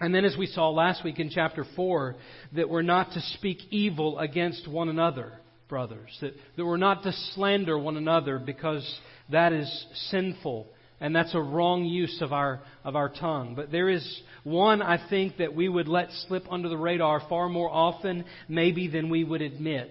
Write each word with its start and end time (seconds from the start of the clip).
And 0.00 0.14
then, 0.14 0.24
as 0.24 0.36
we 0.36 0.46
saw 0.46 0.70
last 0.70 1.04
week 1.04 1.20
in 1.20 1.30
chapter 1.30 1.64
4, 1.76 2.16
that 2.56 2.68
we're 2.68 2.82
not 2.82 3.12
to 3.12 3.20
speak 3.20 3.58
evil 3.70 4.18
against 4.18 4.68
one 4.68 4.88
another, 4.88 5.32
brothers. 5.68 6.16
That, 6.20 6.34
that 6.56 6.64
we're 6.64 6.76
not 6.76 7.04
to 7.04 7.12
slander 7.34 7.78
one 7.78 7.96
another 7.96 8.38
because 8.38 8.84
that 9.30 9.52
is 9.52 9.86
sinful 10.10 10.68
and 11.00 11.14
that's 11.14 11.34
a 11.34 11.40
wrong 11.40 11.84
use 11.84 12.22
of 12.22 12.32
our, 12.32 12.60
of 12.84 12.96
our 12.96 13.08
tongue. 13.08 13.54
But 13.54 13.70
there 13.70 13.90
is 13.90 14.22
one, 14.42 14.80
I 14.80 14.98
think, 15.10 15.38
that 15.38 15.54
we 15.54 15.68
would 15.68 15.88
let 15.88 16.10
slip 16.28 16.44
under 16.50 16.68
the 16.68 16.76
radar 16.76 17.20
far 17.28 17.48
more 17.48 17.68
often, 17.70 18.24
maybe, 18.48 18.88
than 18.88 19.10
we 19.10 19.24
would 19.24 19.42
admit 19.42 19.90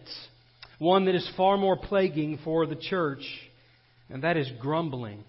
one 0.79 1.05
that 1.05 1.15
is 1.15 1.29
far 1.37 1.57
more 1.57 1.77
plaguing 1.77 2.39
for 2.43 2.65
the 2.65 2.75
church, 2.75 3.23
and 4.09 4.23
that 4.23 4.37
is 4.37 4.49
grumbling. 4.59 5.23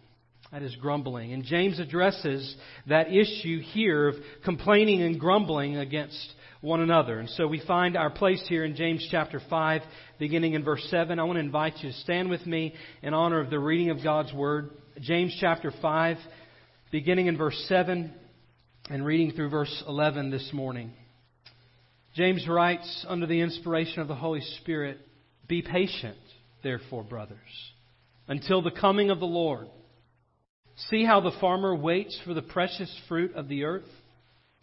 That 0.52 0.62
is 0.62 0.76
grumbling. 0.76 1.32
And 1.32 1.44
James 1.44 1.80
addresses 1.80 2.54
that 2.86 3.08
issue 3.08 3.60
here 3.60 4.08
of 4.08 4.14
complaining 4.44 5.02
and 5.02 5.18
grumbling 5.18 5.76
against 5.76 6.32
one 6.60 6.80
another. 6.80 7.18
And 7.18 7.28
so 7.30 7.46
we 7.46 7.60
find 7.66 7.96
our 7.96 8.10
place 8.10 8.42
here 8.48 8.64
in 8.64 8.76
James 8.76 9.06
chapter 9.10 9.40
5, 9.50 9.82
beginning 10.18 10.54
in 10.54 10.64
verse 10.64 10.86
7. 10.90 11.18
I 11.18 11.24
want 11.24 11.36
to 11.36 11.40
invite 11.40 11.78
you 11.78 11.90
to 11.90 11.96
stand 11.98 12.30
with 12.30 12.46
me 12.46 12.74
in 13.02 13.14
honor 13.14 13.40
of 13.40 13.50
the 13.50 13.58
reading 13.58 13.90
of 13.90 14.02
God's 14.02 14.32
Word. 14.32 14.70
James 15.00 15.36
chapter 15.40 15.72
5, 15.82 16.16
beginning 16.92 17.26
in 17.26 17.36
verse 17.36 17.60
7 17.68 18.12
and 18.90 19.04
reading 19.04 19.32
through 19.32 19.48
verse 19.48 19.82
11 19.88 20.30
this 20.30 20.50
morning. 20.52 20.92
James 22.14 22.46
writes 22.46 23.04
under 23.08 23.26
the 23.26 23.40
inspiration 23.40 24.00
of 24.00 24.08
the 24.08 24.14
Holy 24.14 24.40
Spirit 24.60 24.98
be 25.46 25.62
patient, 25.62 26.18
therefore, 26.62 27.04
brothers, 27.04 27.38
until 28.28 28.62
the 28.62 28.70
coming 28.70 29.10
of 29.10 29.20
the 29.20 29.26
Lord. 29.26 29.68
See 30.88 31.04
how 31.04 31.20
the 31.20 31.36
farmer 31.40 31.74
waits 31.74 32.18
for 32.24 32.34
the 32.34 32.42
precious 32.42 32.92
fruit 33.08 33.34
of 33.34 33.48
the 33.48 33.64
earth, 33.64 33.88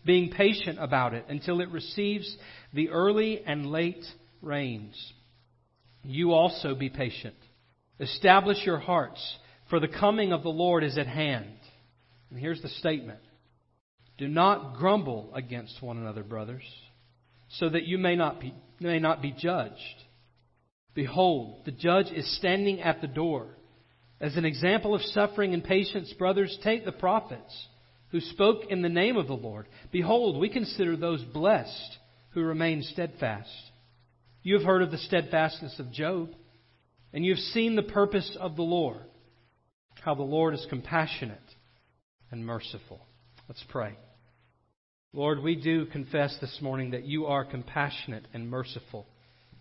being 0.06 0.32
patient 0.32 0.78
about 0.80 1.14
it 1.14 1.26
until 1.30 1.62
it 1.62 1.70
receives 1.70 2.36
the 2.74 2.90
early 2.90 3.42
and 3.46 3.68
late 3.68 4.04
rains. 4.42 5.14
You 6.04 6.34
also 6.34 6.76
be 6.76 6.90
patient. 6.90 7.36
Establish 8.00 8.66
your 8.66 8.80
hearts, 8.80 9.38
for 9.70 9.80
the 9.80 9.88
coming 9.88 10.34
of 10.34 10.44
the 10.44 10.50
Lord 10.50 10.84
is 10.84 10.98
at 10.98 11.08
hand. 11.08 11.54
And 12.30 12.40
here's 12.40 12.62
the 12.62 12.70
statement 12.70 13.20
Do 14.18 14.28
not 14.28 14.76
grumble 14.76 15.32
against 15.36 15.82
one 15.82 15.98
another, 15.98 16.24
brothers, 16.24 16.64
so 17.50 17.70
that 17.70 17.84
you 17.84 18.00
may 18.00 18.16
not 18.16 18.40
be, 18.40 18.54
may 18.80 19.00
not 19.00 19.22
be 19.22 19.32
judged. 19.32 19.78
Behold, 20.94 21.62
the 21.66 21.72
judge 21.72 22.08
is 22.12 22.38
standing 22.38 22.82
at 22.82 23.02
the 23.02 23.08
door. 23.08 23.48
As 24.20 24.36
an 24.36 24.46
example 24.46 24.94
of 24.94 25.02
suffering 25.02 25.54
and 25.54 25.64
patience, 25.64 26.14
brothers, 26.14 26.58
take 26.64 26.86
the 26.86 26.92
prophets 26.92 27.68
who 28.10 28.20
spoke 28.20 28.66
in 28.70 28.82
the 28.82 28.90
name 28.90 29.18
of 29.18 29.28
the 29.28 29.34
Lord. 29.34 29.68
Behold, 29.92 30.40
we 30.40 30.50
consider 30.50 30.98
those 30.98 31.24
blessed 31.24 31.98
who 32.32 32.42
remain 32.42 32.84
steadfast. 32.84 33.50
You 34.44 34.56
have 34.56 34.66
heard 34.66 34.82
of 34.82 34.92
the 34.92 34.98
steadfastness 34.98 35.80
of 35.80 35.92
Job, 35.92 36.30
and 37.14 37.26
you 37.26 37.34
have 37.34 37.44
seen 37.46 37.76
the 37.76 37.84
purpose 37.84 38.36
of 38.40 38.56
the 38.56 38.64
Lord, 38.64 39.04
how 40.02 40.16
the 40.16 40.24
Lord 40.24 40.54
is 40.54 40.66
compassionate 40.70 41.40
and 42.32 42.46
merciful. 42.46 43.06
Let's 43.48 43.64
pray. 43.70 43.98
Lord, 45.14 45.42
we 45.42 45.56
do 45.56 45.86
confess 45.86 46.36
this 46.42 46.60
morning 46.62 46.92
that 46.92 47.06
you 47.06 47.26
are 47.26 47.44
compassionate 47.46 48.28
and 48.34 48.50
merciful 48.50 49.08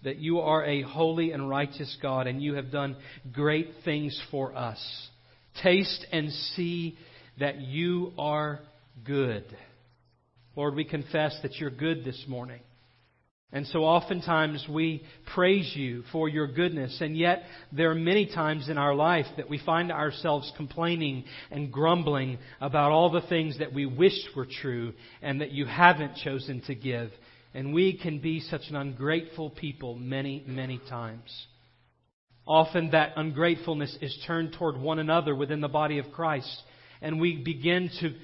that 0.04 0.16
you 0.16 0.40
are 0.40 0.64
a 0.64 0.82
holy 0.82 1.32
and 1.32 1.48
righteous 1.48 1.96
God 2.00 2.26
and 2.26 2.42
you 2.42 2.54
have 2.54 2.70
done 2.70 2.96
great 3.32 3.68
things 3.84 4.20
for 4.30 4.54
us. 4.54 4.80
Taste 5.62 6.06
and 6.12 6.30
see 6.54 6.96
that 7.38 7.60
you 7.60 8.12
are 8.18 8.60
good. 9.04 9.44
Lord, 10.56 10.74
we 10.74 10.84
confess 10.84 11.38
that 11.42 11.56
you're 11.56 11.70
good 11.70 12.04
this 12.04 12.24
morning. 12.28 12.60
And 13.52 13.66
so 13.66 13.80
oftentimes 13.80 14.64
we 14.70 15.02
praise 15.34 15.72
you 15.74 16.04
for 16.12 16.28
your 16.28 16.46
goodness, 16.46 16.98
and 17.00 17.16
yet 17.16 17.42
there 17.72 17.90
are 17.90 17.96
many 17.96 18.26
times 18.26 18.68
in 18.68 18.78
our 18.78 18.94
life 18.94 19.26
that 19.36 19.50
we 19.50 19.58
find 19.58 19.90
ourselves 19.90 20.52
complaining 20.56 21.24
and 21.50 21.72
grumbling 21.72 22.38
about 22.60 22.92
all 22.92 23.10
the 23.10 23.22
things 23.22 23.58
that 23.58 23.72
we 23.72 23.86
wished 23.86 24.28
were 24.36 24.46
true 24.46 24.92
and 25.20 25.40
that 25.40 25.50
you 25.50 25.66
haven't 25.66 26.14
chosen 26.16 26.62
to 26.68 26.76
give. 26.76 27.10
And 27.52 27.74
we 27.74 27.98
can 27.98 28.20
be 28.20 28.40
such 28.40 28.62
an 28.68 28.76
ungrateful 28.76 29.50
people 29.50 29.96
many, 29.96 30.44
many 30.46 30.80
times. 30.88 31.30
Often 32.46 32.90
that 32.90 33.12
ungratefulness 33.16 33.96
is 34.00 34.16
turned 34.26 34.54
toward 34.54 34.76
one 34.76 34.98
another 34.98 35.34
within 35.34 35.60
the 35.60 35.68
body 35.68 35.98
of 35.98 36.12
Christ. 36.12 36.62
And 37.02 37.20
we 37.20 37.42
begin 37.42 37.90
to 38.00 38.14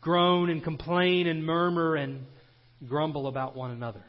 groan 0.00 0.50
and 0.50 0.62
complain 0.62 1.26
and 1.26 1.44
murmur 1.44 1.96
and 1.96 2.26
grumble 2.86 3.26
about 3.26 3.56
one 3.56 3.70
another 3.70 4.04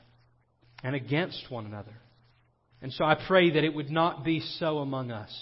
and 0.84 0.96
against 0.96 1.50
one 1.50 1.66
another. 1.66 1.94
And 2.82 2.92
so 2.92 3.06
I 3.06 3.16
pray 3.28 3.52
that 3.52 3.64
it 3.64 3.74
would 3.74 3.90
not 3.90 4.24
be 4.24 4.42
so 4.60 4.80
among 4.80 5.12
us. 5.12 5.34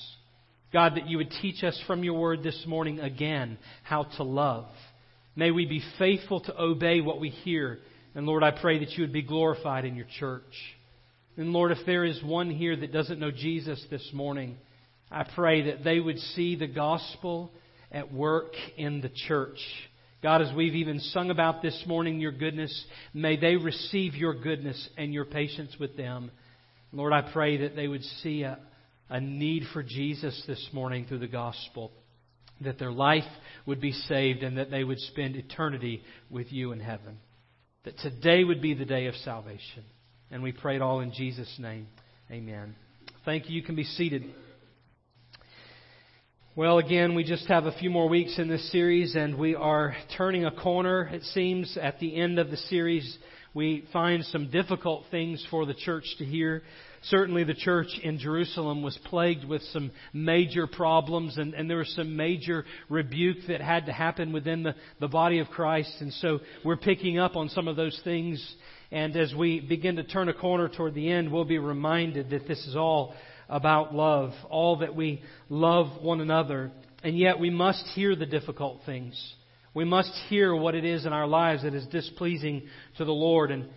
God, 0.72 0.96
that 0.96 1.08
you 1.08 1.18
would 1.18 1.32
teach 1.42 1.64
us 1.64 1.80
from 1.86 2.04
your 2.04 2.20
word 2.20 2.44
this 2.44 2.64
morning 2.66 3.00
again 3.00 3.58
how 3.84 4.04
to 4.18 4.24
love. 4.24 4.66
May 5.36 5.52
we 5.52 5.66
be 5.66 5.84
faithful 6.00 6.40
to 6.42 6.60
obey 6.60 7.02
what 7.02 7.20
we 7.20 7.30
hear 7.30 7.80
and 8.16 8.26
Lord, 8.26 8.44
I 8.44 8.52
pray 8.52 8.80
that 8.80 8.92
you 8.92 9.04
would 9.04 9.14
be 9.14 9.24
glorified 9.24 9.86
in 9.86 9.96
your 9.96 10.06
church. 10.20 10.54
And 11.36 11.52
Lord, 11.52 11.72
if 11.72 11.80
there 11.86 12.06
is 12.06 12.22
one 12.24 12.52
here 12.52 12.76
that 12.76 12.94
doesn't 12.94 13.20
know 13.20 13.32
Jesus 13.32 13.84
this 13.90 14.08
morning, 14.14 14.58
I 15.10 15.24
pray 15.24 15.72
that 15.72 15.84
they 15.84 16.00
would 16.00 16.20
see 16.20 16.56
the 16.56 16.68
gospel 16.68 17.52
at 17.92 18.14
work 18.14 18.54
in 18.78 19.02
the 19.02 19.12
church. 19.28 19.58
God, 20.22 20.42
as 20.42 20.54
we've 20.56 20.76
even 20.76 21.00
sung 21.00 21.32
about 21.32 21.62
this 21.62 21.84
morning, 21.88 22.20
your 22.20 22.32
goodness, 22.32 22.86
may 23.14 23.36
they 23.36 23.56
receive 23.56 24.14
your 24.14 24.36
goodness 24.36 24.90
and 24.96 25.12
your 25.12 25.26
patience 25.26 25.76
with 25.80 25.98
them. 25.98 26.32
Lord, 26.92 27.14
I 27.14 27.32
pray 27.34 27.58
that 27.58 27.76
they 27.76 27.88
would 27.88 28.04
see 28.22 28.44
a, 28.44 28.60
a 29.10 29.20
need 29.20 29.64
for 29.74 29.82
Jesus 29.82 30.42
this 30.48 30.70
morning 30.72 31.06
through 31.08 31.20
the 31.20 31.28
gospel, 31.28 31.92
that 32.62 32.78
their 32.78 32.92
life 32.92 33.24
would 33.66 33.82
be 33.82 33.92
saved, 33.92 34.44
and 34.44 34.60
that 34.60 34.70
they 34.70 34.84
would 34.84 35.00
spend 35.00 35.36
eternity 35.36 36.04
with 36.30 36.52
you 36.52 36.74
in 36.74 36.80
heaven 36.80 37.18
that 37.84 37.98
today 38.00 38.44
would 38.44 38.62
be 38.62 38.74
the 38.74 38.86
day 38.86 39.08
of 39.08 39.16
salvation. 39.16 39.84
And 40.32 40.42
we 40.42 40.52
pray 40.52 40.76
it 40.76 40.82
all 40.82 41.02
in 41.02 41.12
Jesus' 41.14 41.54
name. 41.60 41.88
Amen. 42.32 42.76
Thank 43.26 43.50
you. 43.50 43.56
You 43.56 43.64
can 43.64 43.76
be 43.76 43.84
seated. 43.84 44.24
Well, 46.56 46.78
again, 46.78 47.16
we 47.16 47.24
just 47.24 47.48
have 47.48 47.66
a 47.66 47.72
few 47.72 47.90
more 47.90 48.08
weeks 48.08 48.38
in 48.38 48.48
this 48.48 48.72
series, 48.72 49.16
and 49.16 49.38
we 49.38 49.56
are 49.56 49.96
turning 50.18 50.46
a 50.46 50.52
corner, 50.52 51.10
it 51.12 51.24
seems, 51.24 51.78
at 51.82 52.00
the 52.00 52.16
end 52.16 52.40
of 52.40 52.52
the 52.52 52.58
series. 52.58 53.18
We 53.54 53.86
find 53.92 54.24
some 54.26 54.50
difficult 54.50 55.06
things 55.12 55.46
for 55.50 55.66
the 55.66 55.74
church 55.74 56.06
to 56.20 56.26
hear. 56.26 56.64
Certainly, 57.04 57.44
the 57.44 57.54
church 57.54 58.00
in 58.02 58.18
Jerusalem 58.18 58.82
was 58.82 58.98
plagued 59.06 59.44
with 59.44 59.62
some 59.74 59.92
major 60.14 60.68
problems, 60.68 61.38
and, 61.38 61.54
and 61.54 61.70
there 61.70 61.78
was 61.78 61.94
some 61.96 62.16
major 62.16 62.66
rebuke 62.88 63.38
that 63.48 63.62
had 63.62 63.88
to 63.88 63.92
happen 63.92 64.32
within 64.32 64.64
the, 64.64 64.76
the 65.00 65.08
body 65.08 65.40
of 65.40 65.50
Christ. 65.50 65.94
And 66.00 66.14
so, 66.14 66.40
we're 66.64 66.78
picking 66.78 67.20
up 67.20 67.36
on 67.36 67.50
some 67.50 67.68
of 67.68 67.76
those 67.76 68.00
things. 68.04 68.56
And 68.92 69.16
as 69.18 69.34
we 69.34 69.60
begin 69.60 69.96
to 69.96 70.04
turn 70.04 70.30
a 70.30 70.34
corner 70.34 70.70
toward 70.70 70.94
the 70.94 71.12
end, 71.12 71.32
we'll 71.32 71.46
be 71.46 71.58
reminded 71.58 72.30
that 72.30 72.48
this 72.48 72.66
is 72.68 72.76
all 72.76 73.16
about 73.50 73.94
love, 73.94 74.32
all 74.50 74.78
that 74.78 74.96
we 74.96 75.22
love 75.50 76.02
one 76.02 76.22
another. 76.22 76.72
And 77.04 77.18
yet 77.18 77.40
we 77.40 77.50
must 77.50 77.86
hear 77.96 78.16
the 78.16 78.26
difficult 78.26 78.82
things. 78.86 79.34
We 79.74 79.84
must 79.84 80.12
hear 80.30 80.56
what 80.56 80.76
it 80.76 80.86
is 80.86 81.06
in 81.06 81.14
our 81.14 81.28
lives 81.28 81.64
that 81.64 81.74
is 81.74 81.86
displeasing 81.88 82.64
to 82.98 83.06
the 83.06 83.12
Lord. 83.12 83.52
And 83.52 83.68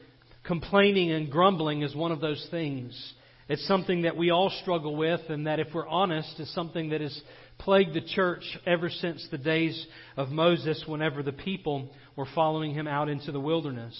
complaining 0.47 1.11
and 1.11 1.31
grumbling 1.31 1.83
is 1.83 1.95
one 1.95 2.13
of 2.13 2.21
those 2.21 2.47
things. 2.51 3.15
It's 3.49 3.67
something 3.67 4.03
that 4.03 4.17
we 4.17 4.31
all 4.31 4.51
struggle 4.63 4.97
with, 4.97 5.21
and 5.29 5.47
that 5.47 5.61
if 5.61 5.69
we're 5.73 5.87
honest, 5.87 6.41
is 6.41 6.53
something 6.53 6.91
that 6.91 7.01
has 7.01 7.21
plagued 7.59 7.95
the 7.95 8.01
church 8.01 8.43
ever 8.67 8.91
since 8.91 9.27
the 9.31 9.39
days 9.39 9.87
of 10.17 10.31
Moses, 10.31 10.83
whenever 10.87 11.23
the 11.23 11.33
people 11.33 11.91
were 12.17 12.27
following 12.35 12.75
him 12.75 12.89
out 12.89 13.09
into 13.09 13.31
the 13.31 13.41
wilderness. 13.41 13.95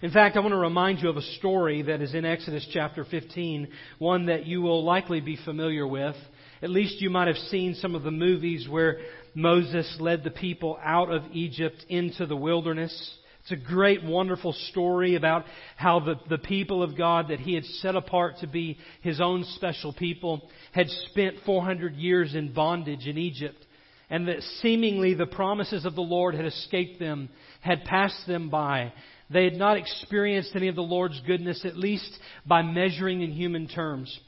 In 0.00 0.10
fact, 0.10 0.36
I 0.36 0.40
want 0.40 0.52
to 0.52 0.58
remind 0.58 1.00
you 1.00 1.10
of 1.10 1.18
a 1.18 1.22
story 1.38 1.82
that 1.82 2.00
is 2.00 2.14
in 2.14 2.24
Exodus 2.24 2.66
chapter 2.72 3.04
15, 3.04 3.68
one 3.98 4.26
that 4.26 4.46
you 4.46 4.62
will 4.62 4.82
likely 4.82 5.20
be 5.20 5.38
familiar 5.44 5.86
with. 5.86 6.16
At 6.62 6.70
least 6.70 7.02
you 7.02 7.10
might 7.10 7.28
have 7.28 7.36
seen 7.36 7.74
some 7.74 7.94
of 7.94 8.02
the 8.02 8.10
movies 8.10 8.66
where 8.68 9.00
Moses 9.34 9.96
led 10.00 10.24
the 10.24 10.30
people 10.30 10.78
out 10.82 11.10
of 11.10 11.24
Egypt 11.32 11.84
into 11.90 12.24
the 12.24 12.36
wilderness. 12.36 13.18
It's 13.42 13.50
a 13.50 13.56
great, 13.56 14.04
wonderful 14.04 14.52
story 14.70 15.16
about 15.16 15.44
how 15.76 15.98
the, 15.98 16.14
the 16.28 16.38
people 16.38 16.82
of 16.82 16.96
God 16.96 17.28
that 17.28 17.40
he 17.40 17.54
had 17.54 17.64
set 17.64 17.96
apart 17.96 18.36
to 18.40 18.46
be 18.46 18.78
his 19.00 19.20
own 19.20 19.44
special 19.56 19.92
people 19.92 20.48
had 20.70 20.88
spent 21.10 21.36
400 21.44 21.96
years 21.96 22.36
in 22.36 22.52
bondage 22.52 23.06
in 23.06 23.18
Egypt. 23.18 23.66
And 24.08 24.28
that 24.28 24.42
seemingly 24.60 25.14
the 25.14 25.26
promises 25.26 25.84
of 25.84 25.96
the 25.96 26.02
Lord 26.02 26.34
had 26.34 26.44
escaped 26.44 27.00
them, 27.00 27.30
had 27.60 27.84
passed 27.84 28.26
them 28.28 28.48
by. 28.48 28.92
They 29.28 29.44
had 29.44 29.54
not 29.54 29.76
experienced 29.76 30.54
any 30.54 30.68
of 30.68 30.76
the 30.76 30.82
Lord's 30.82 31.20
goodness, 31.26 31.64
at 31.64 31.76
least 31.76 32.12
by 32.46 32.62
measuring 32.62 33.22
in 33.22 33.32
human 33.32 33.66
terms. 33.66 34.20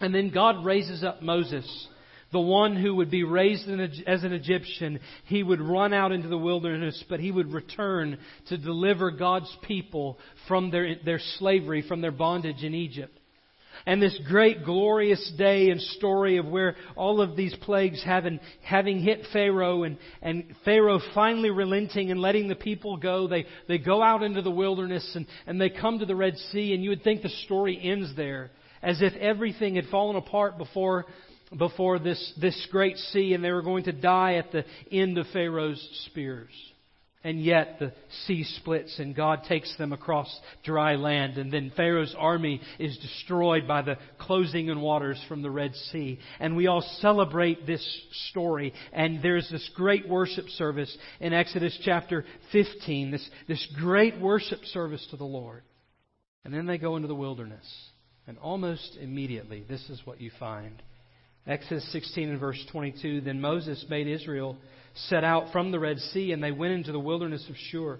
And 0.00 0.14
then 0.14 0.30
God 0.30 0.64
raises 0.64 1.04
up 1.04 1.22
Moses, 1.22 1.88
the 2.32 2.40
one 2.40 2.76
who 2.76 2.94
would 2.96 3.10
be 3.10 3.24
raised 3.24 3.68
as 4.06 4.24
an 4.24 4.32
Egyptian. 4.32 5.00
He 5.24 5.42
would 5.42 5.60
run 5.60 5.92
out 5.92 6.12
into 6.12 6.28
the 6.28 6.38
wilderness, 6.38 7.02
but 7.08 7.20
he 7.20 7.30
would 7.30 7.52
return 7.52 8.18
to 8.48 8.56
deliver 8.56 9.10
God's 9.10 9.54
people 9.62 10.18
from 10.46 10.70
their, 10.70 10.96
their 11.04 11.20
slavery, 11.38 11.82
from 11.86 12.00
their 12.00 12.12
bondage 12.12 12.62
in 12.62 12.74
Egypt. 12.74 13.16
And 13.86 14.02
this 14.02 14.18
great 14.28 14.64
glorious 14.64 15.32
day 15.38 15.70
and 15.70 15.80
story 15.80 16.36
of 16.36 16.46
where 16.46 16.76
all 16.96 17.22
of 17.22 17.34
these 17.34 17.54
plagues 17.62 18.02
having, 18.04 18.38
having 18.62 19.00
hit 19.00 19.26
Pharaoh 19.32 19.84
and, 19.84 19.96
and 20.20 20.54
Pharaoh 20.66 21.00
finally 21.14 21.50
relenting 21.50 22.10
and 22.10 22.20
letting 22.20 22.48
the 22.48 22.54
people 22.54 22.98
go, 22.98 23.26
they, 23.26 23.46
they 23.68 23.78
go 23.78 24.02
out 24.02 24.22
into 24.22 24.42
the 24.42 24.50
wilderness 24.50 25.10
and, 25.14 25.26
and 25.46 25.58
they 25.58 25.70
come 25.70 25.98
to 25.98 26.06
the 26.06 26.16
Red 26.16 26.36
Sea 26.52 26.74
and 26.74 26.84
you 26.84 26.90
would 26.90 27.02
think 27.02 27.22
the 27.22 27.30
story 27.46 27.80
ends 27.82 28.14
there 28.16 28.50
as 28.82 29.02
if 29.02 29.14
everything 29.14 29.76
had 29.76 29.86
fallen 29.86 30.16
apart 30.16 30.58
before, 30.58 31.06
before 31.56 31.98
this, 31.98 32.32
this 32.40 32.68
great 32.70 32.96
sea 32.96 33.34
and 33.34 33.42
they 33.42 33.50
were 33.50 33.62
going 33.62 33.84
to 33.84 33.92
die 33.92 34.34
at 34.34 34.52
the 34.52 34.64
end 34.90 35.18
of 35.18 35.26
Pharaoh's 35.32 35.80
spears. 36.06 36.52
And 37.22 37.38
yet 37.38 37.78
the 37.78 37.92
sea 38.24 38.44
splits 38.44 38.98
and 38.98 39.14
God 39.14 39.44
takes 39.44 39.76
them 39.76 39.92
across 39.92 40.34
dry 40.64 40.94
land. 40.94 41.36
And 41.36 41.52
then 41.52 41.70
Pharaoh's 41.76 42.14
army 42.18 42.62
is 42.78 42.96
destroyed 42.96 43.68
by 43.68 43.82
the 43.82 43.98
closing 44.18 44.68
in 44.68 44.80
waters 44.80 45.22
from 45.28 45.42
the 45.42 45.50
Red 45.50 45.74
Sea. 45.74 46.18
And 46.38 46.56
we 46.56 46.66
all 46.66 46.80
celebrate 47.00 47.66
this 47.66 47.84
story. 48.30 48.72
And 48.92 49.22
there's 49.22 49.50
this 49.50 49.68
great 49.74 50.08
worship 50.08 50.48
service 50.50 50.96
in 51.20 51.34
Exodus 51.34 51.78
chapter 51.84 52.24
15, 52.52 53.10
this, 53.10 53.28
this 53.48 53.68
great 53.78 54.18
worship 54.18 54.64
service 54.66 55.06
to 55.10 55.18
the 55.18 55.24
Lord. 55.24 55.62
And 56.44 56.54
then 56.54 56.64
they 56.64 56.78
go 56.78 56.96
into 56.96 57.08
the 57.08 57.14
wilderness. 57.14 57.66
And 58.26 58.38
almost 58.38 58.96
immediately, 58.98 59.62
this 59.68 59.90
is 59.90 60.00
what 60.06 60.22
you 60.22 60.30
find. 60.38 60.82
Exodus 61.46 61.90
16 61.92 62.28
and 62.28 62.40
verse 62.40 62.62
22 62.70 63.22
Then 63.22 63.40
Moses 63.40 63.84
made 63.88 64.06
Israel 64.06 64.56
set 65.08 65.24
out 65.24 65.52
from 65.52 65.70
the 65.70 65.78
Red 65.78 65.98
Sea, 65.98 66.32
and 66.32 66.42
they 66.42 66.52
went 66.52 66.74
into 66.74 66.92
the 66.92 67.00
wilderness 67.00 67.46
of 67.48 67.56
Shur. 67.70 67.98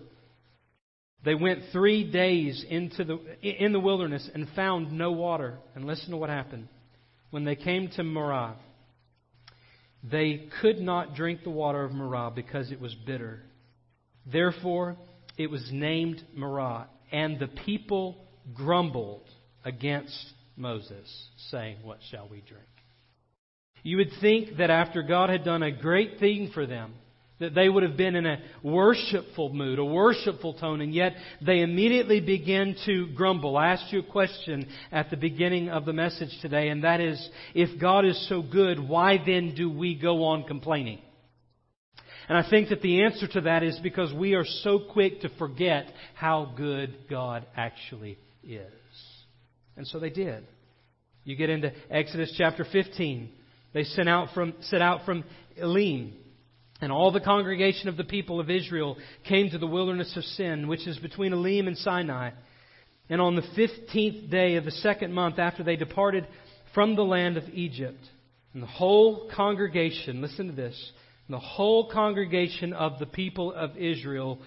They 1.24 1.34
went 1.34 1.64
three 1.72 2.10
days 2.10 2.64
into 2.68 3.04
the, 3.04 3.18
in 3.42 3.72
the 3.72 3.80
wilderness 3.80 4.28
and 4.34 4.48
found 4.56 4.92
no 4.92 5.12
water. 5.12 5.58
And 5.74 5.84
listen 5.84 6.10
to 6.10 6.16
what 6.16 6.30
happened. 6.30 6.68
When 7.30 7.44
they 7.44 7.56
came 7.56 7.88
to 7.96 8.02
Marah, 8.02 8.56
they 10.02 10.48
could 10.62 10.80
not 10.80 11.14
drink 11.14 11.44
the 11.44 11.50
water 11.50 11.84
of 11.84 11.92
Marah 11.92 12.32
because 12.34 12.72
it 12.72 12.80
was 12.80 12.94
bitter. 13.06 13.42
Therefore, 14.30 14.96
it 15.36 15.50
was 15.50 15.68
named 15.70 16.22
Marah. 16.34 16.88
And 17.12 17.38
the 17.38 17.48
people 17.48 18.16
grumbled 18.54 19.28
against 19.64 20.32
Moses, 20.56 21.28
saying, 21.50 21.78
What 21.82 21.98
shall 22.10 22.28
we 22.28 22.40
drink? 22.40 22.69
You 23.82 23.98
would 23.98 24.10
think 24.20 24.58
that 24.58 24.70
after 24.70 25.02
God 25.02 25.30
had 25.30 25.44
done 25.44 25.62
a 25.62 25.70
great 25.70 26.18
thing 26.18 26.50
for 26.52 26.66
them, 26.66 26.94
that 27.40 27.54
they 27.54 27.68
would 27.68 27.82
have 27.82 27.96
been 27.96 28.14
in 28.16 28.26
a 28.26 28.38
worshipful 28.62 29.52
mood, 29.52 29.78
a 29.78 29.84
worshipful 29.84 30.54
tone, 30.54 30.82
and 30.82 30.94
yet 30.94 31.14
they 31.44 31.60
immediately 31.60 32.20
begin 32.20 32.76
to 32.84 33.08
grumble. 33.14 33.56
I 33.56 33.68
asked 33.68 33.92
you 33.92 34.00
a 34.00 34.12
question 34.12 34.68
at 34.92 35.10
the 35.10 35.16
beginning 35.16 35.70
of 35.70 35.86
the 35.86 35.94
message 35.94 36.36
today, 36.42 36.68
and 36.68 36.84
that 36.84 37.00
is, 37.00 37.30
if 37.54 37.80
God 37.80 38.04
is 38.04 38.28
so 38.28 38.42
good, 38.42 38.78
why 38.78 39.16
then 39.24 39.54
do 39.54 39.70
we 39.70 39.94
go 39.94 40.24
on 40.24 40.44
complaining? 40.44 41.00
And 42.28 42.36
I 42.38 42.48
think 42.48 42.68
that 42.68 42.82
the 42.82 43.02
answer 43.02 43.26
to 43.26 43.40
that 43.42 43.62
is 43.62 43.78
because 43.82 44.12
we 44.12 44.34
are 44.34 44.44
so 44.44 44.78
quick 44.92 45.22
to 45.22 45.30
forget 45.30 45.86
how 46.14 46.52
good 46.56 46.94
God 47.08 47.46
actually 47.56 48.18
is. 48.44 48.70
And 49.76 49.86
so 49.86 49.98
they 49.98 50.10
did. 50.10 50.44
You 51.24 51.36
get 51.36 51.50
into 51.50 51.72
Exodus 51.90 52.34
chapter 52.36 52.66
15. 52.70 53.30
They 53.72 53.84
sent 53.84 54.08
out 54.08 54.28
from, 54.34 54.54
set 54.62 54.82
out 54.82 55.04
from 55.04 55.24
Elim. 55.56 56.14
And 56.80 56.90
all 56.90 57.12
the 57.12 57.20
congregation 57.20 57.88
of 57.88 57.96
the 57.96 58.04
people 58.04 58.40
of 58.40 58.50
Israel 58.50 58.96
came 59.28 59.50
to 59.50 59.58
the 59.58 59.66
wilderness 59.66 60.16
of 60.16 60.24
Sin, 60.24 60.66
which 60.66 60.86
is 60.86 60.98
between 60.98 61.32
Elim 61.32 61.68
and 61.68 61.76
Sinai. 61.76 62.30
And 63.08 63.20
on 63.20 63.36
the 63.36 63.44
fifteenth 63.54 64.30
day 64.30 64.54
of 64.54 64.64
the 64.64 64.70
second 64.70 65.12
month 65.12 65.38
after 65.38 65.62
they 65.62 65.76
departed 65.76 66.26
from 66.72 66.96
the 66.96 67.02
land 67.02 67.36
of 67.36 67.44
Egypt, 67.52 68.02
and 68.54 68.62
the 68.62 68.68
whole 68.68 69.30
congregation, 69.34 70.22
listen 70.22 70.46
to 70.46 70.52
this, 70.52 70.92
the 71.28 71.38
whole 71.38 71.90
congregation 71.90 72.72
of 72.72 72.98
the 72.98 73.06
people 73.06 73.52
of 73.52 73.76
Israel 73.76 74.38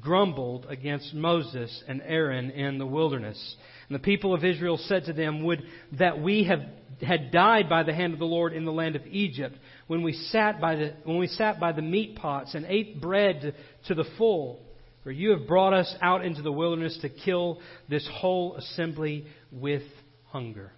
grumbled 0.00 0.66
against 0.68 1.14
Moses 1.14 1.82
and 1.86 2.02
Aaron 2.04 2.50
in 2.50 2.78
the 2.78 2.86
wilderness. 2.86 3.56
And 3.92 4.00
the 4.00 4.04
people 4.04 4.32
of 4.32 4.42
Israel 4.42 4.78
said 4.78 5.04
to 5.04 5.12
them, 5.12 5.44
Would 5.44 5.64
that 5.98 6.18
we 6.18 6.44
have, 6.44 6.62
had 7.02 7.30
died 7.30 7.68
by 7.68 7.82
the 7.82 7.92
hand 7.92 8.14
of 8.14 8.18
the 8.18 8.24
Lord 8.24 8.54
in 8.54 8.64
the 8.64 8.72
land 8.72 8.96
of 8.96 9.06
Egypt, 9.06 9.54
when 9.86 10.02
we 10.02 10.14
sat 10.14 10.62
by 10.62 10.76
the, 10.76 10.94
when 11.04 11.18
we 11.18 11.26
sat 11.26 11.60
by 11.60 11.72
the 11.72 11.82
meat 11.82 12.16
pots 12.16 12.54
and 12.54 12.64
ate 12.64 13.02
bread 13.02 13.54
to 13.88 13.94
the 13.94 14.06
full. 14.16 14.62
For 15.04 15.10
you 15.10 15.32
have 15.32 15.46
brought 15.46 15.74
us 15.74 15.94
out 16.00 16.24
into 16.24 16.40
the 16.40 16.50
wilderness 16.50 16.96
to 17.02 17.10
kill 17.10 17.60
this 17.90 18.08
whole 18.10 18.56
assembly 18.56 19.26
with 19.50 19.82
hunger. 20.28 20.72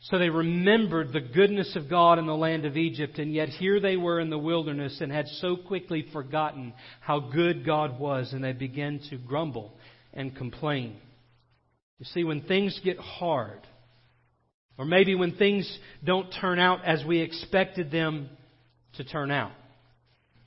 So 0.00 0.18
they 0.18 0.28
remembered 0.28 1.14
the 1.14 1.20
goodness 1.22 1.74
of 1.74 1.88
God 1.88 2.18
in 2.18 2.26
the 2.26 2.36
land 2.36 2.66
of 2.66 2.76
Egypt, 2.76 3.18
and 3.18 3.32
yet 3.32 3.48
here 3.48 3.80
they 3.80 3.96
were 3.96 4.20
in 4.20 4.28
the 4.28 4.36
wilderness 4.36 5.00
and 5.00 5.10
had 5.10 5.26
so 5.40 5.56
quickly 5.56 6.04
forgotten 6.12 6.74
how 7.00 7.18
good 7.18 7.64
God 7.64 7.98
was, 7.98 8.34
and 8.34 8.44
they 8.44 8.52
began 8.52 9.00
to 9.08 9.16
grumble 9.16 9.72
and 10.12 10.36
complain. 10.36 10.98
You 11.98 12.06
see, 12.06 12.24
when 12.24 12.42
things 12.42 12.78
get 12.84 12.98
hard, 12.98 13.60
or 14.78 14.84
maybe 14.84 15.14
when 15.14 15.36
things 15.36 15.78
don't 16.04 16.30
turn 16.40 16.58
out 16.58 16.84
as 16.84 17.04
we 17.04 17.20
expected 17.20 17.90
them 17.90 18.28
to 18.94 19.04
turn 19.04 19.30
out, 19.30 19.52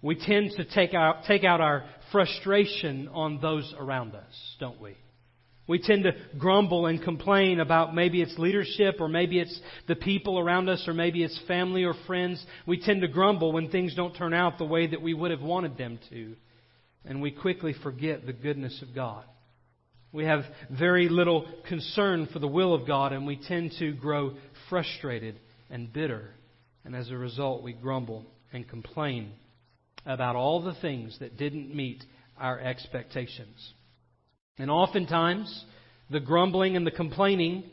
we 0.02 0.16
tend 0.16 0.52
to 0.58 0.66
take 0.66 0.94
out, 0.94 1.24
take 1.28 1.44
out 1.44 1.60
our 1.60 1.86
frustration 2.12 3.10
on 3.10 3.42
those 3.42 3.74
around 3.78 4.16
us, 4.16 4.56
don't 4.60 4.80
we? 4.80 4.96
We 5.68 5.80
tend 5.80 6.06
to 6.06 6.14
grumble 6.40 6.88
and 6.88 7.02
complain 7.02 7.60
about 7.60 7.94
maybe 7.94 8.24
it's 8.24 8.38
leadership 8.40 8.96
or 9.00 9.08
maybe 9.08 9.40
it's 9.40 9.60
the 9.88 9.96
people 9.96 10.40
around 10.40 10.68
us 10.68 10.84
or 10.88 10.94
maybe 10.94 11.24
it's 11.24 11.40
family 11.48 11.84
or 11.84 11.94
friends. 12.08 12.44
We 12.66 12.80
tend 12.82 13.02
to 13.02 13.08
grumble 13.08 13.52
when 13.52 13.70
things 13.70 13.94
don't 13.94 14.16
turn 14.16 14.34
out 14.34 14.58
the 14.58 14.66
way 14.66 14.88
that 14.88 15.02
we 15.02 15.14
would 15.14 15.30
have 15.30 15.42
wanted 15.42 15.78
them 15.78 16.00
to. 16.10 16.36
And 17.06 17.22
we 17.22 17.30
quickly 17.30 17.76
forget 17.84 18.26
the 18.26 18.34
goodness 18.34 18.82
of 18.82 18.96
God. 18.96 19.26
We 20.12 20.26
have 20.26 20.44
very 20.72 21.08
little 21.08 21.46
concern 21.68 22.28
for 22.34 22.40
the 22.40 22.48
will 22.48 22.74
of 22.74 22.88
God, 22.88 23.14
and 23.14 23.28
we 23.28 23.36
tend 23.36 23.74
to 23.80 23.94
grow 23.94 24.34
frustrated 24.70 25.36
and 25.70 25.92
bitter. 25.94 26.32
And 26.84 26.96
as 26.96 27.12
a 27.12 27.18
result, 27.18 27.62
we 27.62 27.74
grumble 27.74 28.26
and 28.52 28.68
complain 28.68 29.32
about 30.06 30.36
all 30.36 30.64
the 30.64 30.74
things 30.76 31.18
that 31.20 31.38
didn't 31.38 31.76
meet 31.76 32.04
our 32.40 32.60
expectations. 32.60 33.74
And 34.58 34.72
oftentimes, 34.72 35.66
the 36.10 36.20
grumbling 36.20 36.76
and 36.76 36.88
the 36.88 36.92
complaining, 36.92 37.64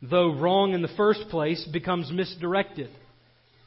though 0.00 0.32
wrong 0.32 0.74
in 0.74 0.82
the 0.82 0.88
first 0.96 1.28
place, 1.28 1.66
becomes 1.72 2.10
misdirected 2.12 2.90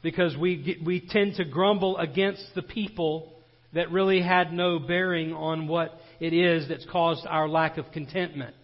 because 0.02 0.36
we, 0.36 0.56
get, 0.56 0.82
we 0.82 1.00
tend 1.06 1.34
to 1.34 1.44
grumble 1.44 1.98
against 1.98 2.44
the 2.54 2.62
people 2.62 3.34
that 3.74 3.90
really 3.90 4.22
had 4.22 4.52
no 4.52 4.78
bearing 4.78 5.34
on 5.34 5.68
what 5.68 5.92
it 6.20 6.32
is 6.32 6.68
that's 6.68 6.86
caused 6.90 7.26
our 7.26 7.48
lack 7.48 7.78
of 7.78 7.90
contentment. 7.92 8.54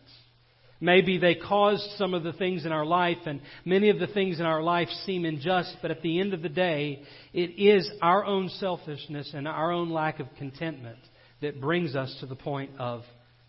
Maybe 0.81 1.19
they 1.19 1.35
caused 1.35 1.89
some 1.97 2.13
of 2.15 2.25
the 2.25 2.33
things 2.33 2.67
in 2.67 2.73
our 2.73 2.85
life, 2.85 3.19
and 3.27 3.41
many 3.65 3.89
of 3.89 3.99
the 3.99 4.07
things 4.09 4.41
in 4.41 4.45
our 4.47 4.63
life 4.63 4.89
seem 5.07 5.25
unjust, 5.25 5.77
but 5.81 5.91
at 5.91 6.03
the 6.03 6.21
end 6.21 6.35
of 6.35 6.43
the 6.43 6.49
day, 6.49 7.03
it 7.33 7.59
is 7.59 7.91
our 8.03 8.25
own 8.25 8.49
selfishness 8.49 9.31
and 9.35 9.49
our 9.49 9.73
own 9.73 9.91
lack 9.91 10.21
of 10.21 10.27
contentment 10.37 10.99
that 11.41 11.61
brings 11.61 11.95
us 11.95 12.15
to 12.21 12.27
the 12.27 12.37
point 12.37 12.71
of 12.79 13.03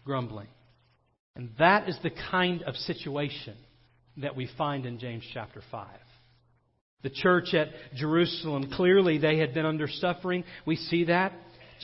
grumbling. 0.05 0.47
And 1.35 1.49
that 1.59 1.89
is 1.89 1.97
the 2.03 2.11
kind 2.31 2.63
of 2.63 2.75
situation 2.75 3.57
that 4.17 4.35
we 4.35 4.49
find 4.57 4.85
in 4.85 4.99
James 4.99 5.23
chapter 5.33 5.61
5. 5.71 5.87
The 7.03 7.09
church 7.09 7.53
at 7.53 7.69
Jerusalem, 7.95 8.71
clearly 8.73 9.17
they 9.17 9.37
had 9.37 9.53
been 9.53 9.65
under 9.65 9.87
suffering. 9.87 10.43
We 10.65 10.75
see 10.77 11.05
that. 11.05 11.33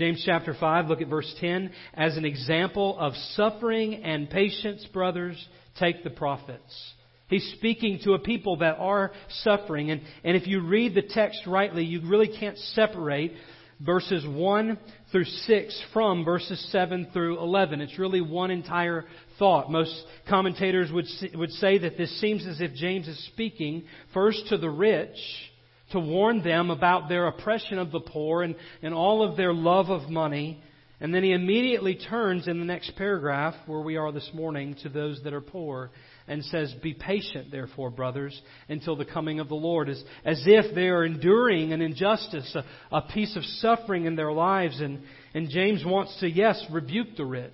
James 0.01 0.23
chapter 0.25 0.55
5, 0.59 0.87
look 0.87 0.99
at 1.01 1.09
verse 1.09 1.31
10. 1.39 1.69
As 1.93 2.17
an 2.17 2.25
example 2.25 2.97
of 2.97 3.13
suffering 3.35 4.03
and 4.03 4.27
patience, 4.27 4.83
brothers, 4.91 5.37
take 5.79 6.03
the 6.03 6.09
prophets. 6.09 6.93
He's 7.27 7.53
speaking 7.59 7.99
to 8.05 8.13
a 8.13 8.19
people 8.19 8.57
that 8.57 8.77
are 8.79 9.11
suffering. 9.43 9.91
And, 9.91 10.01
and 10.23 10.35
if 10.35 10.47
you 10.47 10.61
read 10.61 10.95
the 10.95 11.03
text 11.03 11.41
rightly, 11.45 11.85
you 11.85 12.01
really 12.09 12.35
can't 12.35 12.57
separate 12.57 13.33
verses 13.79 14.25
1 14.25 14.79
through 15.11 15.25
6 15.25 15.83
from 15.93 16.25
verses 16.25 16.67
7 16.71 17.09
through 17.13 17.37
11. 17.37 17.79
It's 17.79 17.99
really 17.99 18.21
one 18.21 18.49
entire 18.49 19.05
thought. 19.37 19.71
Most 19.71 19.93
commentators 20.27 20.91
would, 20.91 21.05
would 21.35 21.51
say 21.51 21.77
that 21.77 21.95
this 21.95 22.19
seems 22.19 22.47
as 22.47 22.59
if 22.59 22.73
James 22.73 23.07
is 23.07 23.23
speaking 23.27 23.83
first 24.15 24.47
to 24.49 24.57
the 24.57 24.67
rich 24.71 25.50
to 25.91 25.99
warn 25.99 26.43
them 26.43 26.69
about 26.69 27.09
their 27.09 27.27
oppression 27.27 27.79
of 27.79 27.91
the 27.91 27.99
poor 27.99 28.43
and, 28.43 28.55
and 28.81 28.93
all 28.93 29.23
of 29.23 29.37
their 29.37 29.53
love 29.53 29.89
of 29.89 30.09
money. 30.09 30.61
And 30.99 31.13
then 31.13 31.23
he 31.23 31.31
immediately 31.31 31.95
turns 31.95 32.47
in 32.47 32.59
the 32.59 32.65
next 32.65 32.95
paragraph, 32.95 33.55
where 33.65 33.81
we 33.81 33.97
are 33.97 34.11
this 34.11 34.29
morning, 34.33 34.75
to 34.83 34.89
those 34.89 35.19
that 35.23 35.33
are 35.33 35.41
poor 35.41 35.89
and 36.27 36.45
says, 36.45 36.73
Be 36.81 36.93
patient, 36.93 37.51
therefore, 37.51 37.89
brothers, 37.89 38.39
until 38.69 38.95
the 38.95 39.05
coming 39.05 39.39
of 39.39 39.49
the 39.49 39.55
Lord. 39.55 39.89
As, 39.89 40.01
as 40.23 40.41
if 40.45 40.73
they 40.73 40.87
are 40.87 41.03
enduring 41.03 41.73
an 41.73 41.81
injustice, 41.81 42.55
a, 42.55 42.63
a 42.95 43.01
piece 43.01 43.35
of 43.35 43.43
suffering 43.43 44.05
in 44.05 44.15
their 44.15 44.31
lives. 44.31 44.79
And, 44.79 45.01
and 45.33 45.49
James 45.49 45.83
wants 45.85 46.17
to, 46.19 46.29
yes, 46.29 46.63
rebuke 46.71 47.17
the 47.17 47.25
rich 47.25 47.51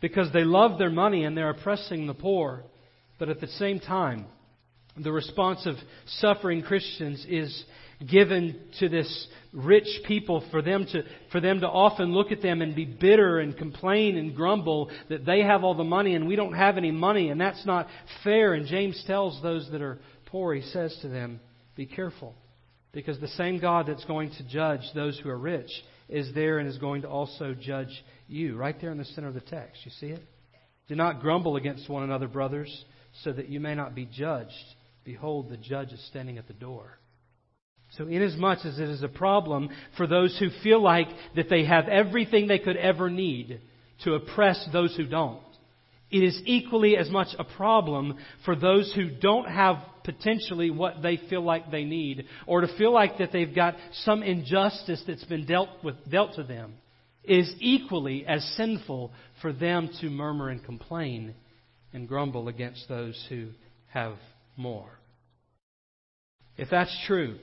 because 0.00 0.32
they 0.32 0.44
love 0.44 0.78
their 0.78 0.90
money 0.90 1.24
and 1.24 1.36
they're 1.36 1.50
oppressing 1.50 2.06
the 2.06 2.14
poor. 2.14 2.64
But 3.18 3.28
at 3.28 3.40
the 3.40 3.48
same 3.48 3.78
time, 3.78 4.26
the 4.96 5.12
response 5.12 5.66
of 5.66 5.76
suffering 6.06 6.62
Christians 6.62 7.24
is 7.28 7.64
given 8.10 8.60
to 8.80 8.88
this 8.88 9.26
rich 9.52 9.86
people 10.06 10.44
for 10.50 10.62
them 10.62 10.86
to 10.92 11.02
for 11.30 11.40
them 11.40 11.60
to 11.60 11.68
often 11.68 12.12
look 12.12 12.32
at 12.32 12.42
them 12.42 12.62
and 12.62 12.74
be 12.74 12.84
bitter 12.84 13.38
and 13.38 13.56
complain 13.56 14.16
and 14.16 14.34
grumble 14.34 14.90
that 15.08 15.24
they 15.24 15.40
have 15.42 15.64
all 15.64 15.74
the 15.74 15.84
money 15.84 16.14
and 16.14 16.26
we 16.26 16.36
don't 16.36 16.54
have 16.54 16.76
any 16.76 16.90
money 16.90 17.28
and 17.28 17.40
that's 17.40 17.64
not 17.64 17.86
fair. 18.24 18.54
And 18.54 18.66
James 18.66 19.02
tells 19.06 19.40
those 19.42 19.68
that 19.72 19.82
are 19.82 19.98
poor 20.26 20.54
he 20.54 20.62
says 20.62 20.96
to 21.02 21.08
them 21.08 21.40
be 21.76 21.86
careful 21.86 22.34
because 22.92 23.18
the 23.20 23.28
same 23.28 23.58
God 23.60 23.86
that's 23.86 24.04
going 24.04 24.30
to 24.30 24.48
judge 24.48 24.82
those 24.94 25.18
who 25.18 25.30
are 25.30 25.38
rich 25.38 25.70
is 26.08 26.34
there 26.34 26.58
and 26.58 26.68
is 26.68 26.78
going 26.78 27.02
to 27.02 27.08
also 27.08 27.54
judge 27.54 28.04
you. 28.28 28.56
Right 28.56 28.78
there 28.80 28.90
in 28.90 28.98
the 28.98 29.04
center 29.04 29.28
of 29.28 29.34
the 29.34 29.40
text. 29.40 29.80
You 29.84 29.90
see 29.98 30.08
it? 30.08 30.22
Do 30.88 30.96
not 30.96 31.20
grumble 31.20 31.56
against 31.56 31.88
one 31.88 32.02
another 32.02 32.28
brothers 32.28 32.84
so 33.22 33.32
that 33.32 33.48
you 33.48 33.60
may 33.60 33.74
not 33.74 33.94
be 33.94 34.06
judged 34.06 34.52
behold 35.04 35.48
the 35.48 35.56
judge 35.56 35.92
is 35.92 36.04
standing 36.06 36.38
at 36.38 36.46
the 36.46 36.54
door 36.54 36.98
so, 37.98 38.06
inasmuch 38.06 38.64
as 38.64 38.78
it 38.78 38.88
is 38.88 39.02
a 39.02 39.08
problem 39.08 39.68
for 39.98 40.06
those 40.06 40.36
who 40.38 40.48
feel 40.62 40.80
like 40.80 41.08
that 41.36 41.50
they 41.50 41.66
have 41.66 41.88
everything 41.88 42.48
they 42.48 42.58
could 42.58 42.78
ever 42.78 43.10
need 43.10 43.60
to 44.04 44.14
oppress 44.14 44.66
those 44.72 44.96
who 44.96 45.06
don't, 45.06 45.42
it 46.10 46.22
is 46.22 46.40
equally 46.46 46.96
as 46.96 47.10
much 47.10 47.28
a 47.38 47.44
problem 47.44 48.16
for 48.46 48.56
those 48.56 48.92
who 48.94 49.10
don't 49.10 49.46
have 49.46 49.76
potentially 50.04 50.70
what 50.70 51.02
they 51.02 51.18
feel 51.28 51.42
like 51.42 51.70
they 51.70 51.84
need, 51.84 52.26
or 52.46 52.62
to 52.62 52.76
feel 52.78 52.92
like 52.92 53.18
that 53.18 53.30
they've 53.30 53.54
got 53.54 53.76
some 54.04 54.22
injustice 54.22 55.02
that's 55.06 55.24
been 55.24 55.44
dealt 55.44 55.68
with 55.84 55.94
dealt 56.10 56.34
to 56.36 56.42
them. 56.42 56.74
It 57.24 57.40
is 57.40 57.54
equally 57.60 58.26
as 58.26 58.42
sinful 58.56 59.12
for 59.42 59.52
them 59.52 59.90
to 60.00 60.08
murmur 60.08 60.48
and 60.48 60.64
complain 60.64 61.34
and 61.92 62.08
grumble 62.08 62.48
against 62.48 62.88
those 62.88 63.22
who 63.28 63.48
have 63.88 64.16
more. 64.56 64.98
If 66.56 66.70
that's 66.70 66.96
true, 67.06 67.38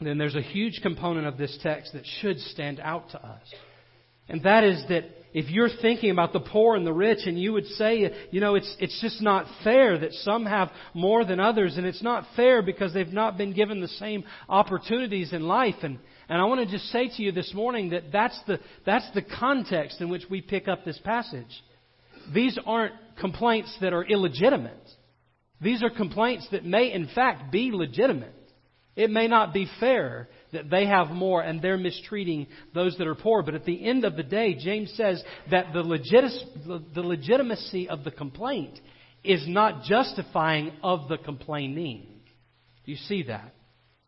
then 0.00 0.18
there's 0.18 0.36
a 0.36 0.42
huge 0.42 0.80
component 0.82 1.26
of 1.26 1.38
this 1.38 1.58
text 1.62 1.92
that 1.92 2.04
should 2.20 2.38
stand 2.38 2.80
out 2.80 3.10
to 3.10 3.24
us. 3.24 3.42
And 4.28 4.42
that 4.42 4.62
is 4.62 4.84
that 4.88 5.04
if 5.32 5.50
you're 5.50 5.70
thinking 5.82 6.10
about 6.10 6.32
the 6.32 6.40
poor 6.40 6.76
and 6.76 6.86
the 6.86 6.92
rich 6.92 7.20
and 7.26 7.40
you 7.40 7.52
would 7.52 7.66
say, 7.66 8.10
you 8.30 8.40
know, 8.40 8.54
it's, 8.54 8.76
it's 8.78 9.00
just 9.00 9.20
not 9.22 9.46
fair 9.64 9.98
that 9.98 10.12
some 10.12 10.46
have 10.46 10.70
more 10.94 11.24
than 11.24 11.40
others 11.40 11.76
and 11.76 11.86
it's 11.86 12.02
not 12.02 12.24
fair 12.36 12.62
because 12.62 12.92
they've 12.94 13.08
not 13.08 13.36
been 13.36 13.52
given 13.52 13.80
the 13.80 13.88
same 13.88 14.24
opportunities 14.48 15.32
in 15.32 15.42
life. 15.42 15.76
And, 15.82 15.98
and 16.28 16.40
I 16.40 16.44
want 16.44 16.60
to 16.60 16.70
just 16.70 16.90
say 16.90 17.08
to 17.08 17.22
you 17.22 17.32
this 17.32 17.52
morning 17.54 17.90
that 17.90 18.12
that's 18.12 18.38
the, 18.46 18.60
that's 18.86 19.08
the 19.14 19.22
context 19.22 20.00
in 20.00 20.08
which 20.08 20.24
we 20.30 20.40
pick 20.40 20.68
up 20.68 20.84
this 20.84 20.98
passage. 21.04 21.62
These 22.34 22.58
aren't 22.66 22.94
complaints 23.18 23.74
that 23.80 23.92
are 23.92 24.04
illegitimate. 24.04 24.88
These 25.60 25.82
are 25.82 25.90
complaints 25.90 26.46
that 26.52 26.64
may 26.64 26.92
in 26.92 27.08
fact 27.14 27.50
be 27.50 27.70
legitimate. 27.72 28.34
It 28.94 29.10
may 29.10 29.28
not 29.28 29.52
be 29.52 29.70
fair 29.78 30.28
that 30.52 30.70
they 30.70 30.86
have 30.86 31.10
more 31.10 31.40
and 31.40 31.62
they're 31.62 31.78
mistreating 31.78 32.48
those 32.74 32.96
that 32.98 33.06
are 33.06 33.14
poor, 33.14 33.42
but 33.42 33.54
at 33.54 33.64
the 33.64 33.86
end 33.86 34.04
of 34.04 34.16
the 34.16 34.24
day, 34.24 34.56
James 34.58 34.92
says 34.96 35.22
that 35.50 35.72
the, 35.72 35.82
legit- 35.82 36.94
the 36.94 37.00
legitimacy 37.00 37.88
of 37.88 38.02
the 38.02 38.10
complaint 38.10 38.78
is 39.22 39.46
not 39.46 39.84
justifying 39.84 40.72
of 40.82 41.08
the 41.08 41.18
complaining. 41.18 42.06
Do 42.84 42.92
you 42.92 42.96
see 42.96 43.24
that? 43.24 43.54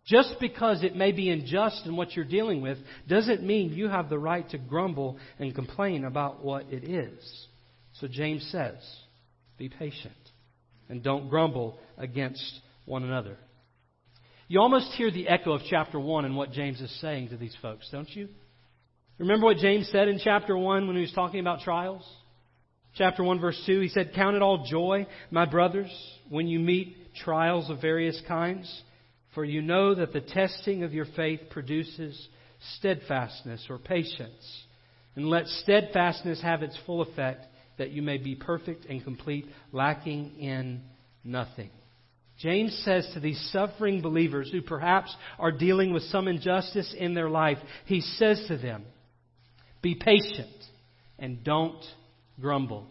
Just 0.07 0.37
because 0.41 0.83
it 0.83 0.97
may 0.97 1.13
be 1.13 1.31
unjust 1.31 1.87
in 1.87 1.95
what 1.97 2.17
you're 2.17 2.25
dealing 2.25 2.63
with 2.63 2.79
doesn't 3.09 3.45
mean 3.45 3.73
you 3.73 3.89
have 3.89 4.09
the 4.09 4.19
right 4.19 4.49
to 4.51 4.59
grumble 4.59 5.19
and 5.39 5.55
complain 5.55 6.05
about 6.05 6.45
what 6.45 6.65
it 6.73 6.83
is. 6.83 7.47
So 7.95 8.09
James 8.09 8.49
says, 8.51 8.75
be 9.57 9.69
patient 9.69 10.15
and 10.91 11.03
don't 11.03 11.31
grumble 11.31 11.79
against 11.97 12.61
one 12.85 13.05
another. 13.05 13.39
You 14.49 14.61
almost 14.61 14.93
hear 14.93 15.11
the 15.11 15.29
echo 15.29 15.53
of 15.53 15.63
chapter 15.71 15.99
1 15.99 16.25
and 16.25 16.37
what 16.37 16.51
James 16.51 16.81
is 16.81 17.01
saying 17.01 17.29
to 17.29 17.37
these 17.37 17.57
folks, 17.63 17.89
don't 17.91 18.11
you? 18.11 18.29
Remember 19.17 19.47
what 19.47 19.59
James 19.59 19.89
said 19.93 20.09
in 20.09 20.19
chapter 20.23 20.57
1 20.59 20.87
when 20.87 20.97
he 20.97 21.03
was 21.03 21.13
talking 21.13 21.39
about 21.39 21.61
trials? 21.61 22.03
Chapter 22.97 23.23
1, 23.23 23.39
verse 23.39 23.63
2, 23.67 23.81
he 23.81 23.89
said, 23.89 24.13
Count 24.15 24.35
it 24.35 24.43
all 24.43 24.67
joy, 24.69 25.07
my 25.31 25.45
brothers, 25.45 25.91
when 26.29 26.49
you 26.49 26.59
meet 26.59 26.97
trials 27.15 27.71
of 27.71 27.81
various 27.81 28.21
kinds, 28.27 28.83
for 29.35 29.45
you 29.45 29.63
know 29.63 29.95
that 29.95 30.13
the 30.13 30.21
testing 30.21 30.83
of 30.83 30.93
your 30.93 31.07
faith 31.15 31.41
produces 31.51 32.29
steadfastness 32.79 33.65
or 33.71 33.79
patience. 33.79 34.65
And 35.15 35.29
let 35.29 35.47
steadfastness 35.47 36.43
have 36.43 36.63
its 36.65 36.77
full 36.87 37.03
effect, 37.03 37.47
that 37.79 37.91
you 37.91 38.03
may 38.03 38.19
be 38.19 38.35
perfect 38.35 38.85
and 38.87 39.03
complete, 39.03 39.47
lacking 39.73 40.39
in 40.39 40.83
nothing. 41.25 41.71
James 42.39 42.81
says 42.85 43.09
to 43.13 43.21
these 43.21 43.51
suffering 43.53 44.01
believers 44.01 44.51
who 44.51 44.63
perhaps 44.63 45.15
are 45.39 45.53
dealing 45.53 45.93
with 45.93 46.03
some 46.05 46.27
injustice 46.27 46.95
in 46.99 47.13
their 47.13 47.29
life, 47.29 47.59
he 47.85 48.01
says 48.01 48.43
to 48.49 48.57
them, 48.57 48.85
Be 49.83 49.95
patient 49.95 50.49
and 51.19 51.45
don't 51.45 51.85
grumble. 52.41 52.87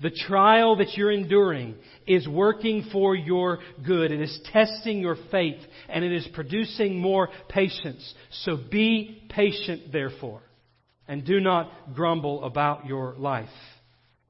The 0.00 0.10
trial 0.10 0.76
that 0.76 0.96
you're 0.96 1.10
enduring 1.10 1.74
is 2.06 2.28
working 2.28 2.88
for 2.92 3.16
your 3.16 3.58
good. 3.84 4.12
It 4.12 4.20
is 4.20 4.40
testing 4.52 5.00
your 5.00 5.16
faith 5.32 5.58
and 5.88 6.04
it 6.04 6.12
is 6.12 6.28
producing 6.34 7.00
more 7.00 7.28
patience. 7.48 8.14
So 8.44 8.56
be 8.70 9.24
patient, 9.28 9.90
therefore, 9.90 10.40
and 11.08 11.26
do 11.26 11.40
not 11.40 11.94
grumble 11.94 12.44
about 12.44 12.86
your 12.86 13.16
life. 13.18 13.48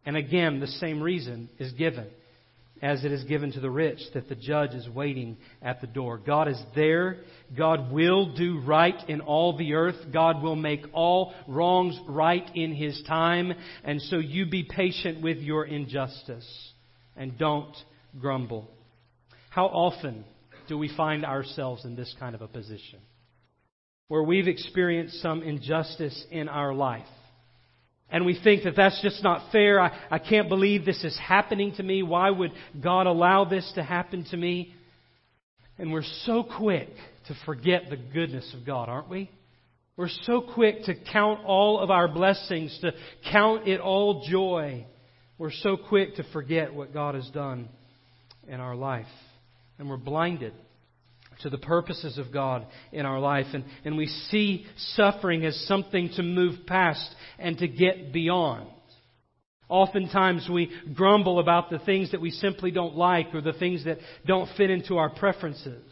And 0.08 0.16
again, 0.16 0.58
the 0.58 0.66
same 0.66 1.02
reason 1.02 1.50
is 1.58 1.70
given 1.72 2.06
as 2.80 3.04
it 3.04 3.12
is 3.12 3.24
given 3.24 3.52
to 3.52 3.60
the 3.60 3.68
rich, 3.68 3.98
that 4.14 4.26
the 4.26 4.34
judge 4.34 4.70
is 4.70 4.88
waiting 4.88 5.36
at 5.60 5.82
the 5.82 5.86
door. 5.86 6.16
God 6.16 6.48
is 6.48 6.58
there. 6.74 7.18
God 7.54 7.92
will 7.92 8.34
do 8.34 8.58
right 8.60 8.96
in 9.06 9.20
all 9.20 9.58
the 9.58 9.74
earth. 9.74 9.96
God 10.10 10.42
will 10.42 10.56
make 10.56 10.86
all 10.94 11.34
wrongs 11.46 12.00
right 12.08 12.48
in 12.54 12.74
His 12.74 13.02
time. 13.06 13.52
And 13.84 14.00
so 14.00 14.16
you 14.16 14.46
be 14.46 14.62
patient 14.62 15.22
with 15.22 15.40
your 15.40 15.66
injustice 15.66 16.72
and 17.14 17.36
don't 17.36 17.76
grumble. 18.18 18.70
How 19.50 19.66
often 19.66 20.24
do 20.68 20.78
we 20.78 20.88
find 20.96 21.22
ourselves 21.22 21.84
in 21.84 21.96
this 21.96 22.16
kind 22.18 22.34
of 22.34 22.40
a 22.40 22.48
position? 22.48 23.00
Where 24.06 24.22
we've 24.22 24.48
experienced 24.48 25.20
some 25.20 25.42
injustice 25.42 26.24
in 26.30 26.48
our 26.48 26.72
life 26.72 27.04
and 28.10 28.24
we 28.24 28.38
think 28.42 28.64
that 28.64 28.74
that's 28.76 29.00
just 29.02 29.22
not 29.22 29.52
fair. 29.52 29.80
I, 29.80 29.98
I 30.10 30.18
can't 30.18 30.48
believe 30.48 30.84
this 30.84 31.04
is 31.04 31.18
happening 31.18 31.74
to 31.76 31.82
me. 31.82 32.02
Why 32.02 32.30
would 32.30 32.52
God 32.82 33.06
allow 33.06 33.44
this 33.44 33.70
to 33.74 33.82
happen 33.82 34.24
to 34.30 34.36
me? 34.36 34.74
And 35.78 35.92
we're 35.92 36.02
so 36.24 36.42
quick 36.42 36.88
to 37.28 37.34
forget 37.44 37.84
the 37.90 37.96
goodness 37.96 38.54
of 38.58 38.66
God, 38.66 38.88
aren't 38.88 39.10
we? 39.10 39.30
We're 39.96 40.08
so 40.22 40.40
quick 40.54 40.84
to 40.84 40.94
count 41.12 41.44
all 41.44 41.80
of 41.80 41.90
our 41.90 42.08
blessings, 42.08 42.76
to 42.80 42.92
count 43.30 43.68
it 43.68 43.80
all 43.80 44.24
joy, 44.28 44.86
We're 45.38 45.52
so 45.52 45.76
quick 45.76 46.16
to 46.16 46.24
forget 46.32 46.74
what 46.74 46.92
God 46.92 47.14
has 47.14 47.28
done 47.30 47.68
in 48.48 48.60
our 48.60 48.74
life. 48.74 49.06
And 49.78 49.88
we're 49.88 49.96
blinded 49.96 50.54
to 51.42 51.50
the 51.50 51.58
purposes 51.58 52.18
of 52.18 52.32
God 52.32 52.66
in 52.92 53.06
our 53.06 53.20
life. 53.20 53.46
And, 53.52 53.64
and 53.84 53.96
we 53.96 54.06
see 54.06 54.66
suffering 54.94 55.44
as 55.44 55.58
something 55.66 56.10
to 56.16 56.22
move 56.22 56.66
past 56.66 57.14
and 57.38 57.56
to 57.58 57.68
get 57.68 58.12
beyond. 58.12 58.68
Oftentimes 59.68 60.48
we 60.50 60.70
grumble 60.94 61.38
about 61.38 61.70
the 61.70 61.78
things 61.78 62.12
that 62.12 62.20
we 62.20 62.30
simply 62.30 62.70
don't 62.70 62.96
like 62.96 63.34
or 63.34 63.42
the 63.42 63.52
things 63.52 63.84
that 63.84 63.98
don't 64.26 64.48
fit 64.56 64.70
into 64.70 64.96
our 64.96 65.10
preferences. 65.10 65.84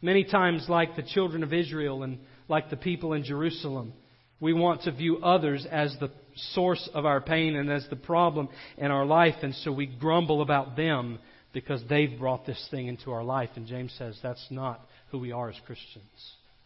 Many 0.00 0.24
times, 0.24 0.66
like 0.68 0.96
the 0.96 1.02
children 1.02 1.42
of 1.42 1.52
Israel 1.52 2.02
and 2.02 2.18
like 2.48 2.70
the 2.70 2.76
people 2.76 3.12
in 3.12 3.24
Jerusalem, 3.24 3.92
we 4.40 4.52
want 4.52 4.82
to 4.82 4.92
view 4.92 5.18
others 5.18 5.66
as 5.70 5.96
the 6.00 6.10
source 6.52 6.88
of 6.92 7.06
our 7.06 7.20
pain 7.20 7.56
and 7.56 7.70
as 7.70 7.86
the 7.88 7.96
problem 7.96 8.48
in 8.76 8.90
our 8.90 9.06
life, 9.06 9.36
and 9.42 9.54
so 9.54 9.72
we 9.72 9.86
grumble 9.86 10.42
about 10.42 10.76
them 10.76 11.18
because 11.56 11.82
they've 11.88 12.18
brought 12.18 12.44
this 12.44 12.68
thing 12.70 12.86
into 12.86 13.10
our 13.12 13.24
life. 13.24 13.48
And 13.56 13.66
James 13.66 13.90
says 13.96 14.18
that's 14.22 14.46
not 14.50 14.78
who 15.10 15.18
we 15.18 15.32
are 15.32 15.48
as 15.48 15.56
Christians. 15.64 16.04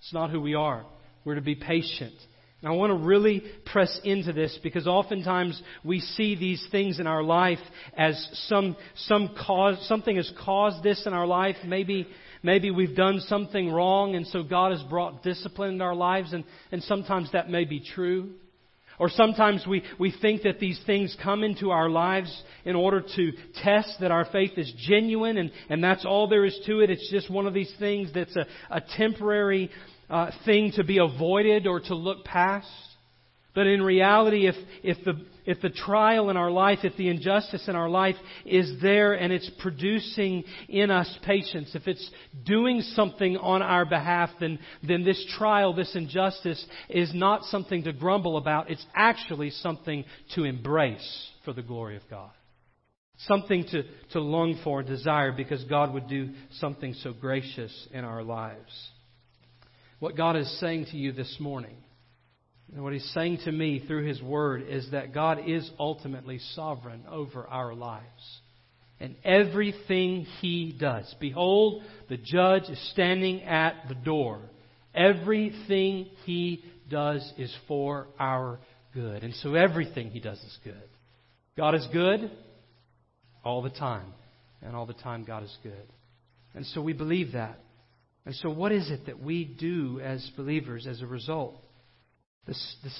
It's 0.00 0.12
not 0.12 0.30
who 0.30 0.40
we 0.40 0.56
are. 0.56 0.84
We're 1.24 1.36
to 1.36 1.40
be 1.40 1.54
patient. 1.54 2.16
And 2.60 2.72
I 2.72 2.74
want 2.74 2.90
to 2.90 3.06
really 3.06 3.44
press 3.66 4.00
into 4.02 4.32
this 4.32 4.58
because 4.64 4.88
oftentimes 4.88 5.62
we 5.84 6.00
see 6.00 6.34
these 6.34 6.66
things 6.72 6.98
in 6.98 7.06
our 7.06 7.22
life 7.22 7.60
as 7.96 8.16
some, 8.48 8.76
some 8.96 9.32
cause, 9.46 9.78
something 9.86 10.16
has 10.16 10.28
caused 10.44 10.82
this 10.82 11.06
in 11.06 11.12
our 11.12 11.26
life. 11.26 11.54
Maybe, 11.64 12.08
maybe 12.42 12.72
we've 12.72 12.96
done 12.96 13.20
something 13.20 13.70
wrong 13.70 14.16
and 14.16 14.26
so 14.26 14.42
God 14.42 14.72
has 14.72 14.82
brought 14.90 15.22
discipline 15.22 15.74
in 15.74 15.82
our 15.82 15.94
lives 15.94 16.32
and, 16.32 16.42
and 16.72 16.82
sometimes 16.82 17.30
that 17.30 17.48
may 17.48 17.64
be 17.64 17.78
true. 17.78 18.30
Or 19.00 19.08
sometimes 19.08 19.66
we, 19.66 19.82
we 19.98 20.12
think 20.20 20.42
that 20.42 20.60
these 20.60 20.78
things 20.84 21.16
come 21.22 21.42
into 21.42 21.70
our 21.70 21.88
lives 21.88 22.30
in 22.66 22.76
order 22.76 23.02
to 23.16 23.32
test 23.64 23.96
that 24.00 24.10
our 24.10 24.26
faith 24.26 24.58
is 24.58 24.70
genuine, 24.76 25.38
and, 25.38 25.50
and 25.70 25.82
that's 25.82 26.04
all 26.04 26.28
there 26.28 26.44
is 26.44 26.60
to 26.66 26.80
it. 26.80 26.90
It's 26.90 27.10
just 27.10 27.30
one 27.30 27.46
of 27.46 27.54
these 27.54 27.72
things 27.78 28.10
that's 28.12 28.36
a, 28.36 28.44
a 28.70 28.82
temporary 28.98 29.70
uh, 30.10 30.30
thing 30.44 30.72
to 30.76 30.84
be 30.84 30.98
avoided 30.98 31.66
or 31.66 31.80
to 31.80 31.94
look 31.94 32.26
past. 32.26 32.68
But 33.54 33.66
in 33.66 33.82
reality, 33.82 34.46
if, 34.46 34.54
if, 34.84 35.04
the, 35.04 35.14
if 35.44 35.60
the 35.60 35.70
trial 35.70 36.30
in 36.30 36.36
our 36.36 36.50
life, 36.50 36.80
if 36.84 36.96
the 36.96 37.08
injustice 37.08 37.66
in 37.66 37.74
our 37.74 37.88
life 37.88 38.14
is 38.44 38.80
there 38.80 39.14
and 39.14 39.32
it's 39.32 39.50
producing 39.58 40.44
in 40.68 40.90
us 40.90 41.18
patience, 41.24 41.74
if 41.74 41.88
it's 41.88 42.10
doing 42.44 42.80
something 42.80 43.36
on 43.36 43.60
our 43.60 43.84
behalf, 43.84 44.30
then, 44.38 44.60
then 44.86 45.02
this 45.02 45.24
trial, 45.36 45.74
this 45.74 45.96
injustice 45.96 46.64
is 46.88 47.12
not 47.12 47.42
something 47.44 47.82
to 47.84 47.92
grumble 47.92 48.36
about. 48.36 48.70
It's 48.70 48.86
actually 48.94 49.50
something 49.50 50.04
to 50.36 50.44
embrace 50.44 51.30
for 51.44 51.52
the 51.52 51.62
glory 51.62 51.96
of 51.96 52.02
God. 52.08 52.30
Something 53.26 53.64
to, 53.72 53.82
to 54.12 54.20
long 54.20 54.60
for 54.62 54.80
and 54.80 54.88
desire 54.88 55.32
because 55.32 55.64
God 55.64 55.92
would 55.92 56.08
do 56.08 56.30
something 56.52 56.94
so 56.94 57.12
gracious 57.12 57.88
in 57.92 58.04
our 58.04 58.22
lives. 58.22 58.90
What 59.98 60.16
God 60.16 60.36
is 60.36 60.60
saying 60.60 60.86
to 60.92 60.96
you 60.96 61.12
this 61.12 61.36
morning 61.40 61.76
and 62.74 62.84
what 62.84 62.92
he's 62.92 63.10
saying 63.14 63.38
to 63.44 63.52
me 63.52 63.82
through 63.86 64.06
his 64.06 64.22
word 64.22 64.64
is 64.68 64.90
that 64.92 65.12
God 65.12 65.40
is 65.46 65.68
ultimately 65.78 66.38
sovereign 66.54 67.02
over 67.10 67.46
our 67.46 67.74
lives. 67.74 68.40
And 69.00 69.16
everything 69.24 70.26
he 70.40 70.76
does. 70.78 71.12
Behold, 71.20 71.82
the 72.08 72.18
judge 72.18 72.64
is 72.64 72.90
standing 72.92 73.42
at 73.42 73.88
the 73.88 73.94
door. 73.94 74.40
Everything 74.94 76.10
he 76.24 76.62
does 76.88 77.32
is 77.38 77.54
for 77.66 78.08
our 78.18 78.60
good. 78.92 79.24
And 79.24 79.34
so 79.36 79.54
everything 79.54 80.10
he 80.10 80.20
does 80.20 80.38
is 80.38 80.58
good. 80.62 80.82
God 81.56 81.74
is 81.74 81.86
good 81.92 82.30
all 83.42 83.62
the 83.62 83.70
time. 83.70 84.12
And 84.62 84.76
all 84.76 84.86
the 84.86 84.92
time, 84.92 85.24
God 85.24 85.42
is 85.42 85.56
good. 85.62 85.72
And 86.54 86.66
so 86.66 86.82
we 86.82 86.92
believe 86.92 87.32
that. 87.32 87.58
And 88.26 88.34
so, 88.34 88.50
what 88.50 88.72
is 88.72 88.90
it 88.90 89.06
that 89.06 89.22
we 89.22 89.44
do 89.44 89.98
as 90.00 90.30
believers 90.36 90.86
as 90.86 91.00
a 91.00 91.06
result? 91.06 91.56
The, 92.46 92.54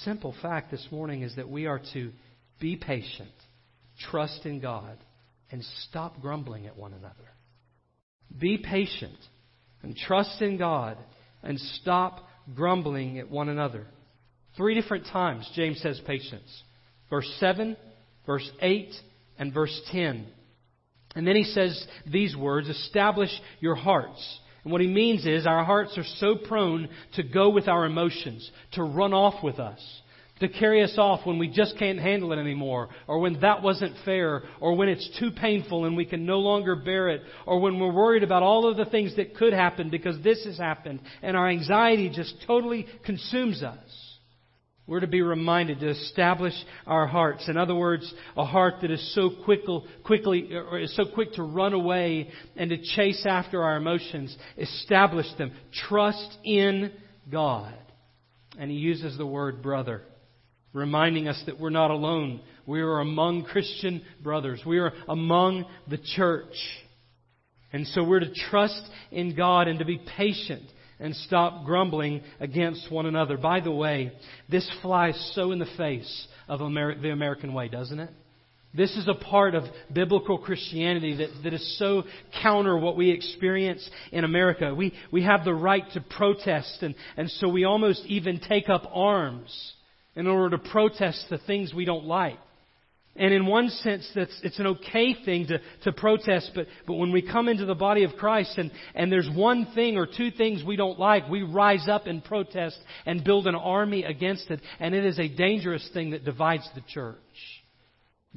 simple 0.05 0.35
fact 0.43 0.71
this 0.71 0.87
morning 0.91 1.23
is 1.23 1.37
that 1.37 1.49
we 1.49 1.67
are 1.67 1.81
to 1.95 2.13
be 2.61 2.77
patient, 2.77 3.31
trust 4.11 4.45
in 4.45 4.61
God, 4.61 4.99
and 5.51 5.65
stop 5.89 6.21
grumbling 6.21 6.67
at 6.67 6.77
one 6.77 6.93
another. 6.93 7.15
Be 8.39 8.59
patient 8.59 9.17
and 9.83 9.97
trust 9.97 10.41
in 10.43 10.57
God 10.57 10.99
and 11.43 11.59
stop 11.59 12.29
grumbling 12.55 13.19
at 13.19 13.31
one 13.31 13.49
another. 13.49 13.87
Three 14.57 14.75
different 14.75 15.07
times 15.07 15.51
James 15.55 15.81
says 15.81 16.01
patience. 16.07 16.63
Verse 17.09 17.29
7, 17.41 17.77
verse 18.27 18.49
8, 18.61 18.95
and 19.39 19.53
verse 19.53 19.81
10. 19.91 20.27
And 21.17 21.27
then 21.27 21.35
he 21.35 21.45
says 21.45 21.85
these 22.07 22.37
words 22.37 22.69
Establish 22.69 23.31
your 23.61 23.75
hearts 23.75 24.39
and 24.65 24.73
what 24.73 24.81
he 24.81 24.87
means 24.87 25.27
is 25.27 25.47
our 25.47 25.65
hearts 25.65 25.97
are 25.97 26.05
so 26.17 26.37
prone 26.37 26.89
to 27.15 27.23
go 27.23 27.51
with 27.51 27.69
our 27.69 27.87
emotions, 27.87 28.51
to 28.73 28.83
run 28.83 29.13
off 29.13 29.43
with 29.43 29.59
us, 29.59 29.81
to 30.41 30.49
carry 30.49 30.83
us 30.83 30.95
off 30.99 31.27
when 31.27 31.39
we 31.39 31.49
just 31.49 31.79
can't 31.79 31.99
handle 31.99 32.33
it 32.33 32.39
anymore, 32.39 32.89
or 33.07 33.21
when 33.21 33.41
that 33.41 33.63
wasn't 33.63 33.95
fair, 34.05 34.43
or 34.61 34.75
when 34.75 34.89
it's 34.89 35.19
too 35.19 35.31
painful 35.31 35.85
and 35.85 35.97
we 35.97 36.05
can 36.05 36.27
no 36.27 36.39
longer 36.39 36.77
bear 36.77 37.09
it, 37.09 37.23
or 37.47 37.61
when 37.61 37.79
we're 37.79 37.93
worried 37.93 38.23
about 38.23 38.43
all 38.43 38.69
of 38.69 38.77
the 38.77 38.87
things 38.87 39.17
that 39.17 39.37
could 39.37 39.53
happen 39.53 39.91
because 39.91 40.21
this 40.23 40.45
has 40.45 40.59
happened, 40.59 41.01
and 41.23 41.37
our 41.37 41.49
anxiety 41.49 42.11
just 42.11 42.35
totally 42.47 42.87
consumes 43.05 43.63
us. 43.63 44.10
We're 44.91 44.99
to 44.99 45.07
be 45.07 45.23
reminded 45.23 45.79
to 45.81 45.91
establish 45.91 46.53
our 46.85 47.07
hearts. 47.07 47.49
In 47.49 47.57
other 47.57 47.77
words, 47.77 48.13
a 48.37 48.45
heart 48.45 48.81
that 48.83 48.91
is 48.91 49.15
so 49.15 49.31
quickly, 49.45 49.85
quickly 50.03 50.53
or 50.53 50.81
is 50.81 50.97
so 50.97 51.05
quick 51.15 51.35
to 51.35 51.45
run 51.45 51.75
away 51.75 52.29
and 52.57 52.71
to 52.71 52.83
chase 52.97 53.25
after 53.25 53.63
our 53.63 53.77
emotions. 53.77 54.37
Establish 54.59 55.27
them. 55.39 55.53
Trust 55.89 56.37
in 56.43 56.91
God. 57.31 57.73
And 58.59 58.69
he 58.69 58.79
uses 58.79 59.17
the 59.17 59.25
word 59.25 59.63
brother, 59.63 60.03
reminding 60.73 61.29
us 61.29 61.41
that 61.47 61.61
we're 61.61 61.71
not 61.71 61.93
alone. 61.93 62.41
We 62.67 62.81
are 62.81 62.99
among 62.99 63.45
Christian 63.45 64.03
brothers. 64.21 64.61
We 64.67 64.81
are 64.81 64.93
among 65.09 65.67
the 65.87 65.99
church. 66.17 66.57
And 67.73 67.87
so 67.87 68.03
we're 68.03 68.19
to 68.19 68.35
trust 68.51 68.83
in 69.13 69.37
God 69.37 69.69
and 69.69 69.79
to 69.79 69.85
be 69.85 70.03
patient 70.17 70.65
and 71.01 71.17
stop 71.17 71.65
grumbling 71.65 72.21
against 72.39 72.91
one 72.93 73.07
another. 73.07 73.37
By 73.37 73.61
the 73.61 73.71
way, 73.71 74.13
this 74.49 74.71
flies 74.83 75.33
so 75.35 75.53
in 75.53 75.59
the 75.59 75.69
face 75.77 76.29
of 76.49 76.61
the 76.61 77.11
American 77.11 77.55
way, 77.55 77.69
doesn't 77.69 77.99
it? 77.99 78.11
This 78.73 78.97
is 78.97 79.09
a 79.09 79.15
part 79.15 79.57
of 79.57 79.65
biblical 79.93 80.39
Christianity 80.39 81.17
that, 81.17 81.43
that 81.43 81.55
is 81.55 81.79
so 81.79 82.05
counter 82.41 82.79
what 82.79 82.97
we 82.97 83.11
experience 83.11 83.89
in 84.13 84.23
America. 84.23 84.73
We, 84.73 84.95
we 85.11 85.25
have 85.25 85.45
the 85.45 85.55
right 85.55 85.83
to 85.95 86.01
protest, 86.01 86.79
and, 86.83 86.95
and 87.17 87.29
so 87.31 87.49
we 87.49 87.65
almost 87.65 88.05
even 88.07 88.39
take 88.39 88.69
up 88.69 88.89
arms 88.93 89.73
in 90.15 90.29
order 90.29 90.57
to 90.57 90.71
protest 90.71 91.27
the 91.31 91.39
things 91.39 91.75
we 91.75 91.85
don't 91.85 92.05
like. 92.05 92.39
And 93.17 93.35
in 93.35 93.45
one 93.45 93.69
sense, 93.69 94.09
that's, 94.15 94.39
it's 94.43 94.59
an 94.61 94.69
okay 94.69 95.15
thing 95.25 95.49
to, 95.49 95.59
to 95.83 95.93
protest, 95.93 96.53
but, 96.55 96.67
but 96.87 96.95
when 96.95 97.11
we 97.11 97.23
come 97.23 97.49
into 97.49 97.67
the 97.67 97.75
body 97.75 98.05
of 98.05 98.13
Christ 98.13 98.57
and, 98.57 98.71
and 98.95 99.11
there's 99.11 99.29
one 99.35 99.67
thing 99.75 99.97
or 99.97 100.07
two 100.07 100.31
things 100.31 100.63
we 100.65 100.77
don't 100.77 100.99
like, 100.99 101.29
we 101.29 101.43
rise 101.43 101.89
up 101.89 102.07
and 102.07 102.23
protest 102.23 102.79
and 103.07 103.25
build 103.25 103.49
an 103.49 103.57
army 103.57 104.05
against 104.05 104.49
it, 104.51 104.61
and 104.79 104.95
it 104.95 105.05
is 105.05 105.19
a 105.19 105.29
dangerous 105.29 105.89
thing 105.93 106.11
that 106.11 106.25
divides 106.25 106.69
the 106.75 106.83
church. 106.89 107.17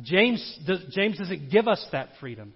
James, 0.02 0.60
James 0.90 1.20
doesn't 1.20 1.52
give 1.52 1.68
us 1.68 1.86
that 1.92 2.10
freedom. 2.20 2.54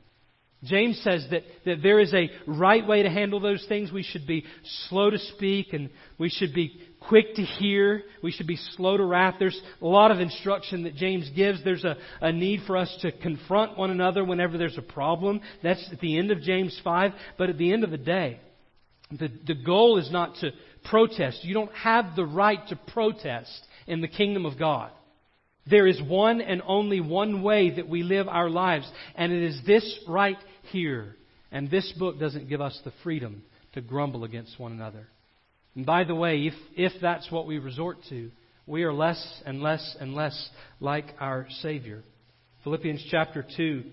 James 0.63 0.99
says 1.03 1.25
that, 1.29 1.43
that 1.65 1.83
there 1.83 1.99
is 1.99 2.13
a 2.13 2.31
right 2.47 2.85
way 2.85 3.03
to 3.03 3.09
handle 3.09 3.39
those 3.39 3.63
things. 3.67 3.91
We 3.91 4.01
should 4.01 4.25
be 4.25 4.43
slow 4.89 5.09
to 5.11 5.19
speak 5.19 5.73
and 5.73 5.89
we 6.17 6.29
should 6.29 6.53
be 6.53 6.81
quick 6.99 7.35
to 7.35 7.43
hear. 7.43 8.03
We 8.23 8.31
should 8.31 8.47
be 8.47 8.57
slow 8.75 8.97
to 8.97 9.05
wrath. 9.05 9.35
There's 9.37 9.59
a 9.81 9.85
lot 9.85 10.09
of 10.09 10.19
instruction 10.19 10.83
that 10.83 10.95
James 10.95 11.29
gives. 11.35 11.63
There's 11.63 11.83
a, 11.83 11.97
a 12.21 12.31
need 12.31 12.61
for 12.65 12.75
us 12.75 12.95
to 13.01 13.11
confront 13.11 13.77
one 13.77 13.91
another 13.91 14.23
whenever 14.23 14.57
there's 14.57 14.79
a 14.79 14.81
problem. 14.81 15.41
That's 15.61 15.87
at 15.91 15.99
the 15.99 16.17
end 16.17 16.31
of 16.31 16.41
James 16.41 16.79
5. 16.83 17.11
But 17.37 17.49
at 17.49 17.59
the 17.59 17.71
end 17.71 17.83
of 17.83 17.91
the 17.91 17.97
day, 17.97 18.39
the, 19.11 19.29
the 19.45 19.55
goal 19.55 19.99
is 19.99 20.11
not 20.11 20.35
to 20.37 20.51
protest. 20.85 21.43
You 21.43 21.53
don't 21.53 21.73
have 21.73 22.15
the 22.15 22.25
right 22.25 22.67
to 22.69 22.75
protest 22.75 23.63
in 23.85 24.01
the 24.01 24.07
kingdom 24.07 24.45
of 24.45 24.57
God. 24.57 24.91
There 25.69 25.87
is 25.87 26.01
one 26.01 26.41
and 26.41 26.61
only 26.65 27.01
one 27.01 27.41
way 27.41 27.71
that 27.71 27.89
we 27.89 28.03
live 28.03 28.27
our 28.27 28.49
lives, 28.49 28.89
and 29.15 29.31
it 29.31 29.43
is 29.43 29.59
this 29.65 29.99
right 30.07 30.37
here. 30.71 31.15
And 31.51 31.69
this 31.69 31.91
book 31.97 32.19
doesn't 32.19 32.49
give 32.49 32.61
us 32.61 32.79
the 32.83 32.93
freedom 33.03 33.43
to 33.73 33.81
grumble 33.81 34.23
against 34.23 34.59
one 34.59 34.71
another. 34.71 35.07
And 35.75 35.85
by 35.85 36.03
the 36.03 36.15
way, 36.15 36.47
if, 36.47 36.53
if 36.75 36.93
that's 37.01 37.31
what 37.31 37.47
we 37.47 37.59
resort 37.59 37.97
to, 38.09 38.31
we 38.65 38.83
are 38.83 38.93
less 38.93 39.41
and 39.45 39.61
less 39.61 39.95
and 39.99 40.13
less 40.13 40.49
like 40.79 41.05
our 41.19 41.47
Savior. 41.61 42.03
Philippians 42.63 43.05
chapter 43.09 43.45
2 43.55 43.83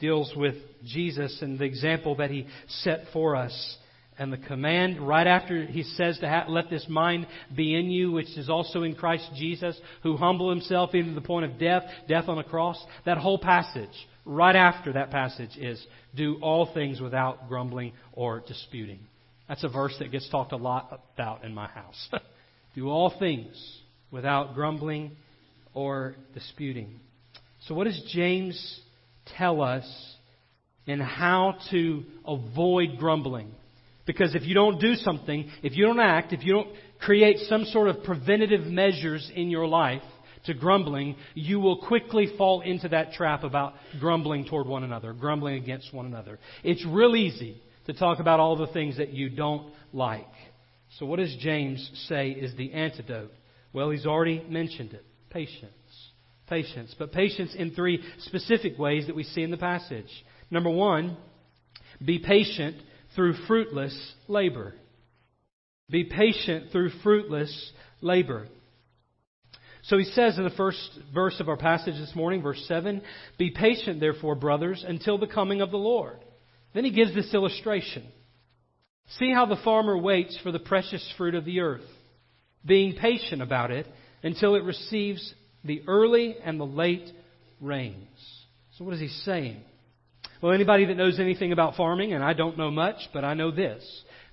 deals 0.00 0.32
with 0.36 0.56
Jesus 0.84 1.40
and 1.40 1.58
the 1.58 1.64
example 1.64 2.16
that 2.16 2.30
he 2.30 2.46
set 2.68 3.04
for 3.12 3.36
us 3.36 3.76
And 4.22 4.32
the 4.32 4.36
command 4.36 5.00
right 5.00 5.26
after 5.26 5.66
he 5.66 5.82
says 5.82 6.16
to 6.20 6.44
let 6.46 6.70
this 6.70 6.86
mind 6.88 7.26
be 7.56 7.74
in 7.74 7.90
you, 7.90 8.12
which 8.12 8.38
is 8.38 8.48
also 8.48 8.84
in 8.84 8.94
Christ 8.94 9.28
Jesus, 9.34 9.76
who 10.04 10.16
humbled 10.16 10.56
himself 10.56 10.94
even 10.94 11.08
to 11.08 11.20
the 11.20 11.26
point 11.26 11.44
of 11.44 11.58
death, 11.58 11.82
death 12.06 12.28
on 12.28 12.38
a 12.38 12.44
cross. 12.44 12.80
That 13.04 13.18
whole 13.18 13.38
passage, 13.38 13.90
right 14.24 14.54
after 14.54 14.92
that 14.92 15.10
passage 15.10 15.56
is 15.58 15.84
do 16.14 16.38
all 16.40 16.72
things 16.72 17.00
without 17.00 17.48
grumbling 17.48 17.94
or 18.12 18.44
disputing. 18.46 19.00
That's 19.48 19.64
a 19.64 19.68
verse 19.68 19.96
that 19.98 20.12
gets 20.12 20.30
talked 20.30 20.52
a 20.52 20.56
lot 20.56 21.02
about 21.16 21.42
in 21.42 21.52
my 21.52 21.66
house. 21.66 22.08
do 22.76 22.88
all 22.90 23.12
things 23.18 23.80
without 24.12 24.54
grumbling 24.54 25.16
or 25.74 26.14
disputing. 26.32 27.00
So 27.66 27.74
what 27.74 27.88
does 27.88 28.00
James 28.12 28.80
tell 29.36 29.60
us 29.62 30.14
in 30.86 31.00
how 31.00 31.56
to 31.72 32.04
avoid 32.24 32.98
grumbling? 33.00 33.52
Because 34.06 34.34
if 34.34 34.42
you 34.42 34.54
don't 34.54 34.80
do 34.80 34.94
something, 34.94 35.48
if 35.62 35.76
you 35.76 35.86
don't 35.86 36.00
act, 36.00 36.32
if 36.32 36.44
you 36.44 36.54
don't 36.54 36.68
create 37.00 37.38
some 37.48 37.64
sort 37.66 37.88
of 37.88 38.02
preventative 38.02 38.66
measures 38.66 39.30
in 39.34 39.48
your 39.48 39.66
life 39.66 40.02
to 40.46 40.54
grumbling, 40.54 41.16
you 41.34 41.60
will 41.60 41.78
quickly 41.86 42.28
fall 42.36 42.62
into 42.62 42.88
that 42.88 43.12
trap 43.12 43.44
about 43.44 43.74
grumbling 44.00 44.44
toward 44.44 44.66
one 44.66 44.82
another, 44.82 45.12
grumbling 45.12 45.62
against 45.62 45.94
one 45.94 46.06
another. 46.06 46.38
It's 46.64 46.84
real 46.84 47.14
easy 47.14 47.62
to 47.86 47.92
talk 47.92 48.18
about 48.18 48.40
all 48.40 48.56
the 48.56 48.66
things 48.68 48.98
that 48.98 49.12
you 49.12 49.28
don't 49.28 49.72
like. 49.92 50.26
So 50.98 51.06
what 51.06 51.18
does 51.18 51.34
James 51.40 51.90
say 52.08 52.30
is 52.30 52.54
the 52.56 52.72
antidote? 52.72 53.32
Well, 53.72 53.90
he's 53.90 54.06
already 54.06 54.44
mentioned 54.48 54.92
it. 54.94 55.04
Patience. 55.30 55.70
Patience. 56.48 56.94
But 56.98 57.12
patience 57.12 57.54
in 57.56 57.70
three 57.74 58.02
specific 58.20 58.78
ways 58.78 59.06
that 59.06 59.16
we 59.16 59.22
see 59.22 59.42
in 59.42 59.50
the 59.50 59.56
passage. 59.56 60.10
Number 60.50 60.70
one, 60.70 61.16
be 62.04 62.18
patient 62.18 62.76
through 63.14 63.34
fruitless 63.46 64.14
labor. 64.28 64.74
Be 65.90 66.04
patient 66.04 66.72
through 66.72 66.90
fruitless 67.02 67.72
labor. 68.00 68.48
So 69.84 69.98
he 69.98 70.04
says 70.04 70.38
in 70.38 70.44
the 70.44 70.50
first 70.50 70.78
verse 71.12 71.38
of 71.40 71.48
our 71.48 71.56
passage 71.56 71.94
this 71.94 72.14
morning, 72.14 72.40
verse 72.40 72.64
7, 72.68 73.02
Be 73.36 73.50
patient, 73.50 74.00
therefore, 74.00 74.36
brothers, 74.36 74.84
until 74.86 75.18
the 75.18 75.26
coming 75.26 75.60
of 75.60 75.70
the 75.70 75.76
Lord. 75.76 76.18
Then 76.72 76.84
he 76.84 76.92
gives 76.92 77.14
this 77.14 77.34
illustration. 77.34 78.06
See 79.18 79.32
how 79.32 79.46
the 79.46 79.60
farmer 79.62 79.98
waits 79.98 80.38
for 80.42 80.52
the 80.52 80.60
precious 80.60 81.06
fruit 81.18 81.34
of 81.34 81.44
the 81.44 81.60
earth, 81.60 81.84
being 82.64 82.94
patient 82.94 83.42
about 83.42 83.70
it 83.70 83.86
until 84.22 84.54
it 84.54 84.62
receives 84.62 85.34
the 85.64 85.82
early 85.86 86.36
and 86.42 86.58
the 86.58 86.64
late 86.64 87.10
rains. 87.60 88.06
So 88.78 88.84
what 88.84 88.94
is 88.94 89.00
he 89.00 89.08
saying? 89.08 89.62
Well, 90.42 90.52
anybody 90.52 90.86
that 90.86 90.96
knows 90.96 91.20
anything 91.20 91.52
about 91.52 91.76
farming, 91.76 92.14
and 92.14 92.24
I 92.24 92.32
don't 92.32 92.58
know 92.58 92.72
much, 92.72 92.96
but 93.14 93.24
I 93.24 93.34
know 93.34 93.52
this, 93.52 93.80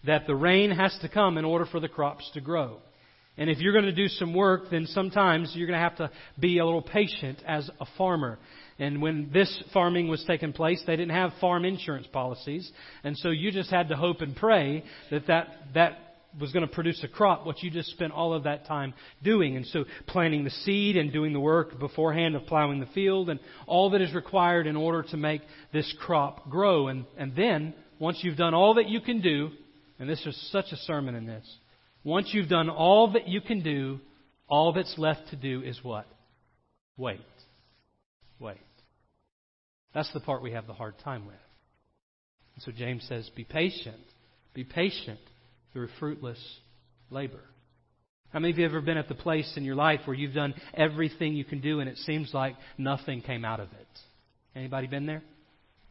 that 0.07 0.25
the 0.25 0.33
rain 0.33 0.71
has 0.71 0.97
to 1.03 1.07
come 1.07 1.37
in 1.37 1.45
order 1.45 1.67
for 1.67 1.79
the 1.79 1.87
crops 1.87 2.27
to 2.33 2.41
grow. 2.41 2.77
And 3.37 3.47
if 3.47 3.59
you're 3.59 3.73
going 3.73 3.85
to 3.85 3.91
do 3.91 4.07
some 4.07 4.33
work, 4.33 4.71
then 4.71 4.87
sometimes 4.87 5.53
you're 5.53 5.67
going 5.67 5.77
to 5.77 5.83
have 5.83 5.97
to 5.97 6.09
be 6.39 6.57
a 6.57 6.65
little 6.65 6.81
patient 6.81 7.43
as 7.45 7.69
a 7.79 7.85
farmer. 7.95 8.39
And 8.79 9.03
when 9.03 9.29
this 9.31 9.63
farming 9.71 10.07
was 10.07 10.23
taking 10.25 10.51
place, 10.51 10.81
they 10.87 10.95
didn't 10.95 11.13
have 11.15 11.31
farm 11.39 11.63
insurance 11.63 12.07
policies. 12.11 12.69
And 13.03 13.15
so 13.15 13.29
you 13.29 13.51
just 13.51 13.69
had 13.69 13.89
to 13.89 13.95
hope 13.95 14.21
and 14.21 14.35
pray 14.35 14.83
that 15.11 15.27
that, 15.27 15.47
that 15.75 16.08
was 16.37 16.51
going 16.51 16.67
to 16.67 16.73
produce 16.73 17.03
a 17.03 17.07
crop, 17.07 17.45
what 17.45 17.63
you 17.63 17.71
just 17.71 17.89
spent 17.91 18.13
all 18.13 18.33
of 18.33 18.43
that 18.43 18.65
time 18.67 18.93
doing. 19.23 19.55
And 19.55 19.65
so 19.65 19.85
planting 20.07 20.43
the 20.43 20.49
seed 20.49 20.97
and 20.97 21.11
doing 21.11 21.33
the 21.33 21.39
work 21.39 21.79
beforehand 21.79 22.35
of 22.35 22.45
plowing 22.45 22.79
the 22.79 22.85
field 22.87 23.29
and 23.29 23.39
all 23.65 23.89
that 23.91 24.01
is 24.01 24.13
required 24.13 24.67
in 24.67 24.75
order 24.75 25.03
to 25.09 25.17
make 25.17 25.41
this 25.73 25.91
crop 25.99 26.49
grow. 26.49 26.87
And, 26.87 27.05
and 27.17 27.35
then, 27.35 27.73
once 27.99 28.19
you've 28.21 28.37
done 28.37 28.53
all 28.53 28.75
that 28.75 28.87
you 28.87 29.01
can 29.01 29.21
do, 29.21 29.49
and 29.97 30.09
this 30.09 30.23
is 30.25 30.51
such 30.51 30.65
a 30.71 30.77
sermon 30.77 31.15
in 31.15 31.25
this, 31.25 31.45
once 32.03 32.29
you've 32.31 32.49
done 32.49 32.69
all 32.69 33.11
that 33.13 33.27
you 33.27 33.41
can 33.41 33.61
do, 33.61 33.99
all 34.47 34.71
that's 34.71 34.95
left 34.97 35.29
to 35.31 35.35
do 35.35 35.61
is 35.61 35.79
what? 35.83 36.05
Wait. 36.95 37.19
Wait. 38.39 38.57
That's 39.93 40.11
the 40.13 40.19
part 40.19 40.41
we 40.41 40.51
have 40.51 40.67
the 40.67 40.73
hard 40.73 40.95
time 40.99 41.25
with. 41.25 41.35
And 42.55 42.63
so 42.63 42.71
James 42.71 43.05
says, 43.09 43.29
be 43.35 43.43
patient. 43.43 43.97
Be 44.53 44.63
patient 44.63 45.19
through 45.73 45.89
fruitless 45.99 46.39
labor. 47.09 47.41
How 48.31 48.39
many 48.39 48.51
of 48.51 48.57
you 48.59 48.63
have 48.63 48.73
ever 48.73 48.81
been 48.81 48.97
at 48.97 49.07
the 49.07 49.15
place 49.15 49.51
in 49.57 49.63
your 49.63 49.75
life 49.75 50.01
where 50.05 50.15
you've 50.15 50.35
done 50.35 50.53
everything 50.75 51.33
you 51.33 51.43
can 51.45 51.61
do 51.61 51.79
and 51.79 51.89
it 51.89 51.97
seems 51.97 52.31
like 52.33 52.55
nothing 52.77 53.21
came 53.21 53.43
out 53.43 53.59
of 53.59 53.69
it? 53.73 53.87
Anybody 54.55 54.87
been 54.87 55.07
there? 55.07 55.23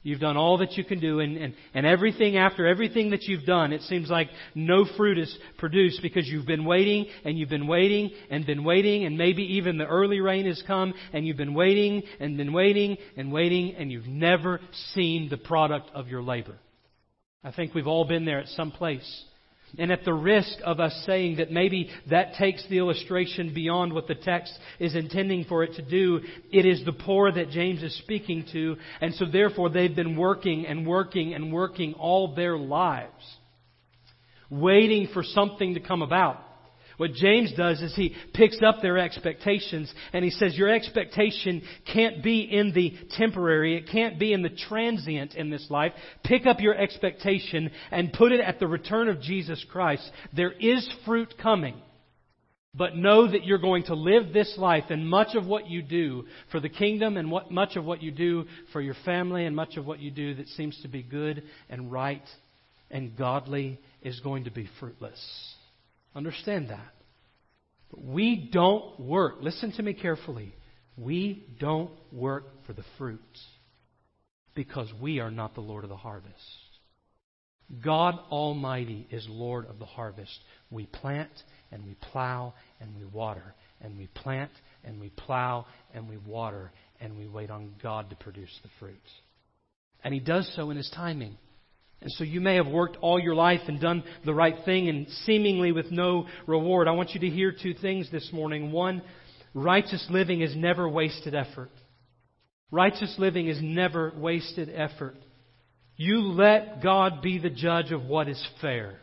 You've 0.05 0.21
done 0.21 0.37
all 0.37 0.59
that 0.59 0.75
you 0.75 0.85
can 0.85 1.01
do, 1.01 1.19
and, 1.19 1.37
and, 1.37 1.55
and 1.75 1.85
everything 1.85 2.37
after 2.37 2.67
everything 2.67 3.11
that 3.11 3.25
you've 3.25 3.45
done, 3.45 3.73
it 3.73 3.83
seems 3.83 4.09
like 4.09 4.29
no 4.55 4.87
fruit 4.97 5.19
is 5.19 5.37
produced 5.59 6.01
because 6.03 6.27
you've 6.29 6.47
been 6.47 6.65
waiting 6.65 7.07
and 7.25 7.37
you've 7.37 7.49
been 7.49 7.67
waiting 7.67 8.13
and 8.31 8.47
been 8.47 8.63
waiting, 8.63 9.05
and 9.05 9.19
maybe 9.19 9.43
even 9.57 9.77
the 9.77 9.87
early 9.87 10.21
rain 10.21 10.47
has 10.47 10.63
come, 10.69 10.95
and 11.13 11.27
you've 11.27 11.37
been 11.37 11.53
waiting 11.53 12.05
and 12.21 12.37
been 12.37 12.53
waiting 12.53 12.97
and 13.17 13.33
waiting, 13.33 13.75
and 13.77 13.91
you've 13.91 14.07
never 14.07 14.61
seen 14.95 15.29
the 15.29 15.37
product 15.37 15.91
of 15.93 16.07
your 16.07 16.23
labor. 16.23 16.57
I 17.43 17.51
think 17.51 17.75
we've 17.75 17.89
all 17.89 18.05
been 18.05 18.25
there 18.25 18.39
at 18.39 18.49
some 18.49 18.71
place. 18.71 19.25
And 19.77 19.93
at 19.93 20.05
the 20.05 20.15
risk 20.15 20.59
of 20.65 20.81
us 20.81 21.03
saying 21.05 21.37
that 21.37 21.51
maybe 21.51 21.91
that 22.09 22.35
takes 22.35 22.67
the 22.69 22.79
illustration 22.79 23.53
beyond 23.53 23.93
what 23.93 24.07
the 24.09 24.15
text 24.15 24.53
is 24.79 24.95
intending 24.95 25.45
for 25.45 25.63
it 25.63 25.75
to 25.75 25.83
do, 25.83 26.21
it 26.51 26.65
is 26.65 26.85
the 26.85 26.93
poor 26.93 27.31
that 27.31 27.51
James 27.51 27.83
is 27.83 27.97
speaking 27.99 28.47
to, 28.53 28.77
and 29.01 29.15
so 29.15 29.27
therefore 29.27 29.69
they've 29.69 29.95
been 29.95 30.17
working 30.17 30.67
and 30.67 30.87
working 30.87 31.35
and 31.35 31.53
working 31.53 31.95
all 31.95 32.35
their 32.35 32.57
lives, 32.57 33.13
waiting 34.49 35.09
for 35.13 35.23
something 35.23 35.75
to 35.75 35.81
come 35.81 36.01
about. 36.01 36.41
What 36.99 37.13
James 37.13 37.53
does 37.57 37.81
is 37.81 37.95
he 37.95 38.15
picks 38.35 38.59
up 38.61 38.83
their 38.83 38.99
expectations 38.99 39.93
and 40.13 40.25
he 40.25 40.33
says, 40.33 40.59
Your 40.59 40.69
expectation 40.69 41.63
can't 41.91 42.25
be 42.25 42.41
in 42.41 42.73
the 42.73 42.93
temporary, 43.17 43.77
it 43.77 43.89
can't 43.91 44.19
be 44.19 44.33
in 44.33 44.43
the 44.43 44.51
transient 44.51 45.37
in 45.37 45.49
this 45.49 45.67
life. 45.71 45.93
Pick 46.25 46.45
up 46.45 46.61
your 46.61 46.75
expectation 46.75 47.71
and 47.93 48.13
put 48.13 48.33
it 48.33 48.41
at 48.41 48.59
the 48.59 48.67
return 48.67 49.09
of 49.09 49.21
Jesus 49.21 49.65
Christ. 49.71 50.11
There 50.35 50.53
is 50.53 50.93
fruit 51.07 51.35
coming. 51.41 51.81
But 52.75 52.97
know 52.97 53.31
that 53.31 53.45
you're 53.45 53.59
going 53.59 53.85
to 53.85 53.95
live 53.95 54.33
this 54.33 54.55
life 54.59 54.85
and 54.91 55.09
much 55.09 55.35
of 55.35 55.47
what 55.47 55.69
you 55.69 55.83
do 55.83 56.27
for 56.51 56.61
the 56.61 56.69
kingdom 56.69 57.17
and 57.17 57.31
what, 57.31 57.51
much 57.51 57.77
of 57.77 57.85
what 57.85 58.03
you 58.03 58.11
do 58.11 58.45
for 58.73 58.81
your 58.81 58.95
family 59.05 59.47
and 59.47 59.57
much 59.57 59.77
of 59.77 59.87
what 59.87 60.01
you 60.01 60.11
do 60.11 60.35
that 60.35 60.49
seems 60.49 60.79
to 60.83 60.89
be 60.89 61.03
good 61.03 61.45
and 61.71 61.91
right 61.91 62.23
and 62.91 63.17
godly 63.17 63.81
is 64.03 64.21
going 64.21 64.45
to 64.45 64.51
be 64.51 64.69
fruitless. 64.79 65.57
Understand 66.19 66.71
that. 66.71 66.95
But 67.93 68.03
we 68.03 68.51
don't 68.53 68.99
work. 68.99 69.37
Listen 69.41 69.71
to 69.77 69.83
me 69.85 69.95
carefully. 69.95 70.53
We 70.97 71.47
don't 71.61 71.93
work 72.11 72.67
for 72.67 72.73
the 72.73 72.83
fruits 72.99 73.41
because 74.57 74.93
we 75.01 75.21
are 75.21 75.31
not 75.31 75.55
the 75.55 75.61
Lord 75.61 75.85
of 75.85 75.91
the 75.91 75.97
harvest. 75.97 76.35
God 77.85 78.19
Almighty 78.33 79.07
is 79.13 79.25
Lord 79.31 79.67
of 79.67 79.79
the 79.79 79.87
harvest. 79.87 80.37
We 80.73 80.87
plant 80.87 81.31
and 81.71 81.85
we 81.87 81.95
plow 82.11 82.53
and 82.81 82.97
we 82.97 83.05
water. 83.05 83.55
And 83.81 83.97
we 83.97 84.09
plant 84.09 84.51
and 84.83 85.01
we 85.01 85.11
plow 85.11 85.67
and 85.95 86.09
we 86.09 86.17
water. 86.17 86.73
And 87.01 87.17
we 87.17 87.29
wait 87.29 87.49
on 87.49 87.75
God 87.81 88.11
to 88.11 88.17
produce 88.17 88.51
the 88.65 88.71
fruits. 88.81 89.09
And 90.03 90.13
He 90.13 90.19
does 90.19 90.53
so 90.57 90.71
in 90.71 90.77
His 90.77 90.91
timing. 90.91 91.39
And 92.01 92.13
so 92.13 92.25
you 92.25 92.41
may 92.41 92.57
have 92.57 92.69
worked 92.69 92.97
all 93.01 93.19
your 93.19 93.35
life 93.35 93.63
and 93.67 93.81
done 93.81 94.05
the 94.25 94.35
right 94.35 94.55
thing 94.65 94.89
and 94.89 95.09
seemingly 95.25 95.73
with 95.73 95.91
no 95.91 96.27
reward. 96.47 96.87
I 96.87 96.93
want 96.93 97.11
you 97.11 97.21
to 97.21 97.29
hear 97.29 97.53
two 97.53 97.75
things 97.75 98.09
this 98.13 98.31
morning. 98.33 98.71
One, 98.71 99.03
righteous 99.53 100.07
living 100.09 100.41
is 100.41 100.55
never 100.55 100.89
wasted 100.89 101.35
effort. 101.35 101.71
Righteous 102.71 103.15
living 103.19 103.49
is 103.49 103.59
never 103.61 104.13
wasted 104.17 104.71
effort. 104.73 105.17
You 105.97 106.21
let 106.21 106.83
God 106.83 107.23
be 107.23 107.39
the 107.39 107.51
judge 107.51 107.91
of 107.91 108.05
what 108.05 108.29
is 108.29 108.47
fair. 108.61 109.01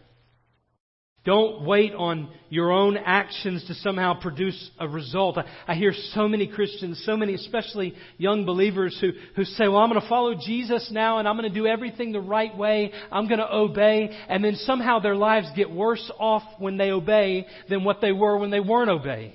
Don't 1.25 1.65
wait 1.65 1.91
on 1.95 2.29
your 2.49 2.71
own 2.71 2.97
actions 2.97 3.65
to 3.65 3.73
somehow 3.73 4.13
produce 4.21 4.69
a 4.79 4.87
result. 4.87 5.39
I, 5.39 5.45
I, 5.67 5.73
hear 5.73 5.91
so 6.13 6.27
many 6.27 6.45
Christians, 6.47 7.01
so 7.03 7.17
many, 7.17 7.33
especially 7.33 7.95
young 8.19 8.45
believers, 8.45 8.95
who, 9.01 9.09
who 9.35 9.43
say, 9.43 9.67
Well, 9.67 9.77
I'm 9.77 9.89
going 9.89 9.99
to 9.99 10.07
follow 10.07 10.35
Jesus 10.35 10.91
now 10.91 11.17
and 11.17 11.27
I'm 11.27 11.35
going 11.35 11.51
to 11.51 11.59
do 11.59 11.65
everything 11.65 12.11
the 12.11 12.21
right 12.21 12.55
way. 12.55 12.91
I'm 13.11 13.27
going 13.27 13.39
to 13.39 13.51
obey. 13.51 14.15
And 14.29 14.43
then 14.43 14.55
somehow 14.55 14.99
their 14.99 15.15
lives 15.15 15.47
get 15.55 15.71
worse 15.71 16.11
off 16.19 16.43
when 16.59 16.77
they 16.77 16.91
obey 16.91 17.47
than 17.69 17.83
what 17.83 18.01
they 18.01 18.11
were 18.11 18.37
when 18.37 18.51
they 18.51 18.59
weren't 18.59 18.91
obeying. 18.91 19.33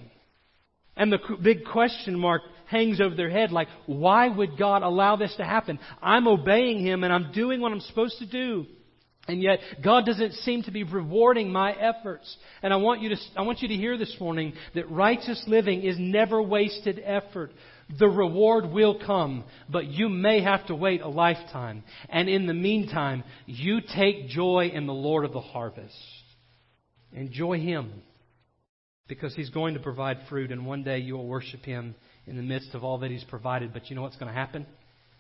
And 0.96 1.12
the 1.12 1.18
big 1.42 1.64
question 1.64 2.16
mark 2.16 2.42
hangs 2.66 3.00
over 3.00 3.16
their 3.16 3.30
head 3.30 3.50
like, 3.50 3.66
Why 3.86 4.28
would 4.28 4.56
God 4.56 4.82
allow 4.82 5.16
this 5.16 5.34
to 5.38 5.44
happen? 5.44 5.80
I'm 6.00 6.28
obeying 6.28 6.86
Him 6.86 7.02
and 7.02 7.12
I'm 7.12 7.32
doing 7.32 7.60
what 7.60 7.72
I'm 7.72 7.80
supposed 7.80 8.18
to 8.20 8.26
do. 8.26 8.66
And 9.30 9.40
yet, 9.40 9.60
God 9.80 10.06
doesn't 10.06 10.32
seem 10.32 10.64
to 10.64 10.72
be 10.72 10.82
rewarding 10.82 11.52
my 11.52 11.70
efforts. 11.70 12.36
And 12.64 12.72
I 12.72 12.76
want 12.76 13.00
you 13.00 13.10
to, 13.10 13.16
I 13.36 13.42
want 13.42 13.62
you 13.62 13.68
to 13.68 13.76
hear 13.76 13.96
this 13.96 14.16
morning 14.18 14.54
that 14.74 14.90
righteous 14.90 15.40
living 15.46 15.84
is 15.84 15.94
never 16.00 16.42
wasted 16.42 17.00
effort. 17.04 17.52
The 17.96 18.08
reward 18.08 18.66
will 18.66 18.98
come, 18.98 19.44
but 19.68 19.86
you 19.86 20.08
may 20.08 20.42
have 20.42 20.66
to 20.66 20.74
wait 20.74 21.00
a 21.00 21.08
lifetime. 21.08 21.84
And 22.08 22.28
in 22.28 22.48
the 22.48 22.54
meantime, 22.54 23.22
you 23.46 23.78
take 23.94 24.26
joy 24.26 24.72
in 24.74 24.88
the 24.88 24.92
Lord 24.92 25.24
of 25.24 25.32
the 25.32 25.40
harvest. 25.40 25.94
Enjoy 27.12 27.60
Him 27.60 28.02
because 29.06 29.32
He's 29.36 29.50
going 29.50 29.74
to 29.74 29.80
provide 29.80 30.18
fruit, 30.28 30.50
and 30.50 30.66
one 30.66 30.82
day 30.82 30.98
you 30.98 31.14
will 31.14 31.28
worship 31.28 31.64
Him 31.64 31.94
in 32.26 32.36
the 32.36 32.42
midst 32.42 32.74
of 32.74 32.82
all 32.82 32.98
that 32.98 33.12
He's 33.12 33.22
provided. 33.22 33.72
But 33.72 33.90
you 33.90 33.94
know 33.94 34.02
what's 34.02 34.16
going 34.16 34.32
to 34.32 34.38
happen? 34.38 34.66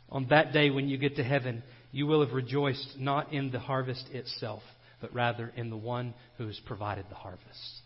On 0.08 0.26
that 0.30 0.52
day 0.52 0.70
when 0.70 0.88
you 0.88 0.98
get 0.98 1.14
to 1.16 1.22
heaven, 1.22 1.62
you 1.92 2.06
will 2.06 2.24
have 2.24 2.34
rejoiced 2.34 2.96
not 2.98 3.32
in 3.32 3.50
the 3.50 3.58
harvest 3.58 4.06
itself, 4.12 4.62
but 5.00 5.14
rather 5.14 5.52
in 5.56 5.70
the 5.70 5.76
one 5.76 6.14
who 6.38 6.46
has 6.46 6.60
provided 6.66 7.06
the 7.08 7.14
harvest. 7.14 7.82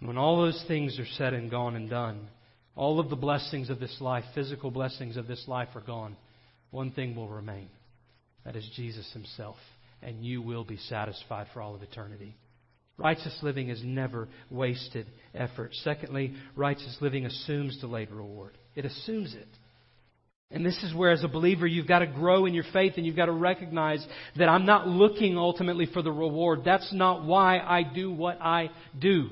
When 0.00 0.18
all 0.18 0.42
those 0.42 0.64
things 0.66 0.98
are 0.98 1.06
said 1.16 1.32
and 1.32 1.50
gone 1.50 1.76
and 1.76 1.88
done, 1.88 2.28
all 2.74 2.98
of 2.98 3.10
the 3.10 3.16
blessings 3.16 3.70
of 3.70 3.80
this 3.80 3.96
life, 4.00 4.24
physical 4.34 4.70
blessings 4.70 5.16
of 5.16 5.26
this 5.26 5.44
life, 5.46 5.68
are 5.74 5.80
gone. 5.80 6.16
One 6.70 6.90
thing 6.90 7.14
will 7.14 7.28
remain 7.28 7.68
that 8.44 8.56
is 8.56 8.68
Jesus 8.74 9.08
Himself, 9.12 9.56
and 10.02 10.24
you 10.24 10.42
will 10.42 10.64
be 10.64 10.76
satisfied 10.76 11.46
for 11.52 11.60
all 11.60 11.74
of 11.74 11.82
eternity. 11.82 12.34
Righteous 12.98 13.38
living 13.42 13.68
is 13.68 13.82
never 13.84 14.28
wasted 14.50 15.06
effort. 15.34 15.74
Secondly, 15.82 16.34
righteous 16.56 16.96
living 17.00 17.26
assumes 17.26 17.78
delayed 17.78 18.10
reward. 18.10 18.52
It 18.74 18.84
assumes 18.84 19.34
it. 19.34 19.48
And 20.52 20.66
this 20.66 20.82
is 20.82 20.94
where, 20.94 21.10
as 21.10 21.24
a 21.24 21.28
believer, 21.28 21.66
you've 21.66 21.88
got 21.88 22.00
to 22.00 22.06
grow 22.06 22.44
in 22.44 22.52
your 22.52 22.64
faith 22.72 22.94
and 22.96 23.06
you've 23.06 23.16
got 23.16 23.26
to 23.26 23.32
recognize 23.32 24.06
that 24.36 24.48
I'm 24.48 24.66
not 24.66 24.86
looking 24.86 25.38
ultimately 25.38 25.86
for 25.86 26.02
the 26.02 26.12
reward. 26.12 26.60
That's 26.64 26.92
not 26.92 27.24
why 27.24 27.58
I 27.58 27.82
do 27.82 28.12
what 28.12 28.40
I 28.40 28.70
do. 28.98 29.30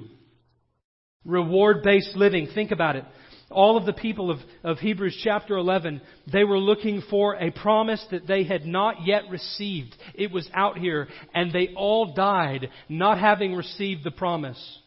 Reward 1.24 1.83
based 1.83 2.16
living. 2.16 2.48
Think 2.54 2.70
about 2.70 2.96
it. 2.96 3.04
All 3.50 3.76
of 3.76 3.85
the 3.85 3.92
people 3.92 4.30
of, 4.30 4.38
of 4.62 4.78
Hebrews 4.78 5.20
chapter 5.24 5.56
11, 5.56 6.00
they 6.33 6.44
were 6.44 6.59
looking 6.59 7.02
for 7.11 7.35
a 7.35 7.50
promise 7.50 8.04
that 8.12 8.26
they 8.26 8.44
had 8.44 8.64
not 8.64 9.04
yet 9.04 9.24
received. 9.28 9.94
It 10.14 10.30
was 10.30 10.48
out 10.54 10.78
here, 10.78 11.09
and 11.35 11.52
they 11.52 11.70
all 11.76 12.14
died 12.14 12.70
not 12.88 13.18
having 13.18 13.54
received 13.54 14.04
the 14.04 14.12
promise. 14.12 14.79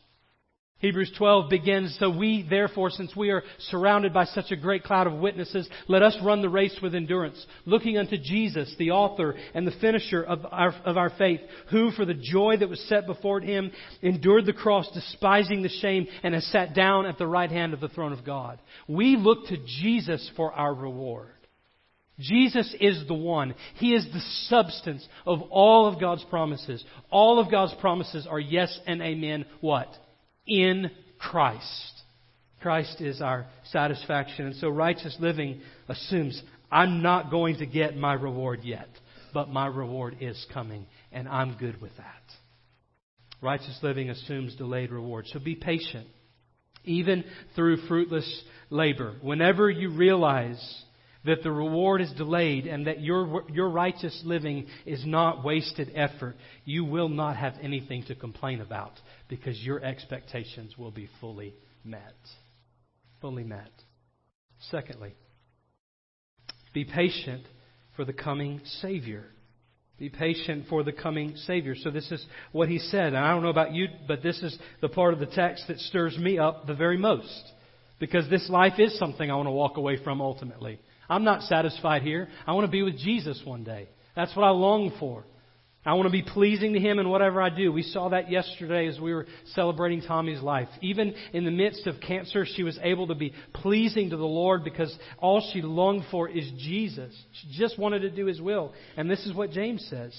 Hebrews 0.84 1.14
12 1.18 1.50
begins, 1.50 1.96
So 1.98 2.10
we, 2.10 2.46
therefore, 2.48 2.90
since 2.90 3.16
we 3.16 3.30
are 3.30 3.44
surrounded 3.70 4.14
by 4.14 4.26
such 4.26 4.52
a 4.52 4.58
great 4.58 4.84
cloud 4.84 5.08
of 5.08 5.14
witnesses, 5.14 5.66
let 5.88 6.04
us 6.04 6.18
run 6.22 6.42
the 6.42 6.50
race 6.50 6.78
with 6.84 6.94
endurance, 6.94 7.44
looking 7.66 7.98
unto 7.98 8.18
Jesus, 8.18 8.76
the 8.78 8.92
author 8.92 9.34
and 9.54 9.66
the 9.66 9.80
finisher 9.80 10.22
of 10.22 10.46
our, 10.52 10.76
of 10.84 10.98
our 10.98 11.10
faith, 11.12 11.40
who, 11.72 11.92
for 11.92 12.04
the 12.04 12.14
joy 12.14 12.58
that 12.60 12.68
was 12.68 12.82
set 12.90 13.08
before 13.08 13.40
him, 13.40 13.72
endured 14.02 14.46
the 14.46 14.52
cross, 14.52 14.86
despising 14.94 15.62
the 15.62 15.70
shame, 15.70 16.06
and 16.22 16.34
has 16.34 16.46
sat 16.48 16.76
down 16.76 17.06
at 17.06 17.18
the 17.18 17.28
right 17.28 17.50
hand 17.50 17.74
of 17.74 17.80
the 17.80 17.88
throne 17.88 18.12
of 18.12 18.26
God. 18.26 18.60
We 18.86 19.16
look 19.16 19.48
to 19.48 19.66
Jesus 19.82 20.30
for 20.36 20.52
our 20.52 20.74
reward. 20.74 21.30
Jesus 22.20 22.76
is 22.82 23.08
the 23.08 23.14
one. 23.14 23.56
He 23.76 23.94
is 23.94 24.06
the 24.12 24.22
substance 24.50 25.08
of 25.26 25.44
all 25.44 25.88
of 25.88 26.02
God's 26.02 26.26
promises. 26.26 26.84
All 27.10 27.40
of 27.40 27.50
God's 27.50 27.74
promises 27.80 28.28
are 28.30 28.38
yes 28.38 28.78
and 28.86 29.02
amen. 29.02 29.46
What? 29.62 29.88
In 30.46 30.92
Christ. 31.20 31.92
Christ 32.62 33.02
is 33.02 33.22
our 33.22 33.46
satisfaction. 33.66 34.48
And 34.48 34.56
so 34.56 34.70
righteous 34.70 35.16
living 35.20 35.62
assumes 35.88 36.42
I'm 36.72 37.02
not 37.02 37.30
going 37.30 37.58
to 37.58 37.66
get 37.66 37.96
my 37.96 38.14
reward 38.14 38.62
yet, 38.64 38.90
but 39.34 39.50
my 39.50 39.68
reward 39.68 40.18
is 40.22 40.44
coming, 40.54 40.86
and 41.12 41.28
I'm 41.28 41.58
good 41.58 41.82
with 41.82 41.96
that. 41.98 42.24
Righteous 43.42 43.78
living 43.84 44.10
assumes 44.10 44.56
delayed 44.56 44.92
reward. 44.92 45.28
So 45.28 45.40
be 45.40 45.56
patient, 45.56 46.08
even 46.86 47.26
through 47.56 47.86
fruitless 47.88 48.44
labor. 48.70 49.16
Whenever 49.22 49.70
you 49.70 49.92
realize 49.92 50.84
that 51.26 51.44
the 51.44 51.52
reward 51.52 52.02
is 52.02 52.12
delayed 52.14 52.68
and 52.68 52.88
that 52.88 53.02
your, 53.02 53.44
your 53.52 53.70
righteous 53.70 54.22
living 54.26 54.68
is 54.86 55.06
not 55.06 55.44
wasted 55.44 55.92
effort, 55.96 56.36
you 56.66 56.84
will 56.84 57.10
not 57.10 57.38
have 57.38 57.54
anything 57.62 58.04
to 58.04 58.16
complain 58.16 58.62
about 58.62 58.92
because 59.30 59.58
your 59.64 59.84
expectations 59.84 60.78
will 60.78 60.92
be 60.92 61.10
fully 61.22 61.54
met. 61.84 62.16
Fully 63.22 63.44
met. 63.44 63.72
Secondly, 64.70 65.16
be 66.74 66.86
patient 66.86 67.44
for 67.96 68.06
the 68.06 68.14
coming 68.14 68.62
Savior. 68.82 69.26
Be 70.00 70.10
patient 70.10 70.66
for 70.70 70.84
the 70.84 70.92
coming 70.92 71.36
Savior. 71.36 71.76
So, 71.76 71.92
this 71.92 72.12
is 72.12 72.26
what 72.52 72.68
he 72.68 72.80
said. 72.80 73.08
And 73.08 73.18
I 73.18 73.32
don't 73.32 73.44
know 73.44 73.50
about 73.50 73.74
you, 73.74 73.88
but 74.08 74.24
this 74.24 74.42
is 74.42 74.58
the 74.82 74.90
part 74.90 75.14
of 75.14 75.20
the 75.20 75.28
text 75.28 75.66
that 75.68 75.80
stirs 75.80 76.18
me 76.18 76.40
up 76.40 76.66
the 76.66 76.74
very 76.74 76.98
most. 76.98 77.44
Because 78.04 78.30
this 78.30 78.50
life 78.50 78.80
is 78.80 79.00
something 79.00 79.32
I 79.32 79.36
want 79.36 79.48
to 79.48 79.52
walk 79.52 79.78
away 79.78 79.96
from 80.04 80.20
ultimately. 80.20 80.78
I'm 81.08 81.24
not 81.24 81.44
satisfied 81.44 82.02
here. 82.02 82.28
I 82.46 82.52
want 82.52 82.66
to 82.66 82.72
be 82.72 82.84
with 82.84 82.98
Jesus 82.98 83.42
one 83.46 83.64
day. 83.64 83.88
That's 84.14 84.36
what 84.36 84.44
I 84.44 84.50
long 84.50 84.92
for. 85.00 85.24
I 85.86 85.94
want 85.94 86.08
to 86.08 86.12
be 86.12 86.22
pleasing 86.22 86.74
to 86.74 86.82
Him 86.82 87.00
in 87.00 87.08
whatever 87.08 87.42
I 87.42 87.50
do. 87.50 87.72
We 87.72 87.82
saw 87.82 88.10
that 88.10 88.30
yesterday 88.30 88.88
as 88.88 89.00
we 89.00 89.14
were 89.14 89.26
celebrating 89.54 90.02
Tommy's 90.02 90.42
life. 90.42 90.68
Even 90.82 91.16
in 91.32 91.46
the 91.46 91.52
midst 91.52 91.88
of 91.88 92.02
cancer, 92.06 92.46
she 92.46 92.64
was 92.64 92.78
able 92.84 93.08
to 93.08 93.16
be 93.16 93.34
pleasing 93.54 94.10
to 94.10 94.18
the 94.18 94.26
Lord 94.26 94.66
because 94.66 94.94
all 95.20 95.42
she 95.54 95.62
longed 95.62 96.04
for 96.12 96.28
is 96.28 96.52
Jesus. 96.58 97.16
She 97.32 97.58
just 97.58 97.80
wanted 97.80 98.00
to 98.00 98.10
do 98.10 98.26
His 98.26 98.42
will. 98.42 98.74
And 98.98 99.10
this 99.10 99.26
is 99.26 99.34
what 99.34 99.52
James 99.52 99.88
says. 99.90 100.14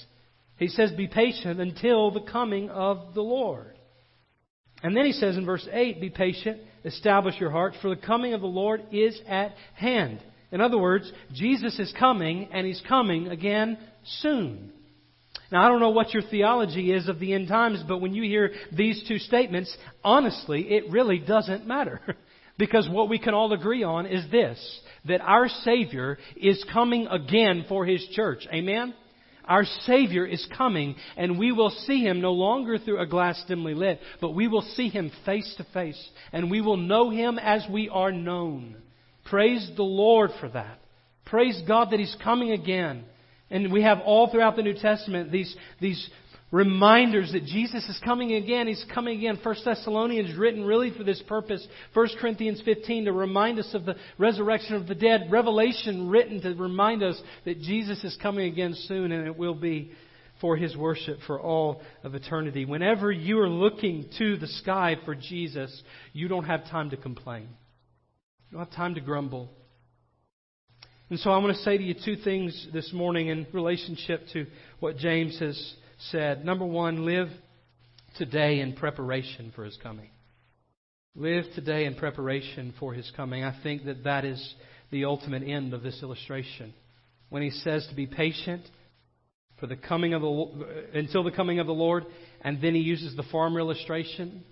He 0.57 0.69
says, 0.69 0.91
Be 0.93 1.05
patient 1.05 1.59
until 1.59 2.09
the 2.09 2.21
coming 2.31 2.71
of 2.71 3.13
the 3.13 3.21
Lord. 3.21 3.75
And 4.81 4.97
then 4.97 5.05
he 5.05 5.13
says 5.13 5.37
in 5.37 5.45
verse 5.45 5.67
8, 5.71 6.01
Be 6.01 6.09
patient, 6.09 6.61
establish 6.85 7.39
your 7.39 7.51
hearts, 7.51 7.77
for 7.81 7.89
the 7.89 7.95
coming 7.95 8.33
of 8.33 8.41
the 8.41 8.47
Lord 8.47 8.81
is 8.91 9.19
at 9.27 9.53
hand. 9.73 10.21
In 10.51 10.61
other 10.61 10.77
words, 10.77 11.11
Jesus 11.33 11.77
is 11.79 11.93
coming, 11.99 12.49
and 12.53 12.65
He's 12.65 12.81
coming 12.87 13.27
again 13.27 13.77
soon. 14.21 14.71
Now, 15.51 15.65
I 15.65 15.67
don't 15.67 15.79
know 15.79 15.89
what 15.89 16.13
your 16.13 16.23
theology 16.23 16.91
is 16.91 17.07
of 17.07 17.19
the 17.19 17.33
end 17.33 17.47
times, 17.47 17.83
but 17.87 17.99
when 17.99 18.13
you 18.13 18.23
hear 18.23 18.51
these 18.71 19.03
two 19.07 19.19
statements, 19.19 19.75
honestly, 20.03 20.61
it 20.61 20.91
really 20.91 21.19
doesn't 21.19 21.67
matter. 21.67 22.01
because 22.57 22.87
what 22.89 23.09
we 23.09 23.19
can 23.19 23.33
all 23.33 23.51
agree 23.53 23.83
on 23.83 24.05
is 24.05 24.29
this 24.31 24.81
that 25.05 25.21
our 25.21 25.47
Savior 25.47 26.17
is 26.35 26.65
coming 26.73 27.07
again 27.07 27.65
for 27.69 27.85
His 27.85 28.05
church. 28.13 28.47
Amen? 28.51 28.93
Our 29.47 29.65
Savior 29.81 30.25
is 30.25 30.45
coming, 30.57 30.95
and 31.17 31.37
we 31.39 31.51
will 31.51 31.69
see 31.69 32.01
Him 32.03 32.21
no 32.21 32.31
longer 32.31 32.77
through 32.77 32.99
a 32.99 33.07
glass 33.07 33.43
dimly 33.47 33.73
lit, 33.73 33.99
but 34.21 34.31
we 34.31 34.47
will 34.47 34.61
see 34.61 34.89
Him 34.89 35.11
face 35.25 35.53
to 35.57 35.65
face, 35.73 36.09
and 36.31 36.49
we 36.49 36.61
will 36.61 36.77
know 36.77 37.09
Him 37.09 37.39
as 37.39 37.65
we 37.69 37.89
are 37.89 38.11
known. 38.11 38.75
Praise 39.25 39.69
the 39.75 39.83
Lord 39.83 40.31
for 40.39 40.49
that. 40.49 40.79
Praise 41.25 41.61
God 41.67 41.91
that 41.91 41.99
He's 41.99 42.15
coming 42.23 42.51
again. 42.51 43.05
And 43.51 43.71
we 43.71 43.83
have 43.83 43.99
all 43.99 44.29
throughout 44.29 44.55
the 44.55 44.63
New 44.63 44.73
Testament 44.73 45.31
these, 45.31 45.55
these 45.79 46.09
reminders 46.51 47.31
that 47.31 47.45
Jesus 47.45 47.83
is 47.89 47.99
coming 48.03 48.33
again. 48.33 48.67
He's 48.67 48.85
coming 48.93 49.17
again. 49.17 49.39
First 49.43 49.65
Thessalonians 49.65 50.37
written 50.37 50.63
really 50.63 50.91
for 50.95 51.03
this 51.03 51.21
purpose. 51.27 51.65
First 51.93 52.17
Corinthians 52.19 52.61
15 52.63 53.05
to 53.05 53.11
remind 53.11 53.59
us 53.59 53.73
of 53.73 53.85
the 53.85 53.95
resurrection 54.17 54.75
of 54.75 54.87
the 54.87 54.95
dead. 54.95 55.27
Revelation 55.31 56.09
written 56.09 56.41
to 56.41 56.53
remind 56.53 57.03
us 57.03 57.19
that 57.45 57.59
Jesus 57.61 58.03
is 58.03 58.17
coming 58.21 58.51
again 58.51 58.75
soon 58.87 59.11
and 59.11 59.27
it 59.27 59.37
will 59.37 59.55
be 59.55 59.91
for 60.41 60.55
his 60.57 60.75
worship 60.75 61.17
for 61.25 61.39
all 61.39 61.81
of 62.03 62.13
eternity. 62.13 62.65
Whenever 62.65 63.11
you 63.11 63.39
are 63.39 63.49
looking 63.49 64.05
to 64.17 64.37
the 64.37 64.47
sky 64.47 64.97
for 65.05 65.15
Jesus, 65.15 65.81
you 66.13 66.27
don't 66.27 66.45
have 66.45 66.65
time 66.69 66.89
to 66.91 66.97
complain. 66.97 67.47
You 68.49 68.57
don't 68.57 68.67
have 68.67 68.75
time 68.75 68.95
to 68.95 69.01
grumble. 69.01 69.49
And 71.09 71.19
so 71.19 71.31
I 71.31 71.37
want 71.37 71.55
to 71.55 71.63
say 71.63 71.77
to 71.77 71.83
you 71.83 71.93
two 71.93 72.15
things 72.17 72.67
this 72.73 72.91
morning 72.91 73.27
in 73.27 73.47
relationship 73.53 74.21
to 74.33 74.47
what 74.79 74.97
James 74.97 75.39
has 75.39 75.75
said. 76.11 76.45
Number 76.45 76.65
one, 76.65 77.05
live 77.05 77.29
today 78.17 78.59
in 78.59 78.73
preparation 78.73 79.51
for 79.55 79.63
his 79.63 79.77
coming. 79.81 80.09
Live 81.15 81.45
today 81.55 81.85
in 81.85 81.95
preparation 81.95 82.73
for 82.79 82.93
his 82.93 83.11
coming. 83.15 83.43
I 83.43 83.57
think 83.63 83.85
that 83.85 84.03
that 84.03 84.25
is 84.25 84.55
the 84.91 85.05
ultimate 85.05 85.43
end 85.43 85.73
of 85.73 85.81
this 85.81 86.01
illustration. 86.01 86.73
When 87.29 87.41
he 87.41 87.51
says 87.51 87.85
to 87.89 87.95
be 87.95 88.05
patient 88.05 88.63
for 89.59 89.67
the 89.67 89.75
coming 89.75 90.13
of 90.13 90.21
the 90.21 90.89
until 90.93 91.23
the 91.23 91.31
coming 91.31 91.59
of 91.59 91.67
the 91.67 91.73
Lord, 91.73 92.05
and 92.41 92.61
then 92.61 92.75
he 92.75 92.81
uses 92.81 93.15
the 93.15 93.23
farmer 93.23 93.59
illustration 93.59 94.43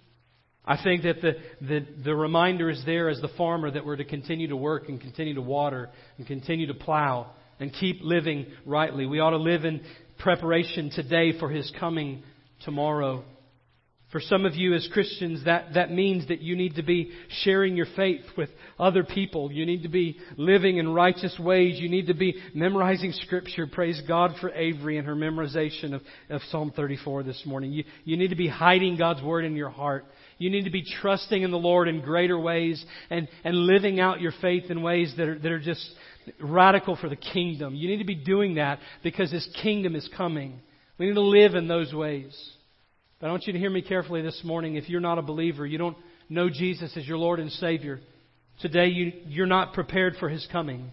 I 0.66 0.82
think 0.82 1.04
that 1.04 1.22
the, 1.22 1.34
the, 1.62 1.86
the 2.06 2.16
reminder 2.16 2.70
is 2.70 2.82
there 2.86 3.10
as 3.10 3.20
the 3.20 3.30
farmer 3.30 3.70
that 3.70 3.86
we're 3.86 3.98
to 3.98 4.06
continue 4.06 4.48
to 4.48 4.56
work 4.56 4.88
and 4.88 5.00
continue 5.00 5.34
to 5.36 5.42
water 5.42 5.90
and 6.18 6.26
continue 6.26 6.68
to 6.68 6.74
plow 6.74 7.32
and 7.60 7.74
keep 7.74 8.00
living 8.02 8.48
rightly. 8.66 9.06
We 9.06 9.20
ought 9.20 9.32
to 9.32 9.38
live 9.38 9.66
in 9.66 9.82
preparation 10.20 10.90
today 10.90 11.38
for 11.38 11.50
His 11.50 11.72
coming 11.80 12.24
tomorrow. 12.64 13.24
For 14.14 14.22
some 14.22 14.46
of 14.46 14.54
you 14.54 14.76
as 14.76 14.88
Christians, 14.94 15.46
that, 15.46 15.74
that 15.74 15.92
means 15.92 16.28
that 16.28 16.40
you 16.40 16.56
need 16.56 16.76
to 16.76 16.84
be 16.84 17.12
sharing 17.42 17.76
your 17.76 17.88
faith 17.96 18.22
with 18.38 18.50
other 18.78 19.04
people. 19.04 19.52
You 19.52 19.66
need 19.66 19.82
to 19.84 19.90
be 19.90 20.20
living 20.38 20.78
in 20.78 20.94
righteous 20.94 21.36
ways. 21.40 21.80
You 21.80 21.90
need 21.90 22.06
to 22.06 22.14
be 22.14 22.36
memorizing 22.54 23.12
Scripture. 23.12 23.66
Praise 23.66 24.00
God 24.08 24.36
for 24.40 24.52
Avery 24.52 25.00
and 25.00 25.08
her 25.08 25.16
memorization 25.16 25.96
of, 25.96 26.04
of 26.30 26.42
Psalm 26.50 26.72
34 26.76 27.24
this 27.24 27.42
morning. 27.44 27.72
You, 27.72 27.86
you 28.04 28.16
need 28.16 28.30
to 28.30 28.36
be 28.36 28.48
hiding 28.48 28.98
God's 28.98 29.24
Word 29.24 29.46
in 29.46 29.56
your 29.56 29.72
heart. 29.72 30.06
You 30.38 30.52
need 30.52 30.66
to 30.66 30.72
be 30.72 30.86
trusting 31.02 31.42
in 31.42 31.50
the 31.50 31.58
Lord 31.58 31.88
in 31.88 32.02
greater 32.02 32.38
ways 32.38 32.86
and, 33.10 33.28
and 33.44 33.56
living 33.56 34.00
out 34.00 34.22
your 34.22 34.34
faith 34.42 34.70
in 34.70 34.84
ways 34.84 35.12
that 35.18 35.28
are, 35.28 35.40
that 35.40 35.52
are 35.52 35.60
just 35.60 35.84
radical 36.40 36.96
for 36.96 37.10
the 37.10 37.16
kingdom. 37.16 37.76
You 37.76 37.88
need 37.88 37.98
to 37.98 38.06
be 38.06 38.16
doing 38.16 38.56
that 38.56 38.80
because 39.04 39.32
His 39.32 39.48
kingdom 39.62 39.96
is 39.96 40.10
coming. 40.16 40.60
We 40.98 41.08
need 41.08 41.16
to 41.16 41.22
live 41.22 41.56
in 41.56 41.68
those 41.68 41.94
ways. 41.94 42.38
But 43.20 43.28
I 43.28 43.32
want 43.32 43.48
you 43.48 43.54
to 43.54 43.60
hear 43.60 43.70
me 43.70 43.82
carefully 43.82 44.22
this 44.22 44.42
morning. 44.44 44.76
If 44.76 44.90
you're 44.90 45.02
not 45.02 45.18
a 45.18 45.24
believer, 45.24 45.66
you 45.66 45.78
don't 45.78 45.98
know 46.30 46.50
Jesus 46.50 46.96
as 46.98 47.08
your 47.08 47.18
Lord 47.18 47.40
and 47.40 47.52
Savior, 47.52 48.00
today 48.62 48.88
you, 48.88 49.14
you're 49.28 49.46
not 49.46 49.74
prepared 49.74 50.16
for 50.20 50.30
His 50.30 50.48
coming. 50.52 50.92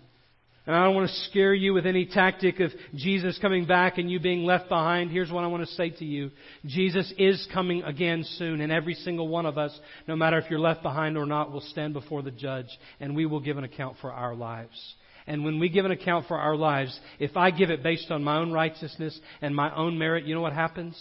And 0.67 0.77
I 0.77 0.85
don't 0.85 0.95
want 0.95 1.09
to 1.09 1.17
scare 1.31 1.55
you 1.55 1.73
with 1.73 1.87
any 1.87 2.07
tactic 2.07 2.61
of 2.61 2.71
Jesus 2.95 3.39
coming 3.41 3.67
back 3.67 3.99
and 3.99 4.11
you 4.11 4.21
being 4.21 4.45
left 4.45 4.69
behind. 4.69 5.11
Here's 5.11 5.33
what 5.33 5.43
I 5.43 5.49
want 5.49 5.67
to 5.67 5.75
say 5.75 5.91
to 5.91 6.05
you. 6.05 6.31
Jesus 6.67 7.13
is 7.19 7.49
coming 7.53 7.83
again 7.83 8.25
soon, 8.39 8.61
and 8.61 8.71
every 8.71 8.95
single 8.95 9.27
one 9.27 9.47
of 9.47 9.59
us, 9.59 9.77
no 10.07 10.15
matter 10.15 10.39
if 10.39 10.51
you're 10.51 10.61
left 10.61 10.83
behind 10.83 11.17
or 11.17 11.27
not, 11.27 11.51
will 11.51 11.63
stand 11.63 11.95
before 11.95 12.23
the 12.23 12.31
judge, 12.31 12.69
and 13.01 13.17
we 13.17 13.27
will 13.27 13.41
give 13.41 13.59
an 13.59 13.65
account 13.65 13.97
for 14.01 14.13
our 14.13 14.35
lives. 14.35 14.95
And 15.27 15.45
when 15.45 15.59
we 15.59 15.69
give 15.69 15.85
an 15.85 15.91
account 15.91 16.27
for 16.27 16.39
our 16.39 16.57
lives, 16.57 16.99
if 17.19 17.37
I 17.37 17.51
give 17.51 17.71
it 17.71 17.83
based 17.83 18.11
on 18.11 18.25
my 18.25 18.39
own 18.39 18.53
righteousness 18.53 19.19
and 19.41 19.55
my 19.55 19.75
own 19.75 19.99
merit, 19.99 20.25
you 20.25 20.35
know 20.35 20.41
what 20.41 20.53
happens? 20.53 20.97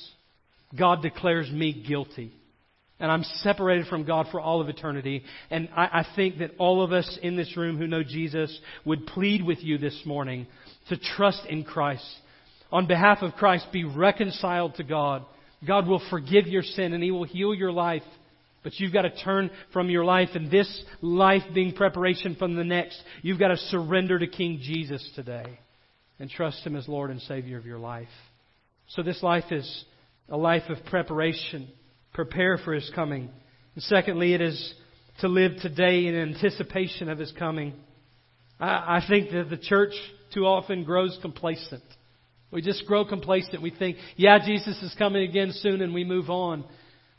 God 0.77 1.01
declares 1.01 1.49
me 1.51 1.83
guilty. 1.87 2.33
And 2.99 3.11
I'm 3.11 3.23
separated 3.23 3.87
from 3.87 4.03
God 4.03 4.27
for 4.29 4.41
all 4.41 4.59
of 4.59 4.67
eternity. 4.67 5.23
And 5.49 5.69
I, 5.75 5.83
I, 5.83 6.07
think 6.15 6.39
that 6.39 6.51
all 6.57 6.83
of 6.83 6.91
us 6.91 7.17
in 7.21 7.37
this 7.37 7.55
room 7.55 7.77
who 7.77 7.87
know 7.87 8.03
Jesus 8.03 8.57
would 8.83 9.07
plead 9.07 9.43
with 9.43 9.59
you 9.63 9.77
this 9.77 10.01
morning 10.05 10.47
to 10.89 10.97
trust 10.97 11.45
in 11.47 11.63
Christ. 11.63 12.05
On 12.73 12.87
behalf 12.87 13.19
of 13.21 13.33
Christ, 13.33 13.67
be 13.71 13.85
reconciled 13.85 14.75
to 14.75 14.83
God. 14.83 15.25
God 15.65 15.87
will 15.87 16.01
forgive 16.09 16.47
your 16.47 16.61
sin 16.61 16.93
and 16.93 17.01
He 17.01 17.11
will 17.11 17.23
heal 17.23 17.53
your 17.53 17.71
life. 17.71 18.03
But 18.63 18.79
you've 18.79 18.93
got 18.93 19.03
to 19.03 19.23
turn 19.23 19.51
from 19.71 19.89
your 19.89 20.03
life 20.03 20.29
and 20.35 20.51
this 20.51 20.83
life 21.01 21.43
being 21.53 21.73
preparation 21.73 22.35
from 22.35 22.55
the 22.55 22.63
next. 22.63 23.01
You've 23.21 23.39
got 23.39 23.49
to 23.49 23.57
surrender 23.57 24.19
to 24.19 24.27
King 24.27 24.59
Jesus 24.61 25.07
today 25.15 25.59
and 26.19 26.29
trust 26.29 26.65
Him 26.65 26.75
as 26.75 26.87
Lord 26.87 27.09
and 27.09 27.21
Savior 27.21 27.57
of 27.57 27.65
your 27.65 27.79
life. 27.79 28.07
So 28.89 29.01
this 29.01 29.23
life 29.23 29.51
is 29.51 29.85
a 30.27 30.37
life 30.37 30.63
of 30.69 30.83
preparation. 30.85 31.69
Prepare 32.13 32.57
for 32.57 32.73
His 32.73 32.91
coming. 32.93 33.29
And 33.75 33.83
secondly, 33.83 34.33
it 34.33 34.41
is 34.41 34.73
to 35.21 35.27
live 35.27 35.53
today 35.61 36.07
in 36.07 36.15
anticipation 36.15 37.09
of 37.09 37.17
His 37.17 37.31
coming. 37.31 37.73
I, 38.59 38.97
I 38.97 39.05
think 39.07 39.31
that 39.31 39.49
the 39.49 39.57
church 39.57 39.93
too 40.33 40.45
often 40.45 40.83
grows 40.83 41.17
complacent. 41.21 41.83
We 42.51 42.61
just 42.61 42.85
grow 42.87 43.05
complacent. 43.05 43.61
We 43.61 43.69
think, 43.69 43.97
yeah, 44.15 44.39
Jesus 44.43 44.81
is 44.81 44.95
coming 44.97 45.27
again 45.27 45.51
soon, 45.53 45.81
and 45.81 45.93
we 45.93 46.03
move 46.03 46.29
on. 46.29 46.65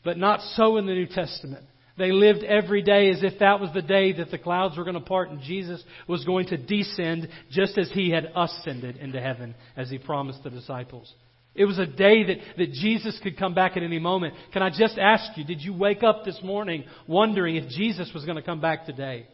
But 0.03 0.17
not 0.17 0.41
so 0.55 0.77
in 0.77 0.85
the 0.85 0.93
New 0.93 1.07
Testament. 1.07 1.65
They 1.97 2.11
lived 2.11 2.43
every 2.43 2.81
day 2.81 3.11
as 3.11 3.21
if 3.21 3.39
that 3.39 3.59
was 3.59 3.69
the 3.73 3.81
day 3.81 4.13
that 4.13 4.31
the 4.31 4.37
clouds 4.37 4.77
were 4.77 4.83
going 4.83 4.95
to 4.95 5.01
part 5.01 5.29
and 5.29 5.41
Jesus 5.41 5.83
was 6.07 6.25
going 6.25 6.47
to 6.47 6.57
descend 6.57 7.27
just 7.51 7.77
as 7.77 7.91
he 7.91 8.09
had 8.09 8.31
ascended 8.35 8.97
into 8.97 9.21
heaven, 9.21 9.53
as 9.75 9.89
he 9.89 9.97
promised 9.97 10.43
the 10.43 10.49
disciples. 10.49 11.13
It 11.53 11.65
was 11.65 11.79
a 11.79 11.85
day 11.85 12.23
that, 12.23 12.37
that 12.57 12.71
Jesus 12.71 13.19
could 13.21 13.37
come 13.37 13.53
back 13.53 13.75
at 13.75 13.83
any 13.83 13.99
moment. 13.99 14.35
Can 14.53 14.63
I 14.63 14.69
just 14.69 14.97
ask 14.97 15.37
you, 15.37 15.43
did 15.43 15.61
you 15.61 15.73
wake 15.73 16.01
up 16.01 16.23
this 16.23 16.39
morning 16.41 16.85
wondering 17.07 17.57
if 17.57 17.69
Jesus 17.69 18.09
was 18.13 18.23
going 18.23 18.37
to 18.37 18.41
come 18.41 18.61
back 18.61 18.85
today? 18.85 19.27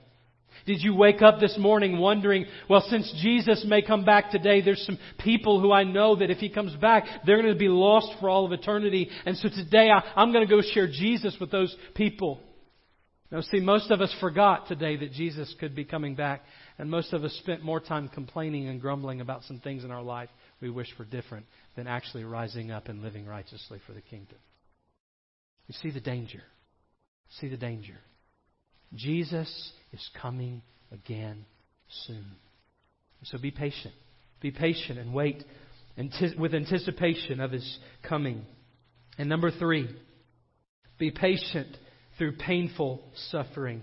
Did 0.65 0.82
you 0.82 0.96
wake 0.96 1.22
up 1.22 1.39
this 1.39 1.58
morning 1.58 1.98
wondering, 1.98 2.46
well, 2.70 2.86
since 2.89 3.13
Jesus 3.22 3.65
may 3.67 3.82
come 3.82 4.04
back 4.04 4.32
today, 4.32 4.62
there's 4.62 4.86
some 4.86 5.00
people 5.20 5.60
who 5.62 5.72
I 5.72 5.84
know 5.84 6.15
that 6.15 6.30
if 6.30 6.39
he 6.39 6.50
comes 6.50 6.76
back, 6.76 7.06
they're 7.26 7.41
going 7.41 7.54
to 7.54 7.60
be 7.60 7.70
lost 7.70 8.20
for 8.20 8.30
all 8.30 8.46
of 8.46 8.52
eternity. 8.52 9.10
And 9.26 9.38
so 9.38 9.50
today 9.50 9.89
I, 9.89 10.02
I'm 10.15 10.32
going 10.32 10.48
to 10.48 10.54
go 10.54 10.62
share 10.62 10.88
Jesus 10.88 11.36
with 11.39 11.52
those 11.52 11.76
people. 11.96 12.41
Now, 13.32 13.41
see, 13.41 13.60
most 13.60 13.91
of 13.91 14.00
us 14.00 14.13
forgot 14.22 14.67
today 14.67 14.96
that 14.98 15.12
Jesus 15.12 15.54
could 15.60 15.76
be 15.76 15.84
coming 15.84 16.15
back, 16.15 16.43
and 16.78 16.89
most 16.89 17.12
of 17.12 17.26
us 17.26 17.34
spent 17.43 17.62
more 17.62 17.82
time 17.82 18.08
complaining 18.08 18.70
and 18.70 18.80
grumbling 18.80 19.20
about 19.20 19.43
some 19.43 19.60
things 19.60 19.84
in 19.84 19.91
our 19.91 20.02
life 20.02 20.30
we 20.62 20.70
wish 20.70 20.88
were 20.98 21.06
different 21.06 21.46
than 21.76 21.88
actually 21.88 22.24
rising 22.24 22.72
up 22.72 22.88
and 22.88 23.02
living 23.02 23.26
righteously 23.26 23.80
for 23.86 23.91
the 23.91 24.02
kingdom. 24.02 24.38
You 25.67 25.76
see 25.82 25.91
the 25.91 26.00
danger. 26.00 26.41
See 27.41 27.50
the 27.50 27.58
danger. 27.58 27.98
Jesus 28.96 29.72
is 29.93 30.10
coming 30.21 30.62
again 30.91 31.45
soon. 32.06 32.26
So 33.23 33.38
be 33.38 33.52
patient. 33.52 33.93
Be 34.41 34.52
patient 34.52 35.00
and 35.00 35.13
wait 35.13 35.43
with 36.38 36.54
anticipation 36.54 37.39
of 37.39 37.52
his 37.52 37.80
coming. 38.08 38.45
And 39.17 39.28
number 39.28 39.50
three, 39.50 39.89
be 41.00 41.12
patient 41.12 41.76
through 42.17 42.34
painful 42.34 43.02
suffering. 43.32 43.82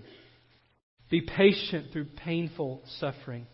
Be 1.09 1.21
patient 1.21 1.87
through 1.91 2.05
painful 2.23 2.81
suffering. 2.99 3.45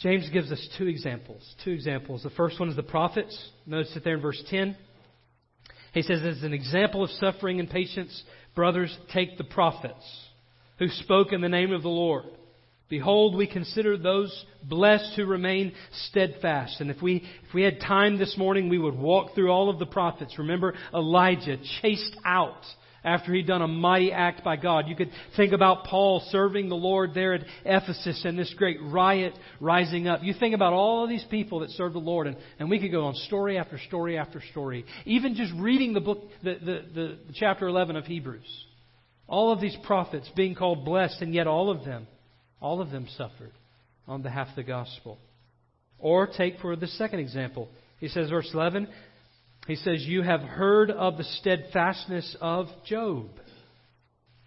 James 0.00 0.28
gives 0.30 0.50
us 0.52 0.68
two 0.78 0.86
examples. 0.86 1.42
Two 1.64 1.70
examples. 1.70 2.22
The 2.22 2.30
first 2.30 2.60
one 2.60 2.68
is 2.68 2.76
the 2.76 2.82
prophets. 2.82 3.50
Notice 3.66 3.94
it 3.96 4.04
there 4.04 4.16
in 4.16 4.20
verse 4.20 4.42
10. 4.48 4.76
He 5.94 6.02
says, 6.02 6.22
as 6.22 6.42
an 6.42 6.52
example 6.52 7.04
of 7.04 7.10
suffering 7.10 7.60
and 7.60 7.68
patience, 7.68 8.22
brothers, 8.54 8.96
take 9.12 9.38
the 9.38 9.44
prophets 9.44 10.04
who 10.82 10.88
spoke 10.88 11.32
in 11.32 11.40
the 11.40 11.48
name 11.48 11.72
of 11.72 11.82
the 11.82 11.88
Lord. 11.88 12.24
Behold, 12.88 13.36
we 13.36 13.46
consider 13.46 13.96
those 13.96 14.44
blessed 14.64 15.12
who 15.14 15.24
remain 15.24 15.72
steadfast. 16.08 16.80
And 16.80 16.90
if 16.90 17.00
we, 17.00 17.24
if 17.46 17.54
we 17.54 17.62
had 17.62 17.80
time 17.80 18.18
this 18.18 18.36
morning, 18.36 18.68
we 18.68 18.78
would 18.78 18.96
walk 18.96 19.34
through 19.34 19.48
all 19.48 19.70
of 19.70 19.78
the 19.78 19.86
prophets. 19.86 20.38
Remember 20.38 20.74
Elijah 20.92 21.56
chased 21.80 22.16
out 22.24 22.64
after 23.04 23.32
he'd 23.32 23.46
done 23.46 23.62
a 23.62 23.68
mighty 23.68 24.10
act 24.10 24.42
by 24.42 24.56
God. 24.56 24.88
You 24.88 24.96
could 24.96 25.12
think 25.36 25.52
about 25.52 25.84
Paul 25.84 26.20
serving 26.30 26.68
the 26.68 26.74
Lord 26.74 27.14
there 27.14 27.34
at 27.34 27.44
Ephesus 27.64 28.24
and 28.24 28.36
this 28.36 28.52
great 28.58 28.78
riot 28.82 29.34
rising 29.60 30.08
up. 30.08 30.24
You 30.24 30.34
think 30.34 30.54
about 30.54 30.72
all 30.72 31.04
of 31.04 31.08
these 31.08 31.24
people 31.30 31.60
that 31.60 31.70
served 31.70 31.94
the 31.94 32.00
Lord, 32.00 32.26
and, 32.26 32.36
and 32.58 32.68
we 32.68 32.80
could 32.80 32.90
go 32.90 33.04
on 33.04 33.14
story 33.14 33.56
after 33.56 33.78
story 33.86 34.18
after 34.18 34.42
story. 34.50 34.84
Even 35.06 35.36
just 35.36 35.52
reading 35.56 35.92
the 35.92 36.00
book, 36.00 36.24
the, 36.42 36.54
the, 36.54 36.82
the, 36.92 37.18
the 37.28 37.34
chapter 37.34 37.68
11 37.68 37.94
of 37.94 38.04
Hebrews. 38.04 38.66
All 39.32 39.50
of 39.50 39.62
these 39.62 39.76
prophets 39.84 40.30
being 40.36 40.54
called 40.54 40.84
blessed, 40.84 41.22
and 41.22 41.32
yet 41.32 41.46
all 41.46 41.70
of 41.70 41.86
them, 41.86 42.06
all 42.60 42.82
of 42.82 42.90
them 42.90 43.08
suffered 43.16 43.52
on 44.06 44.20
behalf 44.20 44.48
of 44.50 44.56
the 44.56 44.62
gospel. 44.62 45.16
Or 45.98 46.26
take 46.26 46.58
for 46.58 46.76
the 46.76 46.86
second 46.86 47.20
example. 47.20 47.70
He 47.98 48.08
says, 48.08 48.28
verse 48.28 48.50
11, 48.52 48.88
he 49.66 49.76
says, 49.76 50.04
You 50.04 50.20
have 50.20 50.42
heard 50.42 50.90
of 50.90 51.16
the 51.16 51.24
steadfastness 51.24 52.36
of 52.42 52.66
Job. 52.84 53.28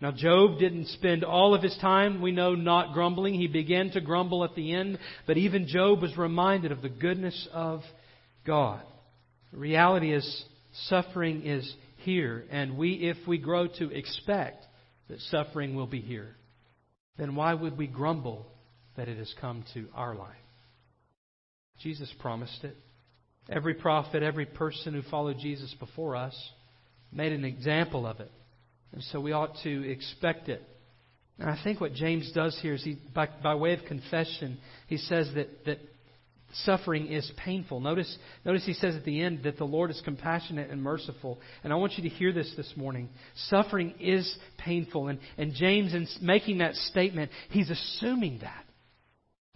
Now, 0.02 0.12
Job 0.12 0.60
didn't 0.60 0.89
spend 0.89 1.24
all 1.24 1.56
of 1.56 1.63
his 1.63 1.76
time, 1.82 2.21
we 2.21 2.32
know, 2.32 2.54
not 2.54 2.93
grumbling. 2.93 3.34
He 3.34 3.48
began 3.48 3.89
to 3.91 4.02
grumble 4.02 4.43
at 4.43 4.54
the 4.54 4.71
end, 4.71 5.00
but 5.26 5.38
even 5.38 5.67
Job 5.67 6.04
was 6.04 6.15
reminded 6.15 6.71
of 6.71 6.84
the 6.84 6.89
goodness 6.89 7.48
of 7.52 7.82
God. 8.45 8.84
The 9.52 9.58
reality 9.58 10.13
is, 10.13 10.43
suffering 10.89 11.43
is 11.43 11.74
here, 12.04 12.45
and 12.52 12.78
we, 12.78 12.91
if 12.91 13.17
we 13.28 13.39
grow 13.39 13.65
to 13.80 13.89
expect 13.89 14.64
that 15.10 15.20
suffering 15.32 15.76
will 15.76 15.88
be 15.88 16.02
here, 16.02 16.36
then 17.18 17.36
why 17.36 17.54
would 17.54 17.78
we 17.78 17.88
grumble 17.88 18.46
that 18.98 19.08
it 19.08 19.18
has 19.18 19.34
come 19.39 19.63
to 19.74 19.88
our 19.94 20.15
life? 20.15 20.36
Jesus 21.82 22.12
promised 22.20 22.63
it. 22.63 22.76
Every 23.50 23.76
prophet, 23.76 24.24
every 24.24 24.46
person 24.46 24.94
who 24.94 25.02
followed 25.04 25.38
Jesus 25.39 25.74
before 25.80 26.15
us 26.15 26.36
made 27.12 27.32
an 27.32 27.46
example 27.46 28.08
of 28.08 28.20
it. 28.20 28.32
And 28.91 29.04
so 29.04 29.20
we 29.20 29.34
ought 29.34 29.56
to 29.63 29.89
expect 29.89 30.50
it. 30.50 30.63
And 31.38 31.50
I 31.50 31.60
think 31.63 31.82
what 31.82 31.94
James 31.94 32.32
does 32.34 32.58
here 32.62 32.74
is 32.74 32.84
he, 32.84 32.98
by, 33.13 33.28
by 33.44 33.56
way 33.56 33.74
of 33.74 33.86
confession, 33.86 34.58
he 34.88 34.98
says 34.98 35.30
that, 35.36 35.65
that 35.65 35.80
suffering 36.63 37.08
is 37.08 37.32
painful. 37.38 37.80
Notice, 37.80 38.18
notice 38.44 38.65
he 38.65 38.74
says 38.74 38.96
at 38.96 39.06
the 39.06 39.22
end 39.22 39.44
that 39.44 39.58
the 39.58 39.65
Lord 39.65 39.91
is 39.91 40.02
compassionate 40.04 40.70
and 40.70 40.82
merciful. 40.82 41.39
And 41.63 41.72
I 41.72 41.76
want 41.76 41.94
you 41.98 42.10
to 42.10 42.15
hear 42.15 42.32
this 42.32 42.54
this 42.56 42.72
morning. 42.76 43.10
Suffering 43.48 43.96
is 44.00 44.38
painful. 44.58 45.08
And, 45.08 45.20
and 45.38 45.54
James, 45.54 45.94
in 45.94 46.08
making 46.22 46.60
that 46.60 46.76
statement, 46.76 47.32
he's 47.50 47.70
assuming 47.70 48.39
that. 48.41 48.64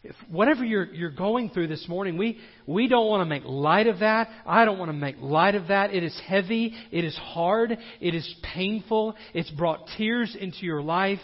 If 0.02 0.16
whatever 0.30 0.64
you're, 0.64 0.86
you're 0.86 1.12
going 1.12 1.50
through 1.50 1.68
this 1.68 1.86
morning, 1.90 2.18
we, 2.18 2.38
we 2.66 2.88
don't 2.88 3.08
want 3.08 3.22
to 3.22 3.26
make 3.26 3.44
light 3.44 3.88
of 3.88 4.00
that. 4.00 4.30
I 4.46 4.64
don't 4.64 4.80
want 4.80 4.90
to 4.90 4.98
make 4.98 5.18
light 5.20 5.56
of 5.56 5.68
that. 5.68 5.94
It 5.94 6.04
is 6.04 6.18
heavy. 6.26 6.74
It 6.90 7.04
is 7.04 7.16
hard. 7.18 7.78
It 8.00 8.16
is 8.16 8.36
painful. 8.56 9.16
It's 9.34 9.50
brought 9.52 9.90
tears 9.98 10.38
into 10.40 10.60
your 10.62 10.82
life, 10.82 11.20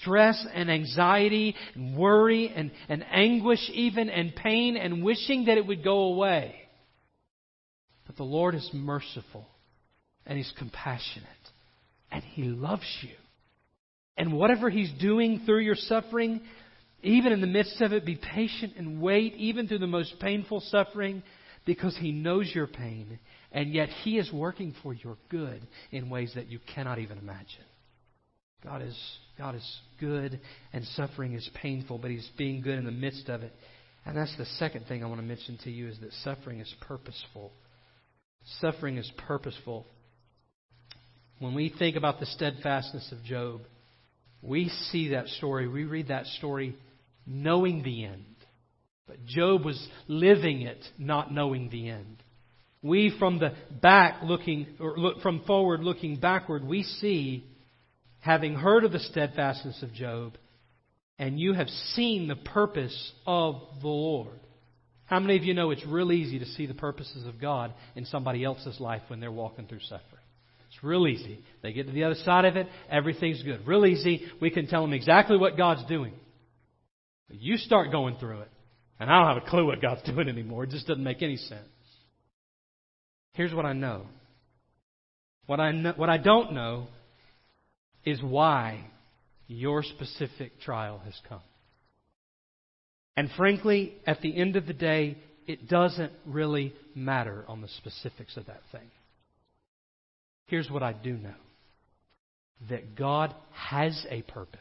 stress 0.00 0.44
and 0.52 0.68
anxiety, 0.68 1.54
and 1.76 1.96
worry 1.96 2.48
and, 2.48 2.72
and 2.88 3.04
anguish 3.12 3.70
even, 3.72 4.10
and 4.10 4.34
pain 4.34 4.76
and 4.76 5.04
wishing 5.04 5.44
that 5.44 5.56
it 5.56 5.66
would 5.66 5.84
go 5.84 6.06
away. 6.06 6.56
But 8.08 8.16
the 8.16 8.24
Lord 8.24 8.56
is 8.56 8.68
merciful. 8.72 9.46
and 10.26 10.36
He's 10.36 10.52
compassionate 10.58 11.28
and 12.10 12.24
He 12.24 12.42
loves 12.42 12.86
you. 13.02 13.14
And 14.16 14.32
whatever 14.32 14.68
He's 14.68 14.90
doing 15.00 15.42
through 15.46 15.60
your 15.60 15.76
suffering, 15.76 16.40
even 17.06 17.32
in 17.32 17.40
the 17.40 17.46
midst 17.46 17.80
of 17.80 17.92
it, 17.92 18.04
be 18.04 18.16
patient 18.16 18.74
and 18.76 19.00
wait, 19.00 19.34
even 19.34 19.68
through 19.68 19.78
the 19.78 19.86
most 19.86 20.18
painful 20.20 20.60
suffering, 20.60 21.22
because 21.64 21.96
He 21.96 22.12
knows 22.12 22.50
your 22.54 22.66
pain, 22.66 23.18
and 23.52 23.72
yet 23.72 23.88
He 23.88 24.18
is 24.18 24.32
working 24.32 24.74
for 24.82 24.92
your 24.92 25.16
good 25.28 25.60
in 25.90 26.10
ways 26.10 26.32
that 26.34 26.48
you 26.48 26.58
cannot 26.74 26.98
even 26.98 27.18
imagine. 27.18 27.64
God 28.64 28.82
is, 28.82 28.98
God 29.38 29.54
is 29.54 29.78
good, 30.00 30.40
and 30.72 30.84
suffering 30.84 31.34
is 31.34 31.48
painful, 31.54 31.98
but 31.98 32.10
He's 32.10 32.28
being 32.36 32.60
good 32.60 32.78
in 32.78 32.84
the 32.84 32.90
midst 32.90 33.28
of 33.28 33.42
it. 33.42 33.52
And 34.04 34.16
that's 34.16 34.36
the 34.36 34.46
second 34.58 34.86
thing 34.86 35.02
I 35.02 35.06
want 35.08 35.20
to 35.20 35.26
mention 35.26 35.58
to 35.64 35.70
you 35.70 35.88
is 35.88 35.98
that 36.00 36.12
suffering 36.24 36.60
is 36.60 36.74
purposeful. 36.80 37.52
Suffering 38.60 38.96
is 38.96 39.10
purposeful. 39.26 39.86
When 41.38 41.54
we 41.54 41.72
think 41.76 41.96
about 41.96 42.20
the 42.20 42.26
steadfastness 42.26 43.12
of 43.12 43.22
Job, 43.24 43.62
we 44.42 44.68
see 44.90 45.08
that 45.10 45.26
story, 45.28 45.68
we 45.68 45.84
read 45.84 46.08
that 46.08 46.26
story 46.26 46.76
knowing 47.26 47.82
the 47.82 48.04
end. 48.04 48.24
But 49.06 49.24
Job 49.24 49.64
was 49.64 49.88
living 50.08 50.62
it, 50.62 50.84
not 50.98 51.32
knowing 51.32 51.68
the 51.70 51.90
end. 51.90 52.22
We, 52.82 53.14
from 53.18 53.38
the 53.38 53.52
back 53.70 54.22
looking, 54.22 54.66
or 54.80 54.96
look, 54.96 55.20
from 55.20 55.42
forward 55.44 55.80
looking 55.80 56.16
backward, 56.16 56.64
we 56.64 56.82
see, 56.82 57.44
having 58.20 58.54
heard 58.54 58.84
of 58.84 58.92
the 58.92 58.98
steadfastness 58.98 59.82
of 59.82 59.92
Job, 59.92 60.36
and 61.18 61.40
you 61.40 61.54
have 61.54 61.68
seen 61.68 62.28
the 62.28 62.36
purpose 62.36 63.12
of 63.26 63.62
the 63.80 63.88
Lord. 63.88 64.38
How 65.06 65.20
many 65.20 65.36
of 65.36 65.44
you 65.44 65.54
know 65.54 65.70
it's 65.70 65.86
real 65.86 66.12
easy 66.12 66.40
to 66.40 66.46
see 66.46 66.66
the 66.66 66.74
purposes 66.74 67.26
of 67.26 67.40
God 67.40 67.72
in 67.94 68.04
somebody 68.06 68.44
else's 68.44 68.80
life 68.80 69.02
when 69.08 69.20
they're 69.20 69.32
walking 69.32 69.66
through 69.66 69.80
suffering? 69.80 70.22
It's 70.68 70.82
real 70.82 71.06
easy. 71.06 71.40
They 71.62 71.72
get 71.72 71.86
to 71.86 71.92
the 71.92 72.04
other 72.04 72.16
side 72.16 72.44
of 72.44 72.56
it, 72.56 72.66
everything's 72.90 73.42
good. 73.42 73.66
Real 73.66 73.86
easy. 73.86 74.26
We 74.40 74.50
can 74.50 74.66
tell 74.66 74.82
them 74.82 74.92
exactly 74.92 75.36
what 75.36 75.56
God's 75.56 75.86
doing. 75.86 76.12
You 77.28 77.56
start 77.56 77.90
going 77.90 78.16
through 78.18 78.40
it, 78.40 78.50
and 79.00 79.10
I 79.10 79.18
don't 79.18 79.34
have 79.34 79.46
a 79.46 79.50
clue 79.50 79.66
what 79.66 79.82
God's 79.82 80.02
doing 80.10 80.28
anymore. 80.28 80.64
It 80.64 80.70
just 80.70 80.86
doesn't 80.86 81.02
make 81.02 81.22
any 81.22 81.36
sense. 81.36 81.62
Here's 83.32 83.52
what 83.52 83.66
I 83.66 83.72
know. 83.72 84.06
What 85.46 85.60
I, 85.60 85.72
know, 85.72 85.92
what 85.96 86.08
I 86.08 86.18
don't 86.18 86.52
know 86.52 86.88
is 88.04 88.20
why 88.22 88.84
your 89.46 89.82
specific 89.82 90.60
trial 90.60 91.00
has 91.04 91.14
come. 91.28 91.40
And 93.16 93.30
frankly, 93.36 93.94
at 94.06 94.20
the 94.20 94.36
end 94.36 94.56
of 94.56 94.66
the 94.66 94.72
day, 94.72 95.18
it 95.46 95.68
doesn't 95.68 96.12
really 96.26 96.74
matter 96.94 97.44
on 97.48 97.60
the 97.62 97.68
specifics 97.68 98.36
of 98.36 98.46
that 98.46 98.60
thing. 98.72 98.90
Here's 100.46 100.70
what 100.70 100.82
I 100.82 100.92
do 100.92 101.12
know 101.12 101.34
that 102.68 102.96
God 102.96 103.34
has 103.52 104.06
a 104.10 104.22
purpose. 104.22 104.60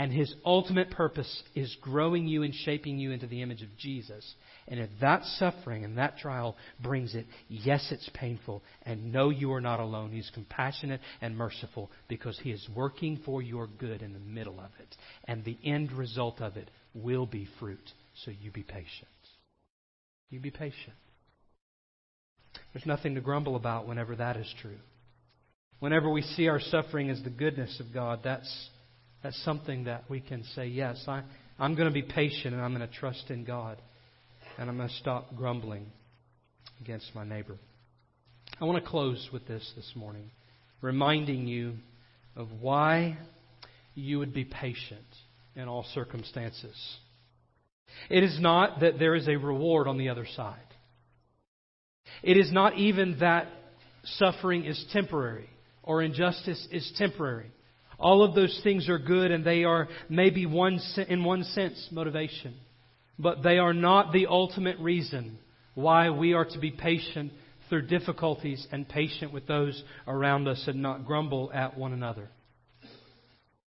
And 0.00 0.12
his 0.12 0.32
ultimate 0.44 0.92
purpose 0.92 1.42
is 1.56 1.76
growing 1.80 2.28
you 2.28 2.44
and 2.44 2.54
shaping 2.54 2.98
you 2.98 3.10
into 3.10 3.26
the 3.26 3.42
image 3.42 3.62
of 3.62 3.76
Jesus. 3.76 4.24
And 4.68 4.78
if 4.78 4.88
that 5.00 5.24
suffering 5.24 5.84
and 5.84 5.98
that 5.98 6.18
trial 6.18 6.56
brings 6.80 7.16
it, 7.16 7.26
yes, 7.48 7.88
it's 7.90 8.08
painful. 8.14 8.62
And 8.82 9.12
no, 9.12 9.30
you 9.30 9.52
are 9.52 9.60
not 9.60 9.80
alone. 9.80 10.12
He's 10.12 10.30
compassionate 10.32 11.00
and 11.20 11.36
merciful 11.36 11.90
because 12.06 12.38
he 12.40 12.52
is 12.52 12.68
working 12.76 13.20
for 13.24 13.42
your 13.42 13.66
good 13.66 14.02
in 14.02 14.12
the 14.12 14.20
middle 14.20 14.60
of 14.60 14.70
it. 14.78 14.94
And 15.24 15.44
the 15.44 15.58
end 15.64 15.90
result 15.90 16.40
of 16.40 16.56
it 16.56 16.70
will 16.94 17.26
be 17.26 17.48
fruit. 17.58 17.92
So 18.24 18.30
you 18.30 18.52
be 18.52 18.62
patient. 18.62 19.08
You 20.30 20.38
be 20.38 20.52
patient. 20.52 20.94
There's 22.72 22.86
nothing 22.86 23.16
to 23.16 23.20
grumble 23.20 23.56
about 23.56 23.88
whenever 23.88 24.14
that 24.14 24.36
is 24.36 24.54
true. 24.62 24.78
Whenever 25.80 26.08
we 26.10 26.22
see 26.22 26.48
our 26.48 26.60
suffering 26.60 27.10
as 27.10 27.22
the 27.22 27.30
goodness 27.30 27.80
of 27.80 27.92
God, 27.92 28.20
that's, 28.24 28.68
that's 29.22 29.42
something 29.44 29.84
that 29.84 30.04
we 30.08 30.20
can 30.20 30.44
say, 30.54 30.66
yes, 30.66 31.02
I, 31.08 31.22
I'm 31.58 31.74
going 31.74 31.88
to 31.88 31.94
be 31.94 32.02
patient 32.02 32.54
and 32.54 32.62
I'm 32.62 32.74
going 32.74 32.88
to 32.88 32.94
trust 32.94 33.30
in 33.30 33.44
God. 33.44 33.80
And 34.58 34.68
I'm 34.68 34.76
going 34.76 34.88
to 34.88 34.94
stop 34.96 35.36
grumbling 35.36 35.86
against 36.80 37.14
my 37.14 37.24
neighbor. 37.24 37.56
I 38.60 38.64
want 38.64 38.82
to 38.82 38.90
close 38.90 39.28
with 39.32 39.46
this 39.46 39.72
this 39.76 39.92
morning, 39.94 40.30
reminding 40.80 41.46
you 41.46 41.74
of 42.34 42.48
why 42.60 43.18
you 43.94 44.18
would 44.18 44.34
be 44.34 44.44
patient 44.44 45.04
in 45.54 45.68
all 45.68 45.84
circumstances. 45.94 46.76
It 48.10 48.22
is 48.22 48.38
not 48.40 48.80
that 48.80 48.98
there 48.98 49.14
is 49.14 49.28
a 49.28 49.36
reward 49.36 49.86
on 49.86 49.98
the 49.98 50.08
other 50.08 50.26
side. 50.36 50.58
It 52.22 52.36
is 52.36 52.52
not 52.52 52.76
even 52.78 53.18
that 53.20 53.46
suffering 54.04 54.64
is 54.64 54.84
temporary 54.92 55.48
or 55.82 56.02
injustice 56.02 56.66
is 56.70 56.90
temporary. 56.96 57.50
All 57.98 58.22
of 58.22 58.34
those 58.34 58.58
things 58.62 58.88
are 58.88 58.98
good 58.98 59.30
and 59.30 59.44
they 59.44 59.64
are 59.64 59.88
maybe 60.08 60.46
one, 60.46 60.80
in 61.08 61.24
one 61.24 61.44
sense 61.44 61.88
motivation. 61.90 62.54
But 63.18 63.42
they 63.42 63.58
are 63.58 63.74
not 63.74 64.12
the 64.12 64.26
ultimate 64.28 64.78
reason 64.78 65.38
why 65.74 66.10
we 66.10 66.32
are 66.32 66.44
to 66.44 66.58
be 66.58 66.70
patient 66.70 67.32
through 67.68 67.86
difficulties 67.86 68.66
and 68.70 68.88
patient 68.88 69.32
with 69.32 69.46
those 69.46 69.82
around 70.06 70.48
us 70.48 70.64
and 70.66 70.80
not 70.80 71.04
grumble 71.04 71.50
at 71.52 71.76
one 71.76 71.92
another. 71.92 72.28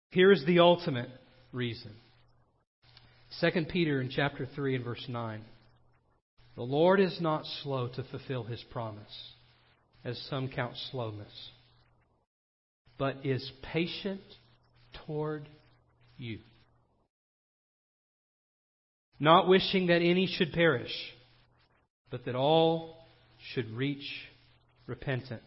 Here 0.09 0.31
is 0.31 0.45
the 0.45 0.59
ultimate 0.59 1.09
reason. 1.51 1.91
2 3.39 3.65
Peter 3.69 4.01
in 4.01 4.09
chapter 4.09 4.47
3 4.55 4.75
and 4.75 4.85
verse 4.85 5.05
9. 5.07 5.41
The 6.55 6.61
Lord 6.63 6.99
is 6.99 7.17
not 7.21 7.45
slow 7.63 7.87
to 7.95 8.03
fulfill 8.03 8.43
his 8.43 8.61
promise, 8.71 9.33
as 10.03 10.19
some 10.29 10.49
count 10.49 10.73
slowness, 10.91 11.31
but 12.97 13.25
is 13.25 13.51
patient 13.61 14.21
toward 15.05 15.47
you, 16.17 16.39
not 19.19 19.47
wishing 19.47 19.87
that 19.87 20.01
any 20.01 20.27
should 20.27 20.51
perish, 20.53 20.93
but 22.09 22.25
that 22.25 22.35
all 22.35 22.97
should 23.53 23.71
reach 23.71 24.03
repentance. 24.87 25.41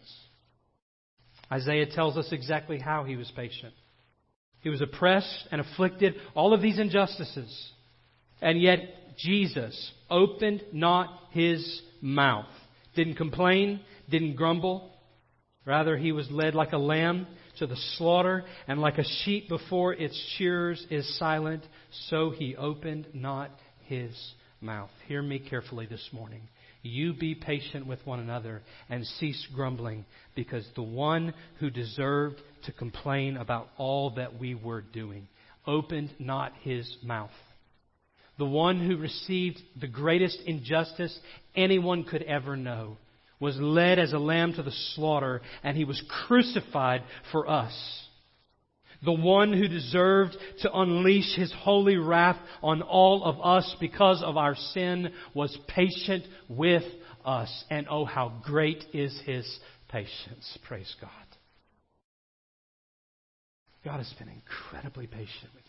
Isaiah 1.52 1.86
tells 1.86 2.16
us 2.16 2.28
exactly 2.32 2.78
how 2.78 3.04
he 3.04 3.16
was 3.16 3.30
patient. 3.36 3.74
He 4.60 4.70
was 4.70 4.80
oppressed 4.80 5.46
and 5.52 5.60
afflicted, 5.60 6.14
all 6.34 6.54
of 6.54 6.62
these 6.62 6.78
injustices. 6.78 7.70
And 8.40 8.60
yet, 8.60 8.80
Jesus 9.18 9.92
opened 10.10 10.62
not 10.72 11.08
his 11.30 11.82
mouth. 12.00 12.48
Didn't 12.96 13.16
complain, 13.16 13.80
didn't 14.08 14.36
grumble. 14.36 14.90
Rather, 15.66 15.96
he 15.96 16.12
was 16.12 16.30
led 16.30 16.54
like 16.54 16.72
a 16.72 16.78
lamb 16.78 17.26
to 17.58 17.66
the 17.66 17.76
slaughter, 17.96 18.44
and 18.68 18.80
like 18.80 18.98
a 18.98 19.04
sheep 19.24 19.48
before 19.48 19.94
its 19.94 20.16
shearers 20.36 20.84
is 20.90 21.18
silent, 21.18 21.62
so 22.08 22.30
he 22.30 22.56
opened 22.56 23.06
not 23.14 23.50
his 23.86 24.14
mouth. 24.60 24.90
Hear 25.06 25.22
me 25.22 25.38
carefully 25.38 25.86
this 25.86 26.06
morning. 26.12 26.42
You 26.82 27.14
be 27.14 27.34
patient 27.34 27.86
with 27.86 28.04
one 28.06 28.20
another 28.20 28.60
and 28.90 29.06
cease 29.06 29.46
grumbling, 29.54 30.04
because 30.34 30.66
the 30.74 30.82
one 30.82 31.32
who 31.60 31.70
deserved 31.70 32.36
to 32.66 32.72
complain 32.72 33.38
about 33.38 33.68
all 33.78 34.10
that 34.16 34.38
we 34.38 34.54
were 34.54 34.82
doing 34.82 35.28
opened 35.66 36.10
not 36.18 36.52
his 36.62 36.96
mouth 37.02 37.30
the 38.38 38.44
one 38.44 38.84
who 38.84 38.96
received 38.96 39.60
the 39.80 39.86
greatest 39.86 40.38
injustice 40.46 41.16
anyone 41.54 42.04
could 42.04 42.22
ever 42.22 42.56
know, 42.56 42.96
was 43.44 43.60
led 43.60 43.98
as 43.98 44.14
a 44.14 44.18
lamb 44.18 44.54
to 44.54 44.62
the 44.62 44.72
slaughter, 44.94 45.42
and 45.62 45.76
he 45.76 45.84
was 45.84 46.02
crucified 46.26 47.02
for 47.30 47.48
us. 47.48 47.74
The 49.04 49.12
one 49.12 49.52
who 49.52 49.68
deserved 49.68 50.34
to 50.62 50.74
unleash 50.74 51.36
his 51.36 51.52
holy 51.52 51.98
wrath 51.98 52.38
on 52.62 52.80
all 52.80 53.22
of 53.22 53.38
us 53.44 53.76
because 53.78 54.22
of 54.22 54.38
our 54.38 54.54
sin 54.54 55.12
was 55.34 55.56
patient 55.68 56.24
with 56.48 56.84
us. 57.22 57.64
And 57.68 57.86
oh, 57.90 58.06
how 58.06 58.40
great 58.42 58.82
is 58.94 59.20
his 59.26 59.46
patience. 59.88 60.58
Praise 60.66 60.96
God. 60.98 61.10
God 63.84 63.98
has 63.98 64.10
been 64.18 64.30
incredibly 64.30 65.06
patient 65.06 65.50
with. 65.54 65.63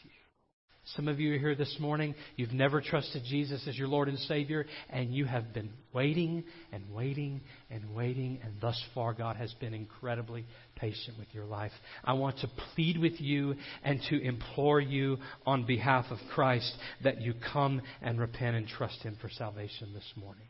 Some 0.93 1.07
of 1.07 1.19
you 1.19 1.33
are 1.33 1.39
here 1.39 1.55
this 1.55 1.77
morning, 1.79 2.13
you've 2.35 2.53
never 2.53 2.79
trusted 2.79 3.23
Jesus 3.25 3.65
as 3.67 3.75
your 3.75 3.87
Lord 3.87 4.07
and 4.07 4.19
Savior, 4.19 4.67
and 4.91 5.11
you 5.11 5.25
have 5.25 5.51
been 5.51 5.71
waiting 5.93 6.43
and 6.71 6.93
waiting 6.93 7.41
and 7.71 7.95
waiting, 7.95 8.39
and 8.43 8.53
thus 8.61 8.79
far 8.93 9.15
God 9.15 9.35
has 9.35 9.51
been 9.55 9.73
incredibly 9.73 10.45
patient 10.75 11.17
with 11.17 11.27
your 11.33 11.45
life. 11.45 11.71
I 12.03 12.13
want 12.13 12.37
to 12.39 12.49
plead 12.75 12.99
with 12.99 13.19
you 13.19 13.55
and 13.83 13.99
to 14.11 14.21
implore 14.21 14.79
you 14.79 15.17
on 15.43 15.65
behalf 15.65 16.05
of 16.11 16.19
Christ 16.35 16.71
that 17.03 17.19
you 17.19 17.33
come 17.51 17.81
and 18.03 18.19
repent 18.19 18.55
and 18.55 18.67
trust 18.67 19.01
Him 19.01 19.17
for 19.19 19.29
salvation 19.29 19.91
this 19.91 20.13
morning. 20.15 20.47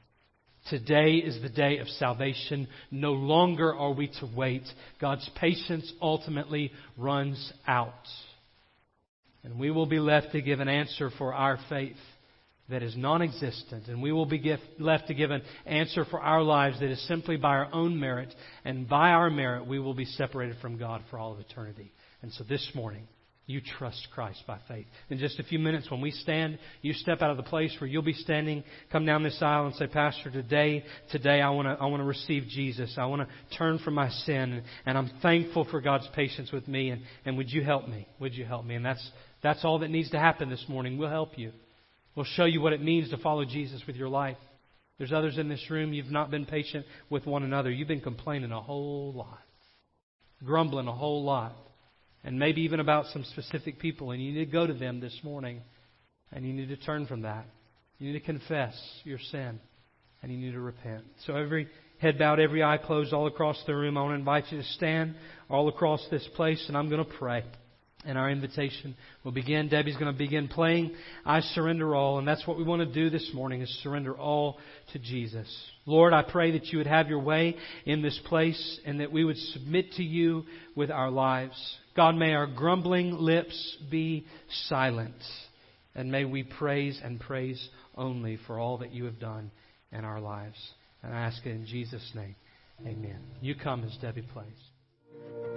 Today 0.69 1.13
is 1.13 1.41
the 1.41 1.49
day 1.49 1.77
of 1.77 1.88
salvation. 1.88 2.67
No 2.91 3.13
longer 3.13 3.73
are 3.73 3.93
we 3.93 4.07
to 4.19 4.29
wait. 4.36 4.63
God's 4.99 5.29
patience 5.39 5.93
ultimately 6.01 6.73
runs 6.97 7.53
out. 7.67 7.93
And 9.45 9.59
we 9.59 9.69
will 9.69 9.85
be 9.85 9.99
left 9.99 10.31
to 10.31 10.41
give 10.41 10.59
an 10.59 10.67
answer 10.67 11.11
for 11.17 11.33
our 11.33 11.59
faith 11.69 11.95
that 12.67 12.81
is 12.81 12.97
non 12.97 13.21
existent, 13.21 13.87
and 13.87 14.01
we 14.01 14.11
will 14.11 14.25
be 14.25 14.39
gift, 14.39 14.63
left 14.79 15.07
to 15.07 15.13
give 15.13 15.29
an 15.29 15.43
answer 15.67 16.03
for 16.05 16.19
our 16.19 16.41
lives 16.41 16.79
that 16.79 16.89
is 16.89 17.07
simply 17.07 17.37
by 17.37 17.49
our 17.49 17.69
own 17.71 17.99
merit, 17.99 18.33
and 18.63 18.89
by 18.89 19.11
our 19.11 19.29
merit 19.29 19.67
we 19.67 19.79
will 19.79 19.93
be 19.93 20.05
separated 20.05 20.57
from 20.61 20.79
God 20.79 21.03
for 21.11 21.19
all 21.19 21.33
of 21.33 21.39
eternity. 21.39 21.93
And 22.23 22.33
so 22.33 22.43
this 22.43 22.71
morning, 22.73 23.07
you 23.47 23.61
trust 23.61 24.07
Christ 24.11 24.41
by 24.47 24.57
faith. 24.67 24.87
In 25.11 25.19
just 25.19 25.39
a 25.39 25.43
few 25.43 25.59
minutes, 25.59 25.91
when 25.91 26.01
we 26.01 26.09
stand, 26.09 26.57
you 26.81 26.93
step 26.93 27.21
out 27.21 27.29
of 27.29 27.37
the 27.37 27.43
place 27.43 27.75
where 27.79 27.87
you'll 27.87 28.01
be 28.01 28.13
standing, 28.13 28.63
come 28.91 29.05
down 29.05 29.21
this 29.21 29.37
aisle 29.39 29.67
and 29.67 29.75
say, 29.75 29.85
Pastor, 29.85 30.31
today, 30.31 30.83
today 31.11 31.41
I 31.41 31.51
want 31.51 31.67
to, 31.67 31.77
I 31.79 31.85
want 31.85 32.01
to 32.01 32.05
receive 32.05 32.47
Jesus. 32.49 32.95
I 32.97 33.05
want 33.05 33.21
to 33.21 33.57
turn 33.57 33.77
from 33.77 33.93
my 33.93 34.09
sin, 34.09 34.63
and 34.87 34.97
I'm 34.97 35.11
thankful 35.21 35.67
for 35.69 35.79
God's 35.79 36.09
patience 36.15 36.51
with 36.51 36.67
me. 36.67 36.89
And, 36.89 37.03
and 37.23 37.37
would 37.37 37.51
you 37.51 37.63
help 37.63 37.87
me? 37.87 38.07
Would 38.19 38.33
you 38.33 38.45
help 38.45 38.65
me? 38.65 38.73
And 38.73 38.83
that's 38.83 39.11
that's 39.45 39.63
all 39.63 39.79
that 39.79 39.91
needs 39.91 40.09
to 40.09 40.19
happen 40.19 40.49
this 40.49 40.65
morning. 40.67 40.97
We'll 40.97 41.09
help 41.09 41.37
you. 41.37 41.51
We'll 42.15 42.25
show 42.25 42.45
you 42.45 42.61
what 42.61 42.73
it 42.73 42.81
means 42.81 43.09
to 43.11 43.17
follow 43.17 43.45
Jesus 43.45 43.81
with 43.85 43.95
your 43.95 44.09
life. 44.09 44.37
There's 44.97 45.13
others 45.13 45.37
in 45.37 45.49
this 45.49 45.69
room, 45.69 45.93
you've 45.93 46.09
not 46.09 46.31
been 46.31 46.45
patient 46.45 46.85
with 47.09 47.25
one 47.27 47.43
another. 47.43 47.69
You've 47.69 47.87
been 47.87 48.01
complaining 48.01 48.51
a 48.51 48.61
whole 48.61 49.13
lot, 49.13 49.41
grumbling 50.43 50.87
a 50.87 50.93
whole 50.93 51.23
lot, 51.23 51.53
and 52.23 52.39
maybe 52.39 52.61
even 52.61 52.79
about 52.79 53.05
some 53.07 53.23
specific 53.25 53.77
people. 53.77 54.11
And 54.11 54.23
you 54.23 54.31
need 54.31 54.45
to 54.45 54.51
go 54.51 54.65
to 54.65 54.73
them 54.73 54.99
this 54.99 55.19
morning, 55.21 55.61
and 56.31 56.45
you 56.45 56.53
need 56.53 56.69
to 56.69 56.77
turn 56.77 57.05
from 57.05 57.21
that. 57.21 57.45
You 57.99 58.07
need 58.07 58.19
to 58.19 58.25
confess 58.25 58.73
your 59.03 59.19
sin, 59.31 59.59
and 60.23 60.31
you 60.31 60.37
need 60.39 60.53
to 60.53 60.61
repent. 60.61 61.03
So 61.27 61.35
every 61.35 61.67
head 61.99 62.17
bowed, 62.17 62.39
every 62.39 62.63
eye 62.63 62.77
closed, 62.77 63.13
all 63.13 63.27
across 63.27 63.61
the 63.67 63.75
room, 63.75 63.97
I 63.97 64.01
want 64.01 64.11
to 64.11 64.19
invite 64.19 64.45
you 64.51 64.57
to 64.57 64.67
stand 64.69 65.15
all 65.49 65.67
across 65.67 66.03
this 66.09 66.27
place, 66.35 66.63
and 66.67 66.77
I'm 66.77 66.89
going 66.89 67.05
to 67.05 67.13
pray 67.19 67.43
and 68.05 68.17
our 68.17 68.29
invitation 68.29 68.95
will 69.23 69.31
begin. 69.31 69.69
Debbie's 69.69 69.97
going 69.97 70.11
to 70.11 70.17
begin 70.17 70.47
playing 70.47 70.95
I 71.25 71.41
Surrender 71.41 71.95
All, 71.95 72.19
and 72.19 72.27
that's 72.27 72.45
what 72.47 72.57
we 72.57 72.63
want 72.63 72.81
to 72.81 72.93
do 72.93 73.09
this 73.09 73.31
morning 73.33 73.61
is 73.61 73.69
surrender 73.83 74.15
all 74.17 74.57
to 74.93 74.99
Jesus. 74.99 75.47
Lord, 75.85 76.13
I 76.13 76.23
pray 76.23 76.51
that 76.51 76.67
you 76.67 76.77
would 76.77 76.87
have 76.87 77.09
your 77.09 77.19
way 77.19 77.55
in 77.85 78.01
this 78.01 78.19
place 78.25 78.79
and 78.85 78.99
that 78.99 79.11
we 79.11 79.23
would 79.25 79.37
submit 79.37 79.93
to 79.93 80.03
you 80.03 80.43
with 80.75 80.91
our 80.91 81.09
lives. 81.09 81.55
God, 81.95 82.15
may 82.15 82.33
our 82.33 82.47
grumbling 82.47 83.13
lips 83.13 83.77
be 83.89 84.25
silent, 84.67 85.15
and 85.95 86.11
may 86.11 86.25
we 86.25 86.43
praise 86.43 86.99
and 87.03 87.19
praise 87.19 87.69
only 87.95 88.37
for 88.47 88.59
all 88.59 88.79
that 88.79 88.93
you 88.93 89.05
have 89.05 89.19
done 89.19 89.51
in 89.91 90.03
our 90.03 90.19
lives. 90.19 90.57
And 91.01 91.13
I 91.13 91.21
ask 91.21 91.45
it 91.45 91.51
in 91.51 91.65
Jesus' 91.65 92.11
name. 92.13 92.35
Amen. 92.81 93.19
You 93.41 93.55
come 93.55 93.83
as 93.83 93.95
Debbie 94.01 94.27
plays. 94.33 94.74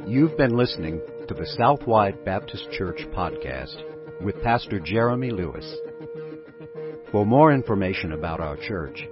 You've 0.06 0.36
been 0.36 0.56
listening 0.56 1.00
to 1.26 1.34
the 1.34 1.46
Southwide 1.58 2.24
Baptist 2.24 2.70
Church 2.72 3.04
podcast 3.14 3.76
with 4.22 4.40
Pastor 4.42 4.78
Jeremy 4.80 5.30
Lewis. 5.30 5.76
For 7.12 7.26
more 7.26 7.52
information 7.52 8.12
about 8.12 8.40
our 8.40 8.56
church, 8.56 9.06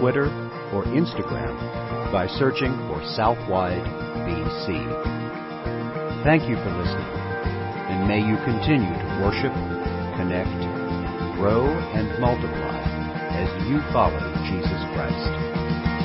Twitter, 0.00 0.26
or 0.72 0.84
Instagram 0.84 1.56
by 2.12 2.26
searching 2.26 2.76
for 2.88 3.00
Southwide 3.16 3.82
BC. 4.26 4.66
Thank 6.24 6.48
you 6.48 6.56
for 6.56 6.70
listening, 6.76 7.06
and 7.86 8.08
may 8.08 8.18
you 8.18 8.36
continue 8.44 8.90
to 8.90 9.20
worship 9.22 9.52
connect, 10.16 10.48
grow, 11.36 11.68
and 11.94 12.08
multiply 12.18 12.80
as 13.36 13.48
you 13.68 13.80
follow 13.92 14.20
Jesus 14.48 14.80
Christ. 14.96 15.95